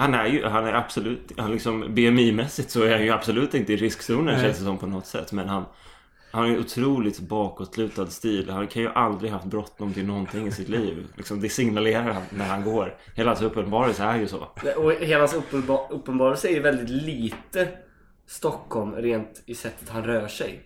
[0.02, 3.74] Han är ju, han är absolut, han liksom BMI-mässigt så är han ju absolut inte
[3.74, 4.44] i riskzonen Nej.
[4.44, 5.32] känns det som på något sätt.
[5.32, 5.66] Men han,
[6.32, 8.50] han har ju otroligt bakåtlutad stil.
[8.50, 11.08] Han kan ju aldrig haft bråttom till någonting i sitt liv.
[11.16, 12.96] Liksom, det signalerar han när han går.
[13.16, 14.48] Hela hans uppenbarelse är ju så.
[14.78, 17.68] Och hela hans uppenbar- uppenbarelse är ju väldigt lite
[18.28, 20.62] Stockholm rent i sättet han rör sig.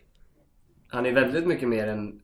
[0.87, 1.99] Han är väldigt mycket mer en,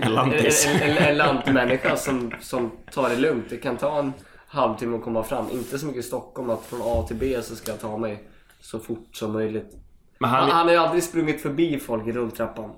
[0.00, 0.46] En en, en,
[0.82, 3.44] en, en lantmänniska som, som tar det lugnt.
[3.50, 4.12] Det kan ta en
[4.48, 5.50] halvtimme att komma fram.
[5.50, 8.28] Inte så mycket Stockholm att från A till B så ska jag ta mig
[8.60, 9.76] så fort som möjligt.
[10.18, 12.70] Men Han, han, han har ju aldrig sprungit förbi folk i rulltrappan.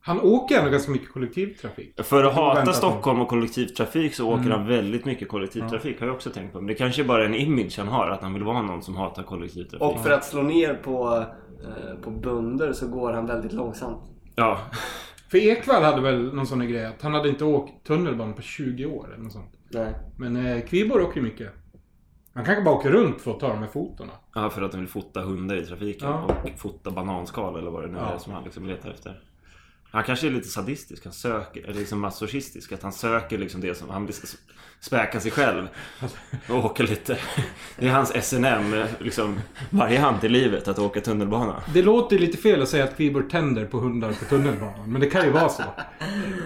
[0.00, 2.02] Han åker ändå ganska mycket kollektivtrafik.
[2.04, 4.58] för att hata Stockholm och kollektivtrafik så åker Mm.
[4.58, 6.00] han väldigt mycket kollektivtrafik.
[6.00, 6.58] Har jag också tänkt på.
[6.58, 8.08] Men det kanske bara är en image han har.
[8.10, 9.82] Att han vill vara någon som hatar kollektivtrafik.
[9.82, 11.24] Och för att slå ner på,
[11.64, 14.02] eh, på bönder så går han väldigt långsamt.
[14.34, 14.58] Ja.
[15.30, 18.42] För Ekvall hade väl någon sån här grej att han hade inte åkt tunnelbanan på
[18.42, 19.55] 20 år eller något sånt.
[19.68, 19.94] Nej.
[20.16, 21.52] Men eh, Kviborg åker ju mycket.
[22.34, 24.12] Han kanske bara åker runt för att ta de här fotona.
[24.34, 26.22] Ja, för att han vill fota hundar i trafiken Ja.
[26.44, 28.14] och fota bananskal eller vad det nu Ja.
[28.14, 29.20] är som han liksom letar efter.
[29.90, 32.72] Han kanske är lite sadistisk, han söker, eller liksom masochistisk.
[32.72, 34.36] Att han söker liksom det som, han vill s-
[34.80, 35.66] späka sig själv.
[36.48, 37.18] Och åka lite.
[37.78, 39.40] Det är hans SNM, liksom
[39.70, 41.62] variant i livet, att åka tunnelbana.
[41.74, 44.92] Det låter lite fel att säga att Kviborg tänder på hundar på tunnelbanan.
[44.92, 45.62] Men det kan ju vara så.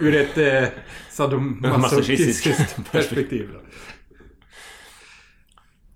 [0.00, 0.68] Ur ett eh,
[1.20, 3.50] sadomasochistiskt Masochistiskt perspektiv.
[3.52, 3.60] Då.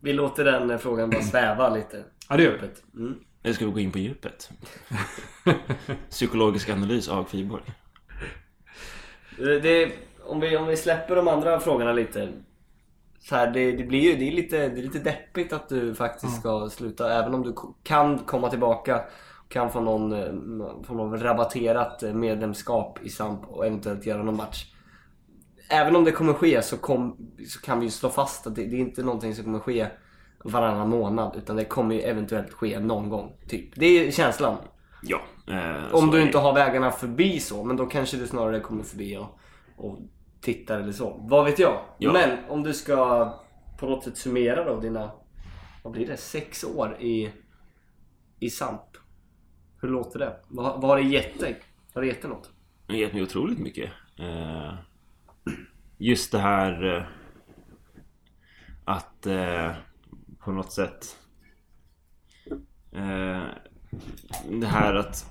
[0.00, 2.04] Vi låter den eh, frågan bara sväva lite.
[2.28, 2.58] Ja, det gör
[2.92, 3.00] vi.
[3.00, 3.14] Mm.
[3.42, 4.50] Nu ska vi gå in på djupet.
[6.10, 7.62] Psykologisk analys av Kviborg.
[9.38, 9.92] Det, det,
[10.24, 12.32] om, vi, om vi släpper de andra frågorna lite.
[13.20, 15.94] Så här, det, det blir ju det är lite, det är lite deppigt att du
[15.94, 17.12] faktiskt ska sluta.
[17.12, 19.02] Även om du kan komma tillbaka.
[19.48, 24.36] Kan få någon, eh, få någon rabatterat eh, medlemskap i SAMP och eventuellt göra någon
[24.36, 24.73] match.
[25.74, 27.16] Även om det kommer ske så, kom,
[27.48, 29.86] så kan vi ju slå fast att det, det är inte någonting som kommer ske
[30.44, 31.36] varannan månad.
[31.36, 33.32] Utan det kommer ju eventuellt ske någon gång.
[33.48, 33.70] Typ.
[33.74, 34.56] Det är känslan.
[35.02, 35.20] Ja.
[35.48, 37.64] Eh, Om du inte har vägarna förbi så.
[37.64, 39.38] Men då kanske du snarare kommer förbi och,
[39.76, 39.98] och
[40.40, 41.20] tittar eller så.
[41.28, 41.80] Vad vet jag?
[41.98, 42.12] Ja.
[42.12, 43.30] Men om du ska
[43.78, 45.10] på något sätt summera då dina,
[45.82, 47.30] vad blir det, sex år i,
[48.40, 48.80] i SAMP.
[49.80, 50.36] Hur låter det?
[50.48, 51.60] Vad, vad har det gett dig?
[51.94, 52.50] Har det gett dig något?
[52.86, 53.90] Det har gett mig otroligt mycket.
[54.18, 54.74] Eh,
[56.04, 57.02] just det här eh,
[58.84, 59.72] att eh,
[60.38, 61.18] på något sätt
[62.92, 63.42] eh,
[64.50, 65.26] det här att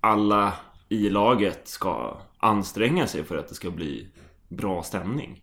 [0.00, 0.54] alla
[0.88, 4.08] i laget ska anstränga sig för att det ska bli
[4.48, 5.42] bra stämning.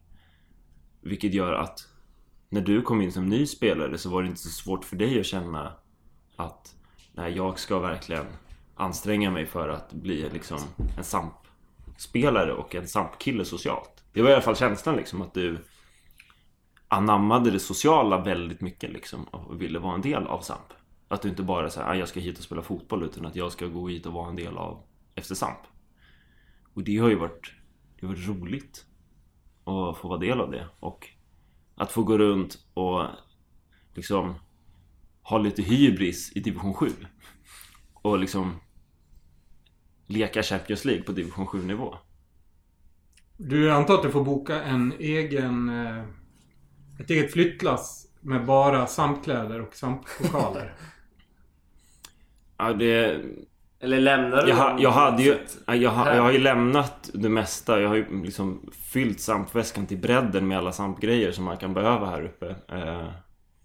[1.01, 1.87] Vilket gör att
[2.49, 5.19] när du kom in som ny spelare så var det inte så svårt för dig
[5.19, 5.73] att känna
[6.35, 6.75] att
[7.13, 8.25] nej, jag ska verkligen
[8.75, 10.59] anstränga mig för att bli liksom
[10.97, 11.03] en
[11.95, 14.03] sampspelare och en SAMP-kille socialt.
[14.13, 15.57] Det var i alla fall känslan liksom att du
[16.87, 20.73] anammade det sociala väldigt mycket liksom och ville vara en del av SAMP.
[21.07, 23.51] Att du inte bara säger att jag ska hit och spela fotboll utan att jag
[23.51, 24.83] ska gå hit och vara en del av
[25.15, 25.59] efter SAMP.
[26.73, 27.53] Och det har ju varit,
[27.99, 28.85] det har varit roligt
[29.59, 31.09] att få vara del av det och
[31.75, 33.05] att få gå runt och
[33.93, 34.35] liksom
[35.21, 36.89] ha lite hybris i division 7
[37.93, 38.59] och liksom
[40.07, 41.95] leka Champions League på division 7 nivå.
[43.37, 45.69] Du antar att du får boka en egen...
[45.85, 46.03] eh,
[46.99, 50.73] Ett eget flyttlass med bara sampkläder och samplokaler.
[52.57, 53.21] Ja, det,
[53.79, 55.37] Eller lämnar du jag, ha- jag hade ju...
[55.67, 57.81] Jag, har- jag har ju lämnat det mesta.
[57.81, 62.05] Jag har ju liksom fyllt sampväskan till bredden med alla sampgrejer som man kan behöva
[62.09, 62.55] här uppe.
[62.69, 63.07] Eh,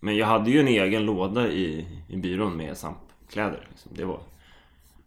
[0.01, 3.67] Men jag hade ju en egen låda i, i byrån med sampkläder.
[3.71, 3.93] Liksom.
[3.95, 4.21] Det var...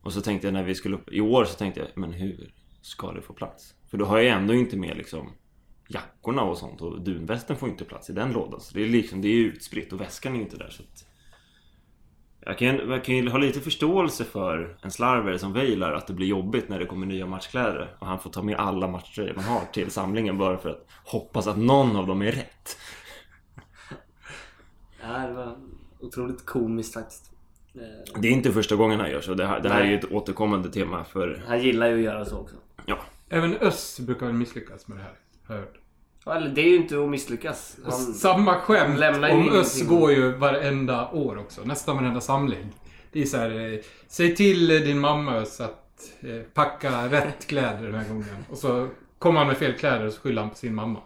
[0.03, 1.13] Och så tänkte jag när vi skulle upp...
[1.13, 3.73] I år så tänkte jag, men hur ska det få plats?
[3.89, 5.31] För då har jag ändå inte med liksom
[5.88, 8.61] jackorna och sånt och dunvästen får inte plats i den lådan.
[8.61, 10.69] Så det är liksom, det är utspritt och väskan är inte där.
[10.69, 11.05] Så att...
[12.45, 16.13] Jag kan, jag kan ju ha lite förståelse för en slarvare som Vejlar att det
[16.13, 19.43] blir jobbigt när det kommer nya matchkläder och han får ta med alla matchtröjor man
[19.43, 22.77] har till samlingen bara för att hoppas att någon av dem är rätt.
[25.01, 25.57] Ja, det var
[25.99, 27.32] otroligt komiskt faktiskt.
[27.75, 29.33] Eh, Det är inte första gången han gör så.
[29.33, 31.43] Det här, det här är ju ett återkommande tema för...
[31.47, 32.55] Han gillar ju att göra så också.
[32.85, 32.99] Ja.
[33.29, 35.13] Även Öss brukar väl misslyckas med det här.
[35.47, 35.75] Har jag hört.
[36.55, 37.77] Det är ju inte att misslyckas.
[37.83, 38.99] Han, Samma skämt
[39.31, 39.49] om.
[39.49, 41.61] Öss går ju varenda år också.
[41.63, 42.71] Nästan varenda samling.
[43.11, 47.83] Det är så här, eh, säg till din mamma Öss att eh, packa rätt kläder
[47.83, 48.27] den här gången.
[48.49, 48.89] Och så
[49.19, 50.99] kommer han med fel kläder och så skyller han på sin mamma.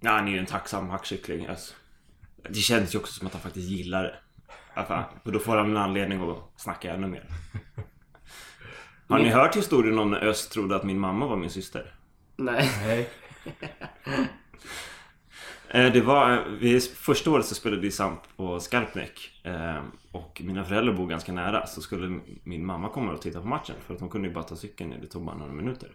[0.00, 1.46] ja, han är ju en tacksam hackkyckling.
[1.46, 1.74] Alltså.
[2.48, 4.14] Det känns ju också som att han faktiskt gillar det.
[4.74, 5.04] Fan.
[5.22, 7.24] Och då får han en anledning att snacka ännu mer.
[9.08, 11.94] Har ni hört historien om när Öst trodde att min mamma var min syster?
[12.36, 12.70] nej.
[12.86, 13.10] Nej.
[15.68, 19.82] Eh, Det var, eh, vi, första året så spelade vi Samp på Skarpnäck eh,
[20.12, 23.74] Och mina föräldrar bor ganska nära Så skulle min mamma komma och titta på matchen
[23.86, 25.88] För att hon kunde ju bara ta cykeln ner, det tog bara några minuter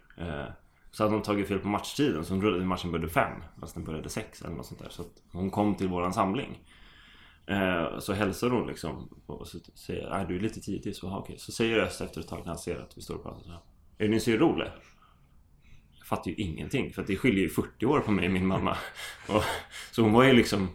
[0.92, 3.74] Så hade hon tagit fel på matchtiden Så hon trodde att matchen började fem Fast
[3.74, 6.60] den började sex eller något sånt där Så att hon kom till våran samling
[7.48, 11.20] eh, Så hälsar hon liksom Och så säger jag, du är lite tidig så, aha,
[11.20, 11.36] okej.
[11.40, 13.50] Så säger Öst efter ett tag när han ser att vi står och pratar så
[13.50, 13.60] här,
[13.98, 14.72] Är din syrra Ole?
[15.98, 18.78] Jag fattar ju ingenting för det skiljer ju 40 år på mig och min mamma.
[19.28, 19.44] Och,
[19.92, 20.70] så hon var ju liksom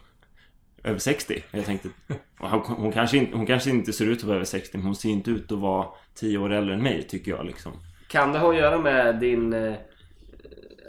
[0.83, 1.43] över 60.
[1.51, 1.89] Jag tänkte,
[2.37, 4.95] hon, hon, kanske inte, hon kanske inte ser ut att vara över 60 men hon
[4.95, 7.71] ser inte ut att vara 10 år äldre än mig tycker jag liksom.
[8.07, 9.75] Kan det ha att göra med din...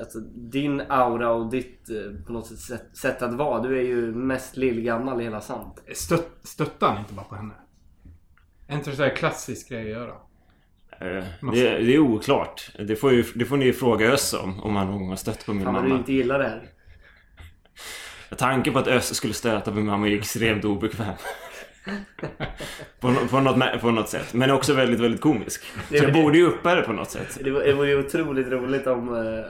[0.01, 3.63] Alltså din aura och ditt eh, på något sätt, sätt, att vara.
[3.63, 5.83] Du är ju mest lillgammal i hela Sant.
[5.95, 7.55] Stött, stöttar han inte bara på henne?
[8.69, 10.15] Är inte det så här klassisk grej att göra?
[11.01, 12.71] Eh, Det, det är oklart.
[12.79, 15.47] Det får, ju, det får ni fråga Öss om, om han någon gång har stött
[15.47, 16.01] på min Fan vad du mamma.
[16.01, 16.71] inte gillar det här.
[18.39, 21.15] Tanken på att Öss skulle stöta på min mamma är extremt obekväm.
[23.01, 24.35] på, på, något, på något sätt.
[24.35, 25.65] Men också väldigt, väldigt komisk.
[25.89, 27.39] Så jag borde ju uppa det på något sätt.
[27.45, 29.45] Det det vore ju otroligt roligt om, eh,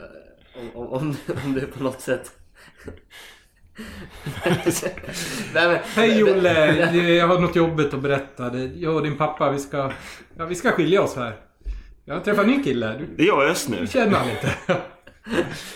[0.54, 2.32] om, om, om, du på något sätt...
[5.54, 6.86] Nej, men, Hej Olle!
[7.16, 8.58] Jag har något jobbigt att berätta.
[8.58, 9.92] Jag och din pappa, vi ska...
[10.36, 11.36] Ja, vi ska skilja oss här.
[12.04, 12.98] Jag har träffat en ny kille.
[12.98, 13.86] Du Det är jag Öss nu.
[13.86, 14.54] känner han lite.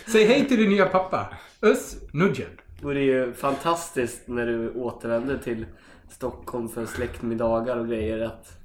[0.07, 1.37] Säg hej till din nya pappa.
[1.63, 2.51] Öss Nudgen.
[2.79, 5.67] Det vore ju fantastiskt när du återvänder till
[6.11, 8.59] Stockholm för släktmiddagar och grejer att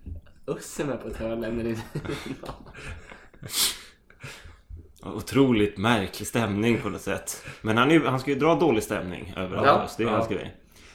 [0.48, 1.77] Öss är med på ett hörn.
[5.05, 7.45] Otroligt märklig stämning på något sätt.
[7.61, 9.67] Men han, är, han ska ju dra dålig stämning överallt.
[9.67, 9.89] Ja.
[9.97, 10.13] Det är Ja.
[10.13, 10.43] hans grej.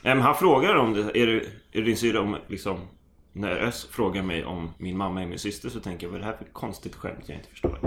[0.02, 1.00] Eh, Men han frågar om det.
[1.18, 1.42] Är, det,
[1.78, 2.80] är din syrra om liksom...
[3.32, 6.24] När Öss frågar mig om min mamma är min syster så tänker jag vad är
[6.24, 7.78] det här för konstigt skämt jag inte förstår.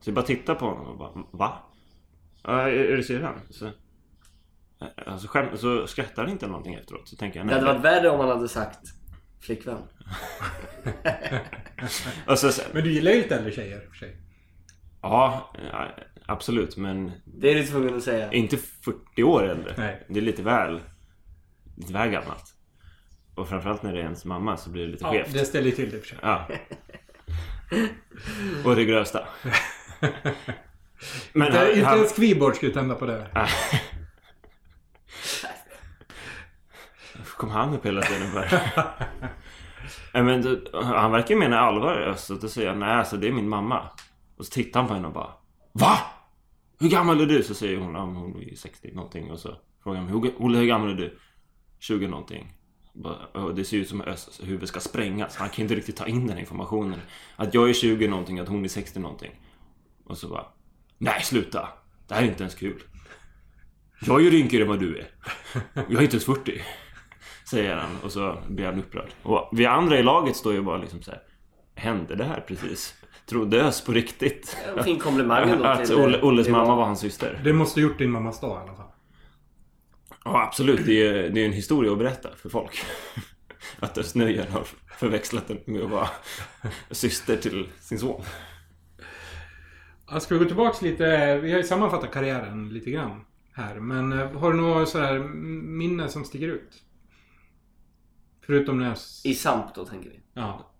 [0.00, 1.52] Så jag bara tittar på honom och bara va?
[2.42, 3.34] Ja, är, är det syrran?
[3.50, 3.70] Så,
[5.06, 7.08] alltså, skäm, så skrattar han inte någonting efteråt.
[7.08, 8.78] Så tänker jag Det hade varit värre om man hade sagt
[9.40, 9.78] flickvän.
[12.26, 14.16] och så, så, Men du gillar ju lite äldre tjejer för sig.
[15.02, 15.86] Ja, ja,
[16.26, 16.76] absolut.
[16.76, 18.32] Men Det är du tvungen att säga.
[18.32, 19.74] inte 40 år äldre.
[19.78, 20.06] Nej.
[20.08, 20.80] Det är lite väl,
[21.76, 22.44] lite väl gammalt.
[23.34, 25.32] Och framförallt när det är ens mamma så blir det lite Ja, skevt.
[25.32, 26.18] det ställer till det för sig.
[26.22, 26.48] Ja.
[28.64, 29.28] Och det grövsta.
[31.32, 33.26] Men Inte, han, inte han, ens Kviborg skulle tända på det.
[37.36, 38.44] kom han upp hela tiden bara.
[40.14, 42.14] Nej, men han verkar mena allvar.
[42.16, 43.90] Så då säger jag nej alltså det är min mamma.
[44.38, 45.32] Och så tittar han på henne och bara
[45.72, 45.98] VA?
[46.80, 47.42] Hur gammal är du?
[47.42, 49.30] Så säger hon, ja, men hon är 60 någonting.
[49.30, 51.18] Och så frågar han Olle hur gammal är du?
[51.78, 52.54] 20 någonting.
[52.92, 55.36] Bara, Det ser ut som att Ös huvud ska sprängas.
[55.36, 56.98] Han kan inte riktigt ta in den informationen.
[57.36, 59.32] Att jag är 20 någonting, att hon är 60 någonting.
[60.04, 60.46] Och så bara
[60.98, 61.68] Nej sluta!
[62.08, 62.82] Det här är inte ens kul.
[64.00, 65.10] Jag är ju rynkigare än vad du är.
[65.74, 66.62] Jag är inte ens 40.
[67.50, 69.10] Säger han och så blir han upprörd.
[69.22, 71.22] Och vi andra i laget står ju bara liksom så här.
[71.78, 72.94] Hände det här precis?
[73.26, 74.56] Trodde Ös på riktigt?
[74.76, 77.40] En fin komplimang ändå Att Olle, Olles mamma var hans syster.
[77.44, 78.90] Det måste gjort din mammas dag i alla fall.
[80.24, 82.82] Ja absolut, det är, det är en historia att berätta för folk.
[83.80, 84.64] Att Ös Nöjen har
[84.98, 86.08] förväxlat den med att vara
[86.90, 88.22] syster till sin son.
[90.20, 91.38] Ska vi gå tillbaks lite.
[91.38, 93.74] Vi har ju sammanfattat karriären lite grann här.
[93.74, 96.82] Men eh, har du något sådär minne som sticker ut?
[98.46, 98.96] Förutom när jag...
[99.24, 100.20] I Samp då tänker vi.
[100.34, 100.70] Ja.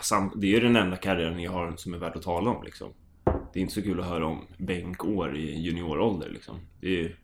[0.00, 2.64] Sam, det är ju den enda karriären jag har som är värd att tala om
[2.64, 2.92] liksom.
[3.24, 6.60] Det är inte så kul att höra om bänkår i juniorålder liksom.
[6.80, 7.16] Det är, ju...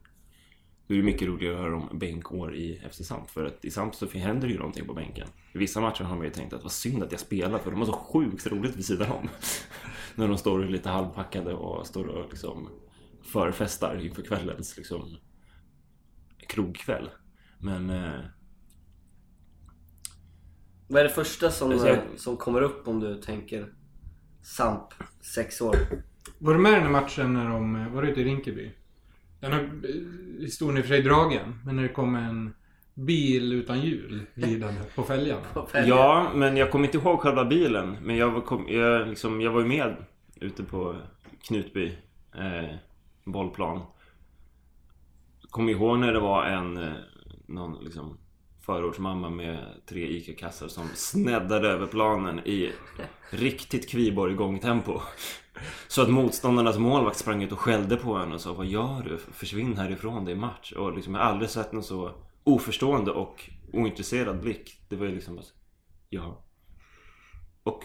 [0.86, 3.30] det är mycket roligare att höra om bänkår i FC Samp.
[3.30, 5.28] För att i Samp så händer det ju någonting på bänken.
[5.52, 7.80] I vissa matcher har man ju tänkt att vad synd att jag spelar för de
[7.80, 9.28] har så sjukt roligt vid sidan om.
[10.14, 12.68] När de står lite halvpackade och står och liksom
[13.22, 15.16] förfestar inför kvällens liksom
[16.48, 17.10] krogkväll.
[17.58, 18.20] Men eh,
[20.88, 23.66] vad är det första som, eh, som kommer upp om du tänker
[24.42, 25.76] Samp, sex år?
[26.38, 28.70] Var du med i den här matchen när de var ute i Rinkeby?
[29.40, 29.68] Den har eh,
[30.40, 31.60] historien i och för sig dragen.
[31.64, 32.54] Men när det kom en
[32.94, 34.80] bil utan hjul glidande.
[34.94, 35.38] På fälgen?
[35.88, 37.96] Ja, men jag kommer inte ihåg själva bilen.
[38.02, 39.96] Men jag var, kom, jag, liksom, jag var ju med
[40.34, 40.96] ute på
[41.46, 41.98] Knutby
[42.34, 42.74] eh,
[43.24, 43.80] bollplan.
[45.50, 46.92] Kommer ihåg när det var en eh,
[47.46, 48.18] någon liksom
[48.62, 52.72] förortsmamma med tre ICA-kassar som sneddade över planen i
[53.30, 55.00] riktigt Kviborg gångtempo.
[55.88, 59.18] Så att motståndarnas målvakt sprang ut och skällde på henne och sa Vad gör du?
[59.32, 60.72] Försvinn härifrån, det är match.
[60.72, 62.10] Och liksom, jag har aldrig sett någon så
[62.44, 64.78] oförstående och ointresserad blick.
[64.88, 65.44] Det var ju liksom bara,
[66.08, 66.44] Ja.
[67.62, 67.84] Och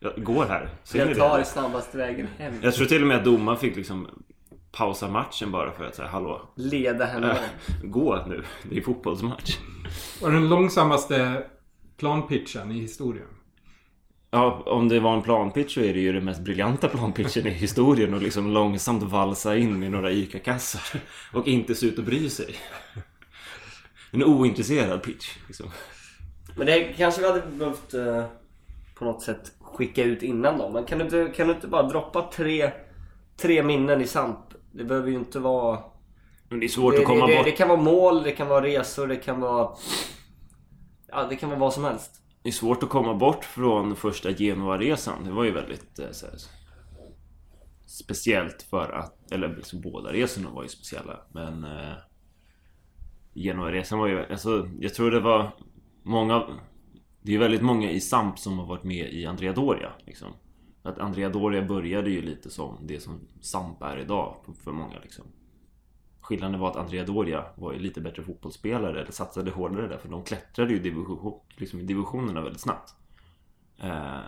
[0.00, 0.68] jag går här.
[0.84, 2.54] Ser Jag tar snabbaste vägen hem.
[2.62, 4.24] Jag tror till och med att domaren fick liksom
[4.72, 6.48] pausa matchen bara för att säga hallå.
[6.54, 7.30] Leda henne.
[7.30, 7.38] Äh,
[7.82, 8.44] gå nu.
[8.62, 9.58] Det är fotbollsmatch.
[10.22, 11.44] Och den långsammaste
[11.96, 13.26] planpitchen i historien.
[14.30, 17.50] Ja, om det var en planpitch så är det ju den mest briljanta planpitchen i
[17.50, 21.00] historien och liksom långsamt valsa in i några ICA-kassar
[21.32, 22.54] och inte se ut att bry sig.
[24.10, 25.36] En ointresserad pitch.
[25.46, 25.70] Liksom.
[26.56, 28.24] Men det kanske vi hade behövt eh,
[28.94, 30.68] på något sätt skicka ut innan då.
[30.68, 32.70] Men kan du inte, kan du inte bara droppa tre,
[33.36, 34.38] tre minnen i Samp?
[34.72, 35.78] Det behöver ju inte vara...
[36.48, 37.44] Men det är svårt Det, att komma det, bort.
[37.44, 39.70] det kan vara mål, det kan vara resor, det kan vara...
[41.08, 42.10] Ja, det kan vara vad som helst.
[42.42, 45.24] Det är svårt att komma bort från första Genua-resan.
[45.24, 46.34] Det var ju väldigt eh, så här,
[47.86, 51.20] speciellt för att, eller liksom, båda resorna var ju speciella.
[51.32, 51.92] Men eh,
[53.34, 55.50] Genua-resan var ju, alltså jag tror det var
[56.02, 56.46] många,
[57.22, 59.92] det är väldigt många i Samp som har varit med i Andrea Doria.
[60.06, 60.28] Liksom.
[60.82, 65.24] Att Andrea Doria började ju lite som det som Samp är idag för många liksom.
[66.20, 70.08] Skillnaden var att Andrea Doria var ju lite bättre fotbollsspelare eller satsade hårdare där för
[70.08, 72.94] de klättrade ju division, liksom i divisionerna väldigt snabbt.
[73.78, 74.20] Eh,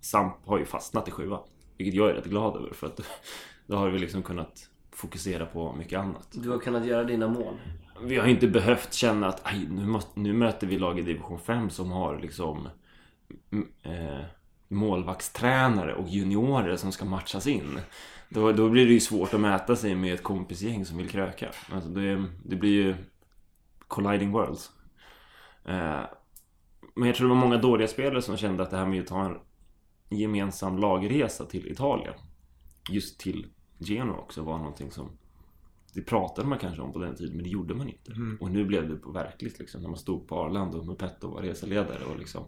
[0.00, 1.42] Samp har ju fastnat i sjuan.
[1.76, 3.00] Vilket jag är rätt glad över för att
[3.66, 6.28] då har vi liksom kunnat fokusera på mycket annat.
[6.32, 7.54] Du har kunnat göra dina mål.
[8.02, 11.70] Vi har inte behövt känna att nu, måste, nu möter vi lag i division 5
[11.70, 12.68] som har liksom
[13.50, 14.24] mm, eh,
[14.72, 17.80] målvaktstränare och juniorer som ska matchas in.
[18.28, 21.50] Då, då blir det ju svårt att mäta sig med ett kompisgäng som vill kröka.
[21.72, 22.94] Alltså det, det blir ju
[23.88, 24.70] colliding worlds.
[25.64, 26.00] Eh,
[26.94, 29.06] men jag tror det var många dåliga spelare som kände att det här med att
[29.06, 29.38] ta en
[30.18, 32.14] gemensam lagresa till Italien
[32.90, 33.46] just till
[33.78, 35.18] Genoa också var någonting som
[35.94, 38.12] det pratade man kanske om på den tiden men det gjorde man inte.
[38.40, 41.42] Och nu blev det på verkligt liksom när man stod på Arlanda och Mupetto var
[41.42, 42.44] reseledare och liksom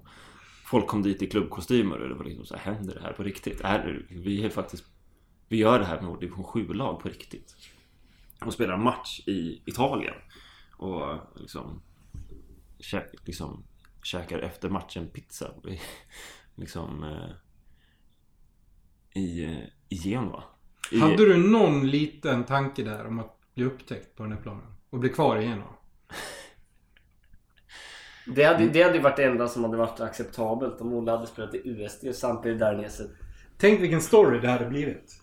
[0.75, 3.23] Folk kom dit i klubbkostymer och det var liksom så här, händer det här på
[3.23, 3.61] riktigt?
[3.61, 4.85] Är det, vi är faktiskt
[5.49, 7.57] Vi gör det här med vår division 7-lag på riktigt.
[8.45, 10.15] Och spelar match i Italien.
[10.77, 11.83] Och liksom,
[12.79, 13.65] kä, liksom
[14.03, 15.51] käkar efter matchen pizza.
[16.55, 17.31] liksom eh,
[19.23, 20.45] i, eh, i Genua.
[20.91, 24.75] I, Hade du någon liten tanke där om att bli upptäckt på den här planen?
[24.91, 25.75] Och bli kvar i Genua?
[28.27, 31.27] Det hade, det hade ju varit det enda som hade varit acceptabelt om Olle hade
[31.27, 32.89] spelat i USD och samtidigt där nere.
[33.59, 35.21] Tänk vilken story det hade blivit.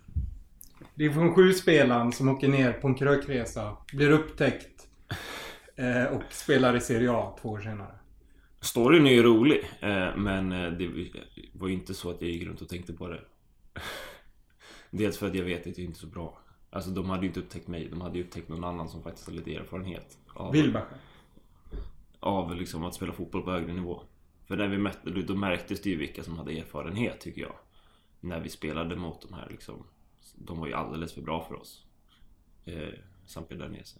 [0.95, 4.87] Division 7-spelaren som åker ner på en krökresa, blir upptäckt
[5.75, 7.95] eh, och spelar i Serie A två år senare.
[8.59, 9.69] Storyn är ju rolig.
[9.79, 10.89] Eh, men eh, det
[11.53, 13.19] var ju inte så att jag gick runt och tänkte på det.
[14.89, 16.39] Dels för att jag vet att det är inte är så bra.
[16.69, 17.87] Alltså de hade ju inte upptäckt mig.
[17.89, 20.17] De hade ju upptäckt någon annan som faktiskt har lite erfarenhet.
[20.33, 20.97] Av, Wilbacher.
[22.21, 24.03] Av liksom att spela fotboll på högre nivå.
[24.47, 27.55] För när vi mötte, då märktes det ju vilka som hade erfarenhet tycker jag.
[28.19, 29.87] När vi spelade mot de här liksom.
[30.35, 31.85] De var ju alldeles för bra för oss.
[32.65, 32.93] Eh,
[33.25, 33.99] Sampe Danese.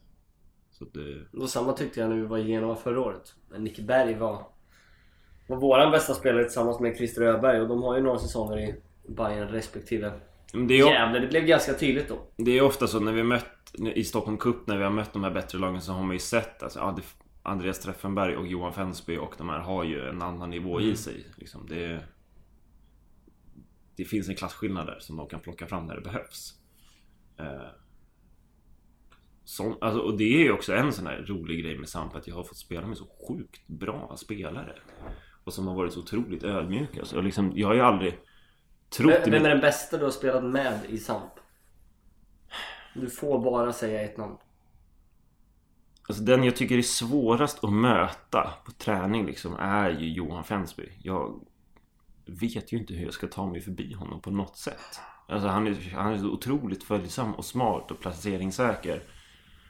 [0.71, 1.37] Så det...
[1.37, 3.35] Och samma tyckte jag när vi var i Genua förra året.
[3.49, 4.47] När Nicke Berg var,
[5.47, 8.75] var våran bästa spelare tillsammans med Christer Öberg och de har ju några säsonger i
[9.07, 10.13] Bayern respektive
[10.53, 11.19] det är Gävle.
[11.19, 12.19] Det blev ganska tydligt då.
[12.37, 13.45] Det är ofta så när vi mött
[13.95, 16.19] i Stockholm Cup när vi har mött de här bättre lagen så har man ju
[16.19, 17.01] sett alltså, ja, det,
[17.43, 21.25] Andreas Treffenberg och Johan Fensby och de här har ju en annan nivå i sig.
[21.35, 21.65] Liksom.
[21.67, 22.03] Det,
[23.95, 26.53] det finns en klasskillnad där som de kan plocka fram när det behövs.
[27.39, 27.67] Eh,
[29.43, 32.27] sån, alltså, och det är ju också en sån här rolig grej med Samp att
[32.27, 34.75] jag har fått spela med så sjukt bra spelare.
[35.43, 37.05] Och som har varit så otroligt ödmjuka.
[37.05, 38.19] Så jag, liksom, jag har ju aldrig
[38.89, 41.33] trott Vem mitt- är den bästa du har spelat med i Samp?
[42.95, 44.37] Du får bara säga ett namn.
[46.07, 50.89] Alltså den jag tycker är svårast att möta på träning liksom är ju Johan Fensby.
[51.03, 51.39] Jag
[52.25, 54.99] vet ju inte hur jag ska ta mig förbi honom på något sätt.
[55.27, 59.03] Alltså han är, han är så otroligt följsam och smart och placeringssäker.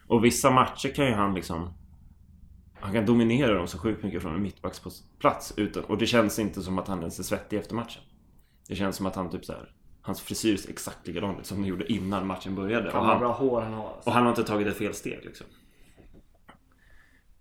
[0.07, 1.73] Och vissa matcher kan ju han liksom...
[2.79, 6.61] Han kan dominera dem så sjukt mycket från en mittbacksplats utan, och det känns inte
[6.61, 8.01] som att han ens är svettig efter matchen.
[8.67, 9.73] Det känns som att han typ så här.
[10.01, 12.91] Hans frisyr ser exakt likadan ut som den gjorde innan matchen började.
[12.91, 14.09] Fan Och han, bra hår han har alltså.
[14.09, 15.47] och han har inte tagit ett fel steg liksom.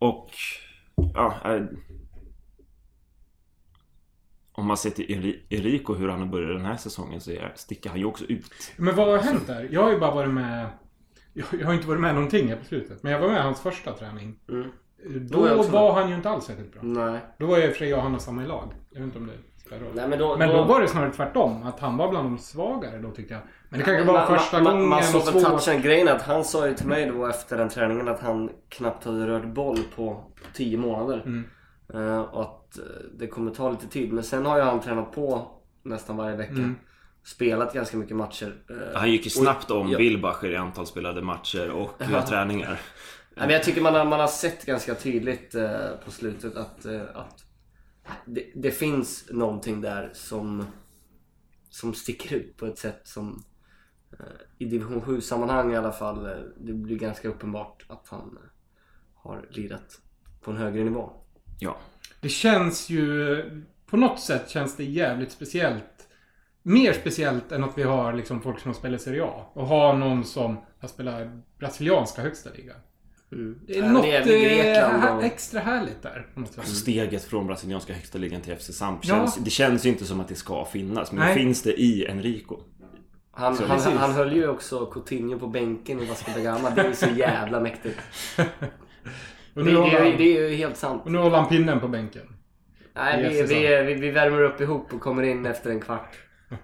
[0.00, 0.30] Och...
[1.14, 1.34] Ja...
[1.44, 1.62] eh,
[4.52, 7.90] Om man ser till Eri- Eriko hur han har börjat den här säsongen så sticker
[7.90, 8.72] han ju också ut.
[8.76, 9.68] Men vad har hänt där?
[9.72, 10.66] Jag har ju bara varit med...
[11.32, 13.02] Jag, har inte varit med någonting här på slutet.
[13.02, 14.38] Men jag var med i hans första träning.
[14.48, 14.70] Mm.
[15.30, 16.82] Då Då också var han ju inte alls särskilt bra.
[16.82, 17.20] Nej.
[17.38, 18.72] Då var jag i och för sig jag och han och samma i lag.
[18.90, 19.38] Jag vet inte om det.
[19.94, 20.36] Nej men då...
[20.36, 21.62] Men då var det snarare tvärtom.
[21.62, 23.42] Att han var bland de svagare då tyckte jag.
[23.68, 25.82] Men det kanske var man, första man, gången Man såg väl touchen.
[25.82, 29.26] Grejen att han sa ju till mig då efter den träningen att han knappt hade
[29.26, 30.24] rört boll på
[30.54, 31.22] 10 månader.
[31.26, 31.44] Mm.
[31.94, 32.84] Eh, och att eh,
[33.18, 34.12] det kommer ta lite tid.
[34.12, 35.50] Men sen har ju han tränat på
[35.82, 36.52] nästan varje vecka.
[36.52, 36.76] Mm.
[37.24, 38.54] Spelat ganska mycket matcher.
[38.70, 39.98] Eh, Han gick ju snabbt om ja.
[39.98, 42.26] Wilbacher i antal spelade matcher och Ja.
[42.26, 42.80] träningar.
[43.36, 45.54] Nej, men jag tycker man har, man har sett ganska tydligt
[46.04, 47.44] på slutet att, att
[48.26, 50.64] det, det finns någonting där som,
[51.68, 53.44] som sticker ut på ett sätt som
[54.12, 54.26] eh,
[54.58, 58.50] i division 7 sammanhang i alla fall eh, det blir ganska uppenbart att han eh,
[59.14, 60.00] har lirat
[60.40, 61.10] på en högre nivå.
[61.58, 61.76] Ja.
[62.20, 63.64] Det känns ju...
[63.86, 66.08] På något sätt känns det jävligt speciellt.
[66.62, 69.50] Mer speciellt än att vi har liksom folk som har spelat Serie A.
[69.52, 71.28] Och ha någon som har spelat
[71.58, 72.76] brasilianska högsta ligan.
[73.66, 74.24] Det är något det är
[74.64, 76.26] Grekland eh, och- extra härligt där.
[76.34, 76.58] Något.
[76.58, 79.14] Alltså steget från brasilianska högsta ligan till FC Samp Ja.
[79.14, 81.12] känns, Det känns ju inte som att det ska finnas.
[81.12, 81.34] Men Nej.
[81.34, 82.60] det finns det i Enrico.
[83.32, 86.70] Han, Så han, han höll ju också Coutinho på bänken i Vasco da Gama.
[86.70, 87.98] Det är ju så jävla mäktigt.
[89.54, 91.02] Och Det, nu, det, är- han, det är ju helt sant.
[91.04, 92.22] och nu håller han pinnen på bänken.
[92.94, 96.16] Nej, vi, vi, vi, vi värmer upp ihop och kommer in efter en kvart.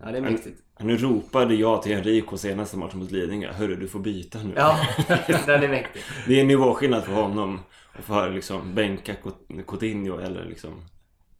[0.00, 0.60] Ja, det är mäktigt.
[0.78, 3.52] Nu ropade jag till Enrico senaste matchen mot Lidingö.
[3.52, 4.52] Hörru, du får byta nu.
[4.56, 4.78] Ja,
[5.46, 6.02] den är mäktig.
[6.26, 7.60] Det är en nivåskillnad för honom.
[7.98, 9.14] Och för liksom bänka
[9.66, 10.82] Coutinho eller liksom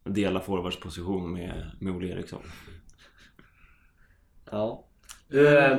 [0.04, 2.42] dela forwardsposition med, med Olle Eriksson.
[4.50, 4.84] Ja.
[5.28, 5.78] Du, eh,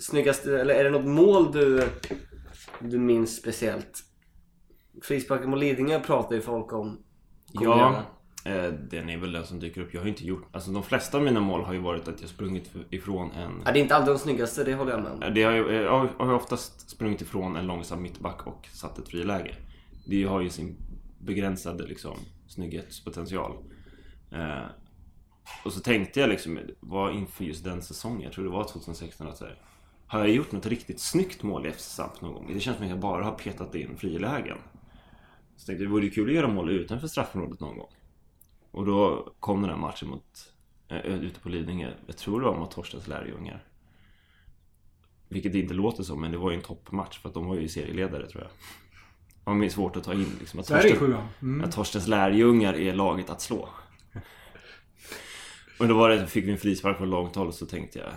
[0.00, 1.88] snyggaste, eller är det något mål du,
[2.78, 4.04] du minns speciellt?
[5.02, 7.02] Frisparken mot Lidingö pratar ju folk om.
[7.54, 8.06] Kom Ja, gärna.
[8.44, 9.94] Eh, den är väl den som dyker upp.
[9.94, 10.48] Jag har inte gjort...
[10.52, 13.62] Alltså de flesta av mina mål har ju varit att jag sprungit ifrån en...
[13.64, 15.34] Ja, det är inte alltid de snyggaste, det håller jag med om.
[15.34, 19.08] Det har ju, jag har ju oftast sprungit ifrån en långsam mittback och satt ett
[19.08, 19.54] friläge.
[20.04, 20.76] Det har ju sin
[21.18, 22.16] begränsade liksom,
[22.48, 23.56] snygghetspotential.
[24.32, 24.64] Eh,
[25.64, 29.28] och så tänkte jag liksom, var inför just den säsongen, jag tror det var 2016,
[29.28, 29.56] att här,
[30.06, 32.50] har jag gjort något riktigt snyggt mål i FC någon gång?
[32.54, 34.58] Det känns som att jag bara har petat in frilägen.
[35.56, 37.88] Så tänkte jag, det vore kul att göra mål utanför straffområdet någon gång.
[38.70, 40.52] Och då kom den här matchen mot
[40.88, 41.92] eh, ute på Lidingö.
[42.06, 43.64] Jag tror det var mot Torstens lärjungar.
[45.28, 47.56] Vilket det inte låter som, men det var ju en toppmatch för att de var
[47.56, 48.50] ju serieledare tror jag.
[49.54, 50.60] Det var svårt att ta in liksom.
[50.60, 51.28] Att är Torsten-.
[51.42, 51.64] Mm.
[51.64, 53.68] att Torstens lärjungar är laget att slå.
[55.78, 58.08] Och då var det, fick vi en frispark på långt håll och så tänkte jag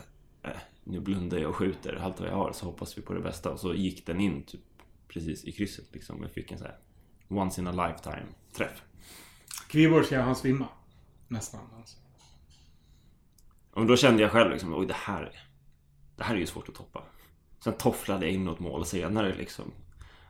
[0.51, 3.19] äh, Nu blundar jag och skjuter allt vad jag har så hoppas vi på det
[3.19, 3.51] bästa.
[3.51, 4.61] Och så gick den in typ
[5.07, 6.21] precis i krysset liksom.
[6.21, 6.77] Jag fick en så här
[7.27, 8.27] Once in a lifetime
[8.57, 8.81] träff.
[9.67, 10.67] Kviborg ska han svimma.
[11.27, 11.61] Nästan.
[11.77, 11.97] Alltså.
[13.73, 15.41] Och då kände jag själv liksom, oj det här
[16.15, 17.03] Det här är ju svårt att toppa.
[17.63, 19.65] Sen tofflade jag in något mål senare liksom.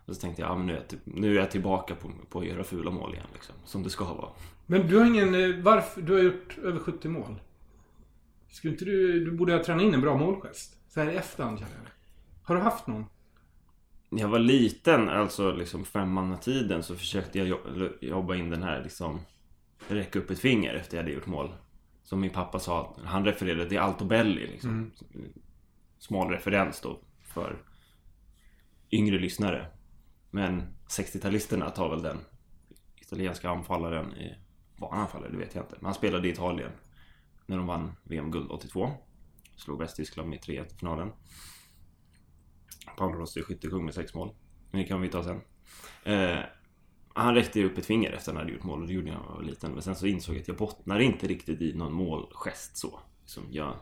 [0.05, 2.11] Och så tänkte jag, ja, men nu, är jag, typ, nu är jag tillbaka på,
[2.29, 3.55] på att göra fula mål igen liksom.
[3.65, 4.29] Som det ska vara.
[4.65, 5.35] Men du har ingen...
[5.35, 6.01] eh, Varför?
[6.01, 7.41] Du har gjort över 70 mål.
[8.49, 9.25] Skulle inte du...
[9.25, 10.77] Du borde ha tränat in en bra målgest.
[10.89, 11.89] Så här i efterhand känner jag.
[12.43, 13.05] Har du haft någon?
[14.13, 18.83] När jag var liten, alltså liksom femmannatiden, så försökte jag jo- jobba in den här
[18.83, 19.19] liksom
[19.87, 21.53] Räcka upp ett finger efter jag hade gjort mål.
[22.03, 24.91] Som min pappa sa, han refererade till Altobelli liksom.
[25.97, 27.61] Smal referens då för
[28.91, 29.67] yngre lyssnare.
[30.31, 32.17] Men 60-talisterna tar väl den
[32.95, 34.35] italienska anfallaren i...
[34.77, 35.31] Var han anfallare?
[35.31, 35.75] Det vet jag inte.
[35.79, 36.71] Men han spelade i Italien.
[37.45, 38.91] När de vann VM-guld 82.
[39.55, 41.11] Slog Västtyskland med 3-1 i finalen.
[42.97, 44.29] Paolo Rossi är skyttekung med sex mål.
[44.71, 45.41] Men det kan vi ta sen.
[46.03, 46.39] Eh,
[47.13, 49.07] han räckte ju upp ett finger efter att han hade gjort mål och det gjorde
[49.07, 49.71] jag när jag var liten.
[49.71, 52.99] Men sen så insåg jag att jag bottnar inte riktigt i någon målgest så.
[53.21, 53.73] Liksom jag,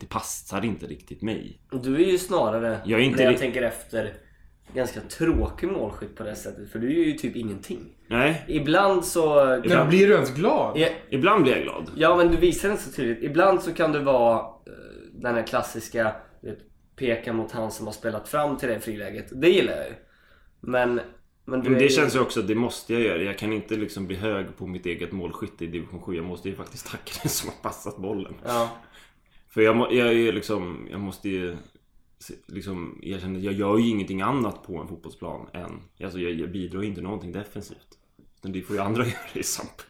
[0.00, 1.60] det passar inte riktigt mig.
[1.82, 4.14] Du är ju snarare, Jag är inte när jag tänker efter,
[4.74, 6.70] ganska tråkig målskytt på det sättet.
[6.72, 7.96] För du är ju typ ingenting.
[8.08, 9.44] Nej, Ibland så...
[9.68, 10.78] Men blir du ens glad?
[10.78, 11.90] Ja, ibland blir jag glad.
[11.96, 13.22] Ja men du visar inte så tydligt.
[13.22, 14.42] Ibland så kan du vara eh,
[15.12, 16.58] den här klassiska vet,
[16.98, 19.26] peka mot han som har spelat fram till det friläget.
[19.40, 19.94] Det gillar jag ju.
[20.60, 21.00] Men...
[21.44, 23.22] Men, Men det ju- känns ju också, det måste jag göra.
[23.22, 26.16] Jag kan inte liksom bli hög på mitt eget målskytte i division 7.
[26.16, 28.34] Jag måste ju faktiskt tacka den som har passat bollen.
[28.44, 28.70] Ja.
[29.48, 31.56] För jag, jag är liksom, jag måste ju
[32.46, 36.50] liksom erkänna att jag gör ju ingenting annat på en fotbollsplan än, alltså jag, jag
[36.52, 37.98] bidrar ju inte någonting defensivt.
[38.38, 39.82] Utan det får ju andra göra i SAMP.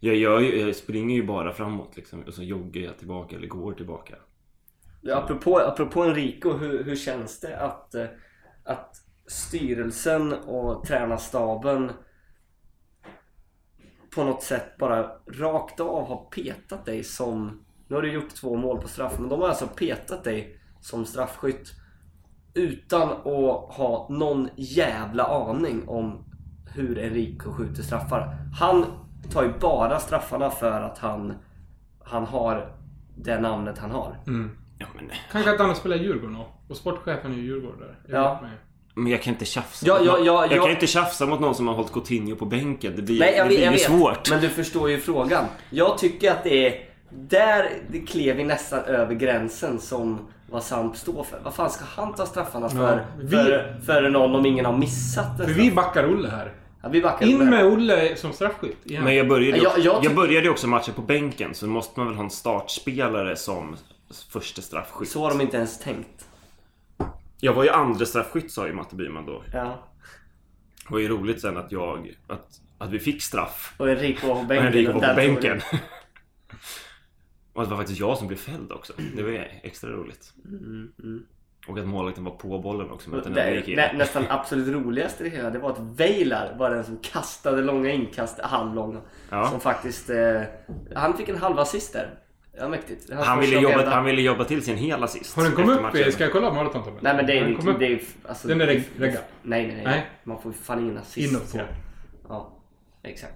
[0.00, 3.46] Jag, gör ju, jag springer ju bara framåt liksom och så joggar jag tillbaka eller
[3.46, 4.14] går tillbaka.
[5.12, 8.06] Apropå, apropå Enrico, hur, hur känns det att, eh,
[8.64, 11.92] att styrelsen och tränarstaben
[14.14, 17.64] på något sätt bara rakt av har petat dig som...
[17.88, 21.04] Nu har du gjort två mål på straff, men de har alltså petat dig som
[21.04, 21.72] straffskytt
[22.54, 26.24] utan att ha någon jävla aning om
[26.66, 28.36] hur Enrico skjuter straffar.
[28.60, 28.84] Han
[29.30, 31.34] tar ju bara straffarna för att han,
[32.04, 32.76] han har
[33.16, 34.16] det namnet han har.
[34.26, 34.50] Mm.
[34.84, 36.46] Ja, men, Kanske att han i Djurgården då.
[36.68, 37.94] Och sportchefen är ju Djurgårdare.
[38.08, 38.38] Jag Ja.
[38.42, 38.50] med.
[38.94, 39.86] men jag kan inte tjafsa.
[39.86, 40.62] Ja, ja, ja, jag ja.
[40.62, 42.92] kan inte tjafsa mot någon som har hållit Coutinho på bänken.
[42.96, 43.86] Det blir, Nej, jag det blir jag ju vet.
[43.86, 44.30] svårt.
[44.30, 45.44] Men du förstår ju frågan.
[45.70, 46.80] Jag tycker att det är...
[47.10, 50.18] Där det klev vi nästan över gränsen som
[50.50, 51.40] vad Samp står för.
[51.44, 53.06] Vad fan ska han ta straffarna för?
[53.18, 56.52] vi- För, för någon om ingen har missat en För vi backar Olle här.
[56.82, 57.46] Ja, vi backar In med.
[57.46, 59.04] med Olle som straffskytt igen.
[59.04, 62.00] Men jag började, Jag- också, jag jag, tyck- började också matchen på bänken så måste
[62.00, 63.76] man väl ha en startspelare som
[64.22, 65.08] första straffskytt.
[65.08, 66.28] Så har de inte ens tänkt.
[67.40, 69.44] Jag var ju andra straffskytt sa ju Matte Byman då.
[69.52, 69.88] Ja.
[70.86, 72.14] Det var ju roligt sen att jag...
[72.26, 72.46] Att,
[72.78, 73.74] att vi fick straff.
[73.78, 74.66] Och Enrico var på Och bänken.
[74.66, 75.58] Enrico och var där på bänken.
[75.70, 75.80] det.
[77.52, 78.92] Och att det var faktiskt jag som blev fälld också.
[79.16, 80.32] Det var ju extra roligt.
[80.44, 81.26] Mm,
[81.68, 83.10] Och att målvakten var på bollen också.
[83.10, 83.76] Men den Det, ändå gick in.
[83.76, 87.62] nä, nästan absolut roligaste i det hela det var att Veilar var den som kastade
[87.62, 89.00] långa inkast, halvlånga.
[89.30, 89.50] Ja.
[89.50, 90.10] Som faktiskt...
[90.10, 90.42] Eh,
[90.94, 92.18] han fick en halv assist där.
[92.58, 93.10] Ja, mäktigt.
[93.12, 95.36] Han ville, jobba, hela- han ville jobba till sin hel assist.
[95.36, 95.82] Har den kommit upp i...
[95.82, 96.12] matchen.
[96.12, 97.00] Ska jag kolla maratontabellen?
[97.02, 97.78] Nej men det är ju...
[97.78, 99.22] Det är, alltså, Den är reg- reggad.
[99.42, 100.06] Nej, nej, nej, Nej.
[100.24, 101.32] Man får ju fan ingen assist.
[101.32, 101.58] Inåt på.
[101.58, 101.64] ja.
[102.28, 102.58] Ja,
[103.02, 103.34] exakt.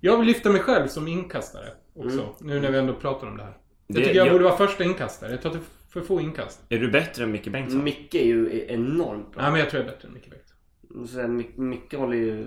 [0.00, 2.18] Jag vill lyfta mig själv som inkastare också.
[2.20, 2.30] Mm.
[2.40, 3.56] Nu när vi ändå pratar om det här.
[3.86, 5.30] Jag Det- tycker jag, jag- borde vara första inkastare.
[5.30, 6.60] Jag tar till för få inkast.
[6.68, 7.84] Är du bättre än Micke Bengtsson?
[7.84, 9.42] Micke är ju enormt bra.
[9.42, 11.68] Nej men jag tror jag är bättre än Micke Bengtsson.
[11.68, 12.46] Micke håller ju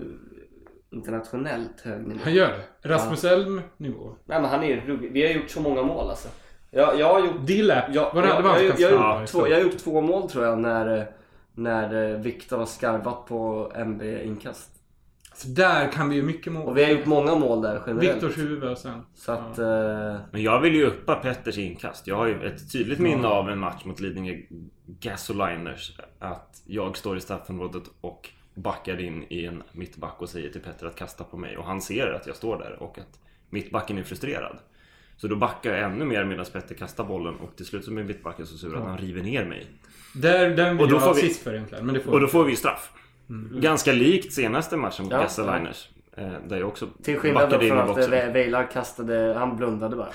[0.91, 2.19] internationellt hög nivå.
[2.23, 2.47] Han gör
[2.81, 2.89] det.
[2.89, 4.15] Rasmus Elm nivå.
[4.25, 5.11] Nej men han är ju ruggig.
[5.11, 6.27] Vi har gjort så många mål alltså.
[6.71, 7.47] Jag, jag har gjort...
[7.47, 7.85] Dillap.
[7.93, 9.77] Jag, Var det jag, det var jag, jag, jag, Ja, gjort två, jag har gjort
[9.77, 11.07] två mål tror jag när,
[11.55, 14.69] när eh, Viktor har skarvat på MB inkast.
[15.33, 16.67] Så där kan vi ju mycket mål.
[16.67, 18.15] Och vi har gjort många mål där generellt.
[18.15, 19.01] Viktors huvud och sen.
[19.15, 19.59] Så att...
[19.59, 22.07] Eh, Men jag vill ju uppa Petters inkast.
[22.07, 24.35] Jag har ju ett tydligt minne av en match mot Lidingö
[24.85, 25.99] Gasoliners.
[26.19, 30.85] Att jag står i straffområdet och backar in i en mittback och säger till Petter
[30.87, 31.57] att kasta på mig.
[31.57, 33.19] Och han ser att jag står där och att
[33.49, 34.57] mittbacken är frustrerad.
[35.17, 38.03] Så då backar jag ännu mer medan Petter kastar bollen och till slut så blir
[38.03, 39.67] mittbacken så sur att han river ner mig.
[40.15, 41.85] Där, den vill Och då jag får ha vi- för egentligen.
[41.85, 42.91] Men det får Och då får vi ju straff.
[43.51, 45.89] Ganska likt senaste matchen mot Ja, Gasoliners.
[46.17, 49.35] eh, Där jag också till skillnad in från att Veilar kastade...
[49.37, 50.11] Han blundade bara.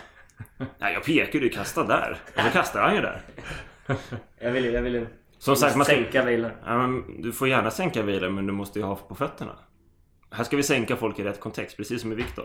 [0.78, 1.48] Nej, jag pekar ju.
[1.48, 2.18] Kasta där.
[2.36, 3.20] Och så kastar han ju där.
[4.38, 5.06] Jag vill, jag vill
[5.44, 6.56] Som sagt, man sänka Weiler.
[6.66, 9.52] Ja, men du får gärna sänka Wieler men du måste ju ha på fötterna.
[10.30, 12.44] Här ska vi sänka folk i rätt kontext, precis som med Viktor.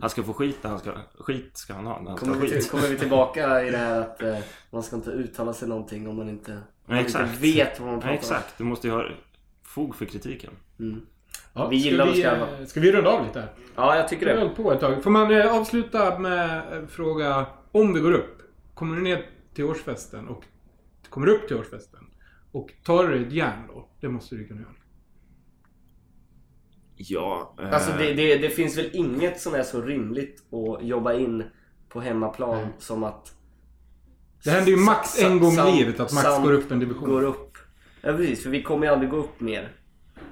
[0.00, 0.92] Han ska få skit han ska...
[1.18, 4.00] Skit ska han ha när han Kommer vi, till, kommer vi tillbaka i det här
[4.00, 4.36] att eh,
[4.70, 8.00] man ska inte uttala sig någonting om man inte, om man inte vet vad man
[8.00, 8.18] pratar Ja, om.
[8.18, 8.58] exakt.
[8.58, 9.04] Du måste ju ha
[9.62, 10.50] fog för kritiken.
[11.54, 12.58] Ja, Vi gillar ska att vi, skarva.
[12.60, 13.48] eh, Ska vi runda av lite?
[13.76, 14.54] Ja, jag tycker Vi har det.
[14.54, 15.02] på ett tag.
[15.02, 18.38] Får man eh, avsluta med en fråga om vi går upp?
[18.74, 20.44] Kommer du ner till årsfesten och
[21.08, 22.00] kommer upp till årsfesten
[22.52, 23.88] och tar du ett järn då?
[24.00, 24.72] Det måste du kunna göra.
[26.96, 27.54] Ja.
[27.60, 31.44] eh, Alltså det, det, det finns väl inget som är så rimligt att jobba in
[31.88, 32.66] på hemmaplan Nej.
[32.78, 33.34] som att
[34.44, 37.08] Det händer ju max en gång i livet att Max går upp en division.
[37.08, 37.58] går upp.
[38.02, 39.72] Ja precis, för vi kommer ju aldrig gå upp mer.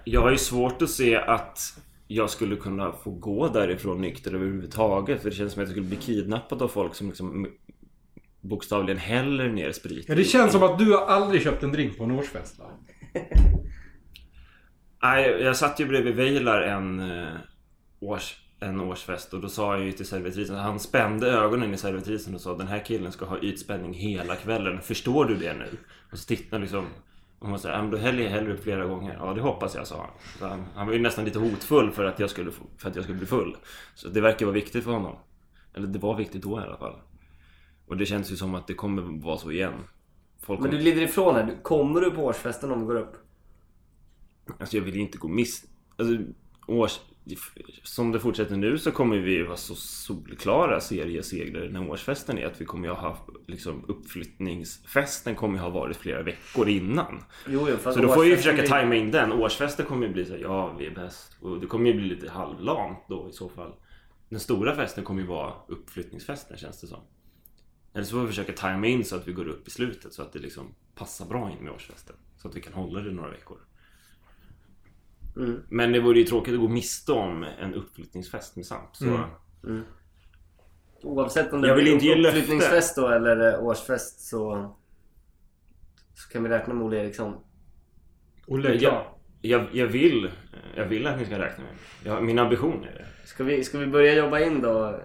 [0.05, 1.59] Jag har ju svårt att se att
[2.07, 5.23] jag skulle kunna få gå därifrån nykter överhuvudtaget.
[5.23, 7.47] För det känns som att jag skulle bli kidnappad av folk som liksom
[8.41, 10.05] bokstavligen häller ner sprit.
[10.09, 12.65] Ja, det känns som att du har aldrig köpt en drink på en årsfest va?
[15.03, 17.29] Nej, jag satt ju bredvid Veilar en, eh,
[18.01, 22.35] års, en årsfest och då sa jag ju till servitrisen, han spände ögonen i servitrisen
[22.35, 24.81] och sa den här killen ska ha ytspänning hela kvällen.
[24.83, 25.69] Förstår du det nu?
[26.13, 26.87] Och så tittade liksom
[27.39, 29.17] och hon sa, "Ja, men då häller jag hellre upp flera gånger.
[29.21, 30.11] Ja, det hoppas jag, sa han.
[30.39, 30.65] Så han.
[30.75, 33.27] Han var ju nästan lite hotfull för att, jag skulle, för att jag skulle bli
[33.27, 33.57] full.
[33.95, 35.17] Så det verkar vara viktigt för honom.
[35.75, 36.95] Eller det var viktigt då i alla fall.
[37.91, 39.73] Och det känns ju som att det kommer vara så igen.
[40.41, 41.59] Folk Men du glider ifrån här.
[41.63, 43.17] Kommer du på årsfesten om du går upp?
[44.61, 45.65] Alltså jag vill ju inte gå miss...
[45.97, 46.17] Alltså,
[46.67, 47.01] års...
[47.83, 52.47] Som det fortsätter nu så kommer vi vara så solklara seriesegrare när årsfesten är.
[52.47, 57.25] Att vi kommer ju ha haft liksom uppflyttningsfesten kommer ju ha varit flera veckor innan.
[57.49, 59.33] Jo, jo, Så då får jag ju försöka blir- tajma in den.
[59.33, 61.37] Årsfesten kommer ju bli så här, ja vi är bäst.
[61.41, 63.73] Och det kommer ju bli lite halvlamt då i så fall.
[64.29, 67.01] Den stora festen kommer ju vara uppflyttningsfesten känns det som.
[67.95, 70.23] Eller så får vi försöka tajma in så att vi går upp i slutet så
[70.23, 72.17] att det liksom passar bra in med årsfesten.
[72.37, 73.59] Så att vi kan hålla det några veckor.
[75.37, 75.63] Mm.
[75.69, 78.97] Men det vore ju tråkigt att gå miste om en uppflyttningsfest med Samp.
[78.97, 79.25] Så
[79.65, 79.83] Mm.
[81.03, 84.75] Oavsett om det Jag vill blir inte uppflyttningsfest då eller eh, årsfest så...
[86.15, 87.35] Så kan vi räkna med Olle Eriksson.
[88.47, 89.17] Olle klar.
[89.41, 90.31] jag, jag, vill,
[90.77, 92.23] jag vill att ni ska räkna med mig.
[92.23, 93.27] Min ambition är det.
[93.29, 95.01] Ska vi, ska vi börja jobba in då eh,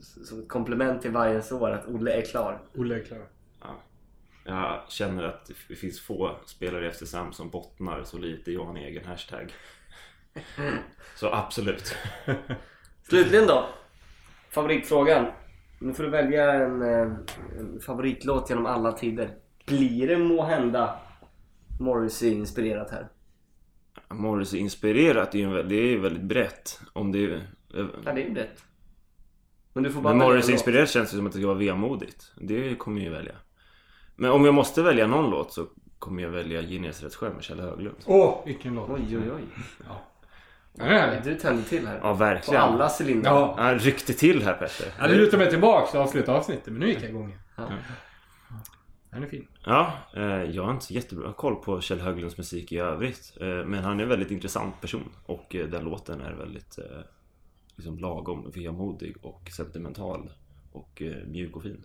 [0.00, 2.60] som ett komplement till varje år att Olle är klar?
[2.76, 3.26] Olle är klar.
[3.60, 3.82] Ja.
[4.44, 8.76] Jag känner att det finns få spelare efter Sam som bottnar så lite i en
[8.76, 9.52] egen hashtag.
[11.16, 11.96] Så absolut.
[13.02, 13.68] Slutligen då.
[14.50, 15.26] Favoritfrågan.
[15.80, 17.12] Nu får du välja en, eh,
[17.58, 19.30] en favoritlåt genom alla tider.
[19.66, 21.00] Blir det må hända
[21.80, 23.08] Morrissey-inspirerat här?
[24.10, 26.80] Morrissey inspirerat är ju en, vä- det är ju väldigt brett.
[26.92, 27.48] Om det är,
[28.04, 28.64] Ja, det är brett.
[29.78, 30.48] Men du får bara låt.
[30.48, 32.32] inspirerat känns det som att det ska vara vemodigt.
[32.36, 33.34] Det kommer jag ju välja.
[34.16, 35.66] Men om jag måste välja någon låt så
[35.98, 37.96] kommer jag välja Genesarets med Kjell Höglund.
[38.06, 38.90] Åh, vilken låt.
[38.90, 39.42] Oj, oj, oj.
[39.88, 41.20] Ja.
[41.24, 41.94] Du tänder till här.
[41.94, 42.62] Ja, På verkligen.
[42.62, 43.32] alla cylindrar.
[43.32, 43.54] Ja.
[43.58, 44.92] Han ryckte till här Petter.
[44.98, 47.40] Ja, det lutar mig tillbaks och avsluta avsnittet, men nu gick jag igång igen.
[47.56, 47.68] Ja.
[49.10, 49.48] Den är fin.
[49.64, 53.32] Ja, eh, jag har inte så jättebra koll på Kjell Höglunds musik i övrigt.
[53.40, 55.08] Eh, men han är en väldigt intressant person.
[55.26, 56.78] Och eh, den låten är väldigt
[57.78, 60.30] liksom lagom vemodig och sentimental.
[60.72, 61.84] Och eh, mjuk och fin.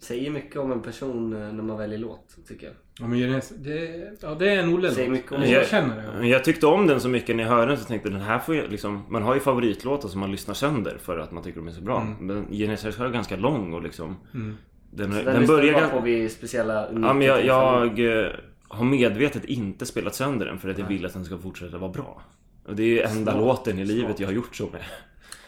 [0.00, 2.74] Säger mycket om en person eh, när man väljer låt, tycker jag.
[2.98, 6.18] Ja, men det, ja, det är en Olle Säger mycket om Jag, jag känner det.
[6.18, 8.26] Men Jag tyckte om den så mycket när jag hörde den så tänkte jag den
[8.26, 11.42] här får ju liksom Man har ju favoritlåtar som man lyssnar sönder för att man
[11.42, 12.16] tycker de är så bra.
[12.20, 14.56] Men Genesis är ganska lång och liksom Mm.
[14.90, 15.96] Den, Så den, den börjar ganska...
[15.96, 18.32] på vid speciella Ja men jag, jag eh,
[18.68, 21.92] har medvetet inte spelat sönder den för att jag vill att den ska fortsätta vara
[21.92, 22.22] bra.
[22.66, 23.44] Och det är ju enda Smart.
[23.44, 24.82] låten i livet jag har gjort så med.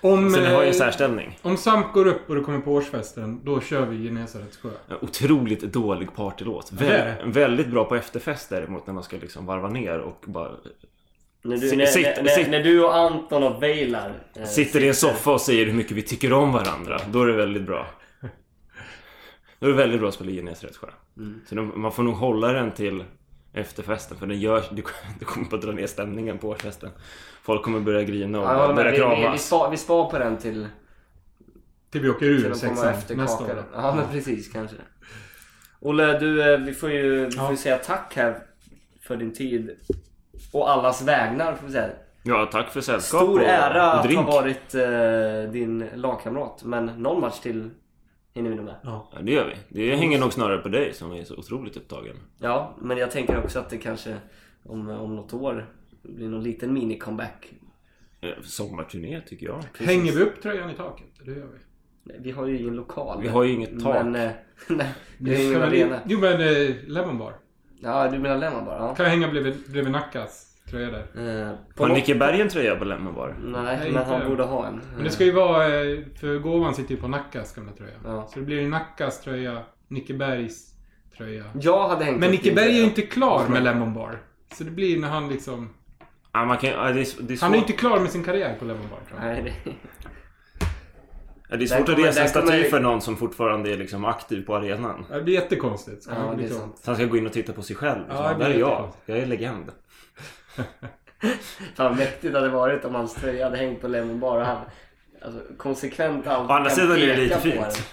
[0.01, 1.39] Om, Så den har ju en eh, särställning.
[1.43, 4.69] om Samp går upp och du kommer på årsfesten, då kör vi Genesarets sjö.
[5.01, 6.73] Otroligt dålig partylåt.
[6.73, 10.51] Vä- väldigt bra på efterfest däremot när man ska liksom varva ner och bara
[11.43, 14.89] När du, när, sitt- när, sitt- när du och Anton och Veilar eh, Sitter i
[14.89, 17.01] en soffa och säger hur mycket vi tycker om varandra.
[17.11, 17.87] Då är det väldigt bra.
[19.59, 20.87] Då är det väldigt bra att spela Genes Rättssjö.
[21.17, 21.41] Mm.
[21.49, 23.05] Så man får nog hålla den till
[23.53, 24.17] efterfesten.
[24.19, 24.65] För den gör,
[25.19, 26.91] det kommer bara dra ner stämningen på årsfesten.
[27.43, 29.47] Folk kommer börja grina och Ja, börja vi, vi, vi, kramas.
[29.47, 30.67] spar, vi spar på den till,
[31.91, 33.65] Till vi åker till ur sexan efter nästa år.
[33.75, 34.77] Ja men precis kanske.
[35.81, 37.57] Olle, du, eh, vi får ju, vi får ju Ja.
[37.57, 38.39] säga tack här
[39.03, 39.71] för din tid.
[40.53, 41.89] Och allas vägnar får vi säga.
[42.23, 44.27] Ja, tack för sällskap Stor och, ära och att drink.
[44.27, 46.63] ha varit eh, din lagkamrat.
[46.65, 47.71] Men någon match till
[48.35, 48.77] hinner vi nog med.
[48.83, 49.11] Ja.
[49.13, 49.83] Ja, det gör vi.
[49.83, 52.17] Det hänger nog snarare på dig som är så otroligt upptagen.
[52.39, 54.17] Ja, men jag tänker också att det kanske
[54.63, 55.67] om, om något år
[56.03, 57.53] blir någon liten mini-comeback.
[58.21, 59.65] Eh, Sommarturné tycker jag.
[59.87, 61.07] Hänger vi upp tröjan i taket?
[61.25, 61.59] Det gör vi.
[62.03, 63.23] Nej, Vi har ju ingen lokal.
[63.23, 64.05] Vi har ju inget tak.
[64.05, 64.31] Men, eh,
[64.69, 66.01] nej, vi har ingen arena.
[66.07, 67.35] Jo men eh, Lemon Bar.
[67.81, 68.79] Ja, du menar Lemon bara?
[68.79, 68.95] Ja.
[68.95, 71.49] Kan jag hänga bredvid, bredvid Nackas tröja där.
[71.49, 73.37] Eh, på Har Nicke Berg en tröja på Lemon Bar?
[73.45, 74.81] Nej, Nej, men inte han borde ha en.
[74.95, 77.93] Men det ska ju vara, eh, för gåvan sitter ju på Nackas gamla tröja.
[78.05, 78.27] Ja.
[78.33, 80.75] Så det blir Nackas tröja, Nicke Bergs
[81.17, 81.45] tröja.
[81.61, 84.19] Jag hade hängt Men Nicke Berg är ju inte klar med Lemon Bar.
[84.55, 85.71] Så det blir när han liksom...
[86.33, 88.57] Ja, man kan, ja, det, är, det, är Han är inte klar med sin karriär
[88.59, 89.45] på Lemon Bar tror jag.
[89.45, 89.71] Nej, det...
[91.49, 94.05] ja, det är svårt att kommer- resa en staty för någon som fortfarande är liksom
[94.05, 95.05] aktiv på arenan.
[95.11, 96.03] Det blir jättekonstigt.
[96.03, 96.79] Ska Ja, det är sant.
[96.79, 98.01] Så han ska gå in och titta på sig själv.
[98.09, 98.93] Ja, blir där är jag.
[99.07, 99.73] Jag är legend.
[101.75, 104.57] Fan mäktigt hade det varit om hans tröja hade hängt på Lemon Bar och han
[105.23, 107.87] alltså, konsekvent alltid Å andra kan sidan är det lite på fint.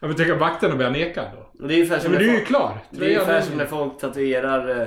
[0.00, 1.62] Ja men tänk om vakterna börjar neka då.
[1.62, 2.78] Och Det är ungefär Ja, men när du är ju folk- klar.
[2.90, 4.86] Det är ungefär är- som när folk tatuerar, eh,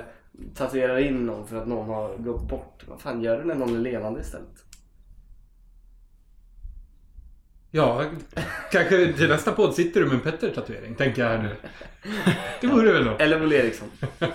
[0.55, 2.83] tatuerar in någon för att någon har gått bort.
[2.87, 4.65] Vad fan gör du när någon är levande istället?
[7.71, 8.05] Ja,
[8.71, 11.55] kanske till nästa podd sitter du med en Petter-tatuering, tänker jag här nu.
[12.61, 13.21] Det vore väl något.
[13.21, 13.87] Eller Olle Eriksson.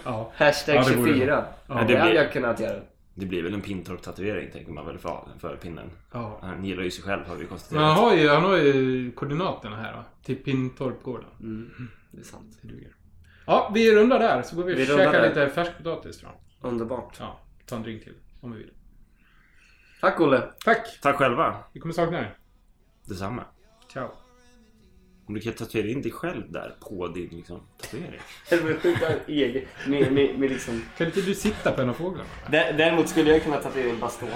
[0.04, 0.32] Ja.
[0.36, 1.36] Hashtag Ja, det vore 24.
[1.36, 1.44] det.
[1.68, 2.80] Ja, det det hade blir- jag kunnat göra.
[3.14, 5.90] Det blir väl en Pintorp-tatuering tänker man väl för, för pinnen.
[6.12, 6.38] Ja.
[6.42, 7.82] Han gillar ju sig själv har vi Men konstaterat.
[7.96, 10.04] han har ju, han har ju koordinaterna här va?
[10.24, 11.28] Till Pintorpgården.
[11.40, 12.58] Mm, det är sant.
[12.62, 12.88] Det duger.
[13.46, 15.28] Ja, vi rundar där så går vi och Vi rundar käkar där.
[15.28, 16.32] lite färskpotatis tror
[16.62, 16.70] jag.
[16.70, 17.16] Underbart.
[17.20, 18.70] Ja, ta en drink till om vi vill.
[20.00, 20.42] Tack Olle.
[20.64, 20.98] Tack!
[21.02, 21.56] Tack själva.
[21.72, 22.36] Vi kommer sakna er.
[23.04, 23.44] Detsamma.
[23.92, 24.08] Ciao.
[25.26, 28.20] Om du kan tatuera in dig själv där på din liksom, tatuering.
[29.26, 29.64] Egen.
[29.86, 30.82] Med, med, med liksom.
[30.98, 32.28] Kan inte du sitta på en av fåglarna?
[32.46, 34.34] Dä- Däremot skulle jag kunna tatuera in bastonen.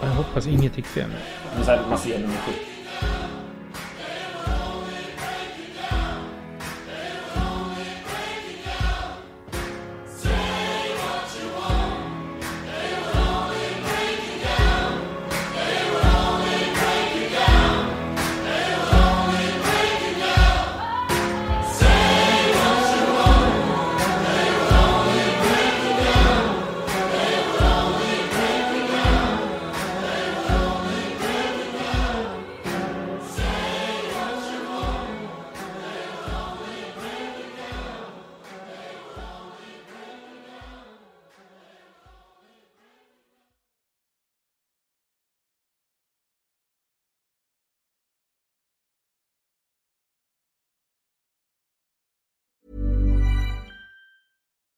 [0.00, 1.10] Jag hoppas inget gick fel.
[1.66, 2.52] Här, man ser nummer sju.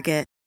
[0.00, 0.39] Target.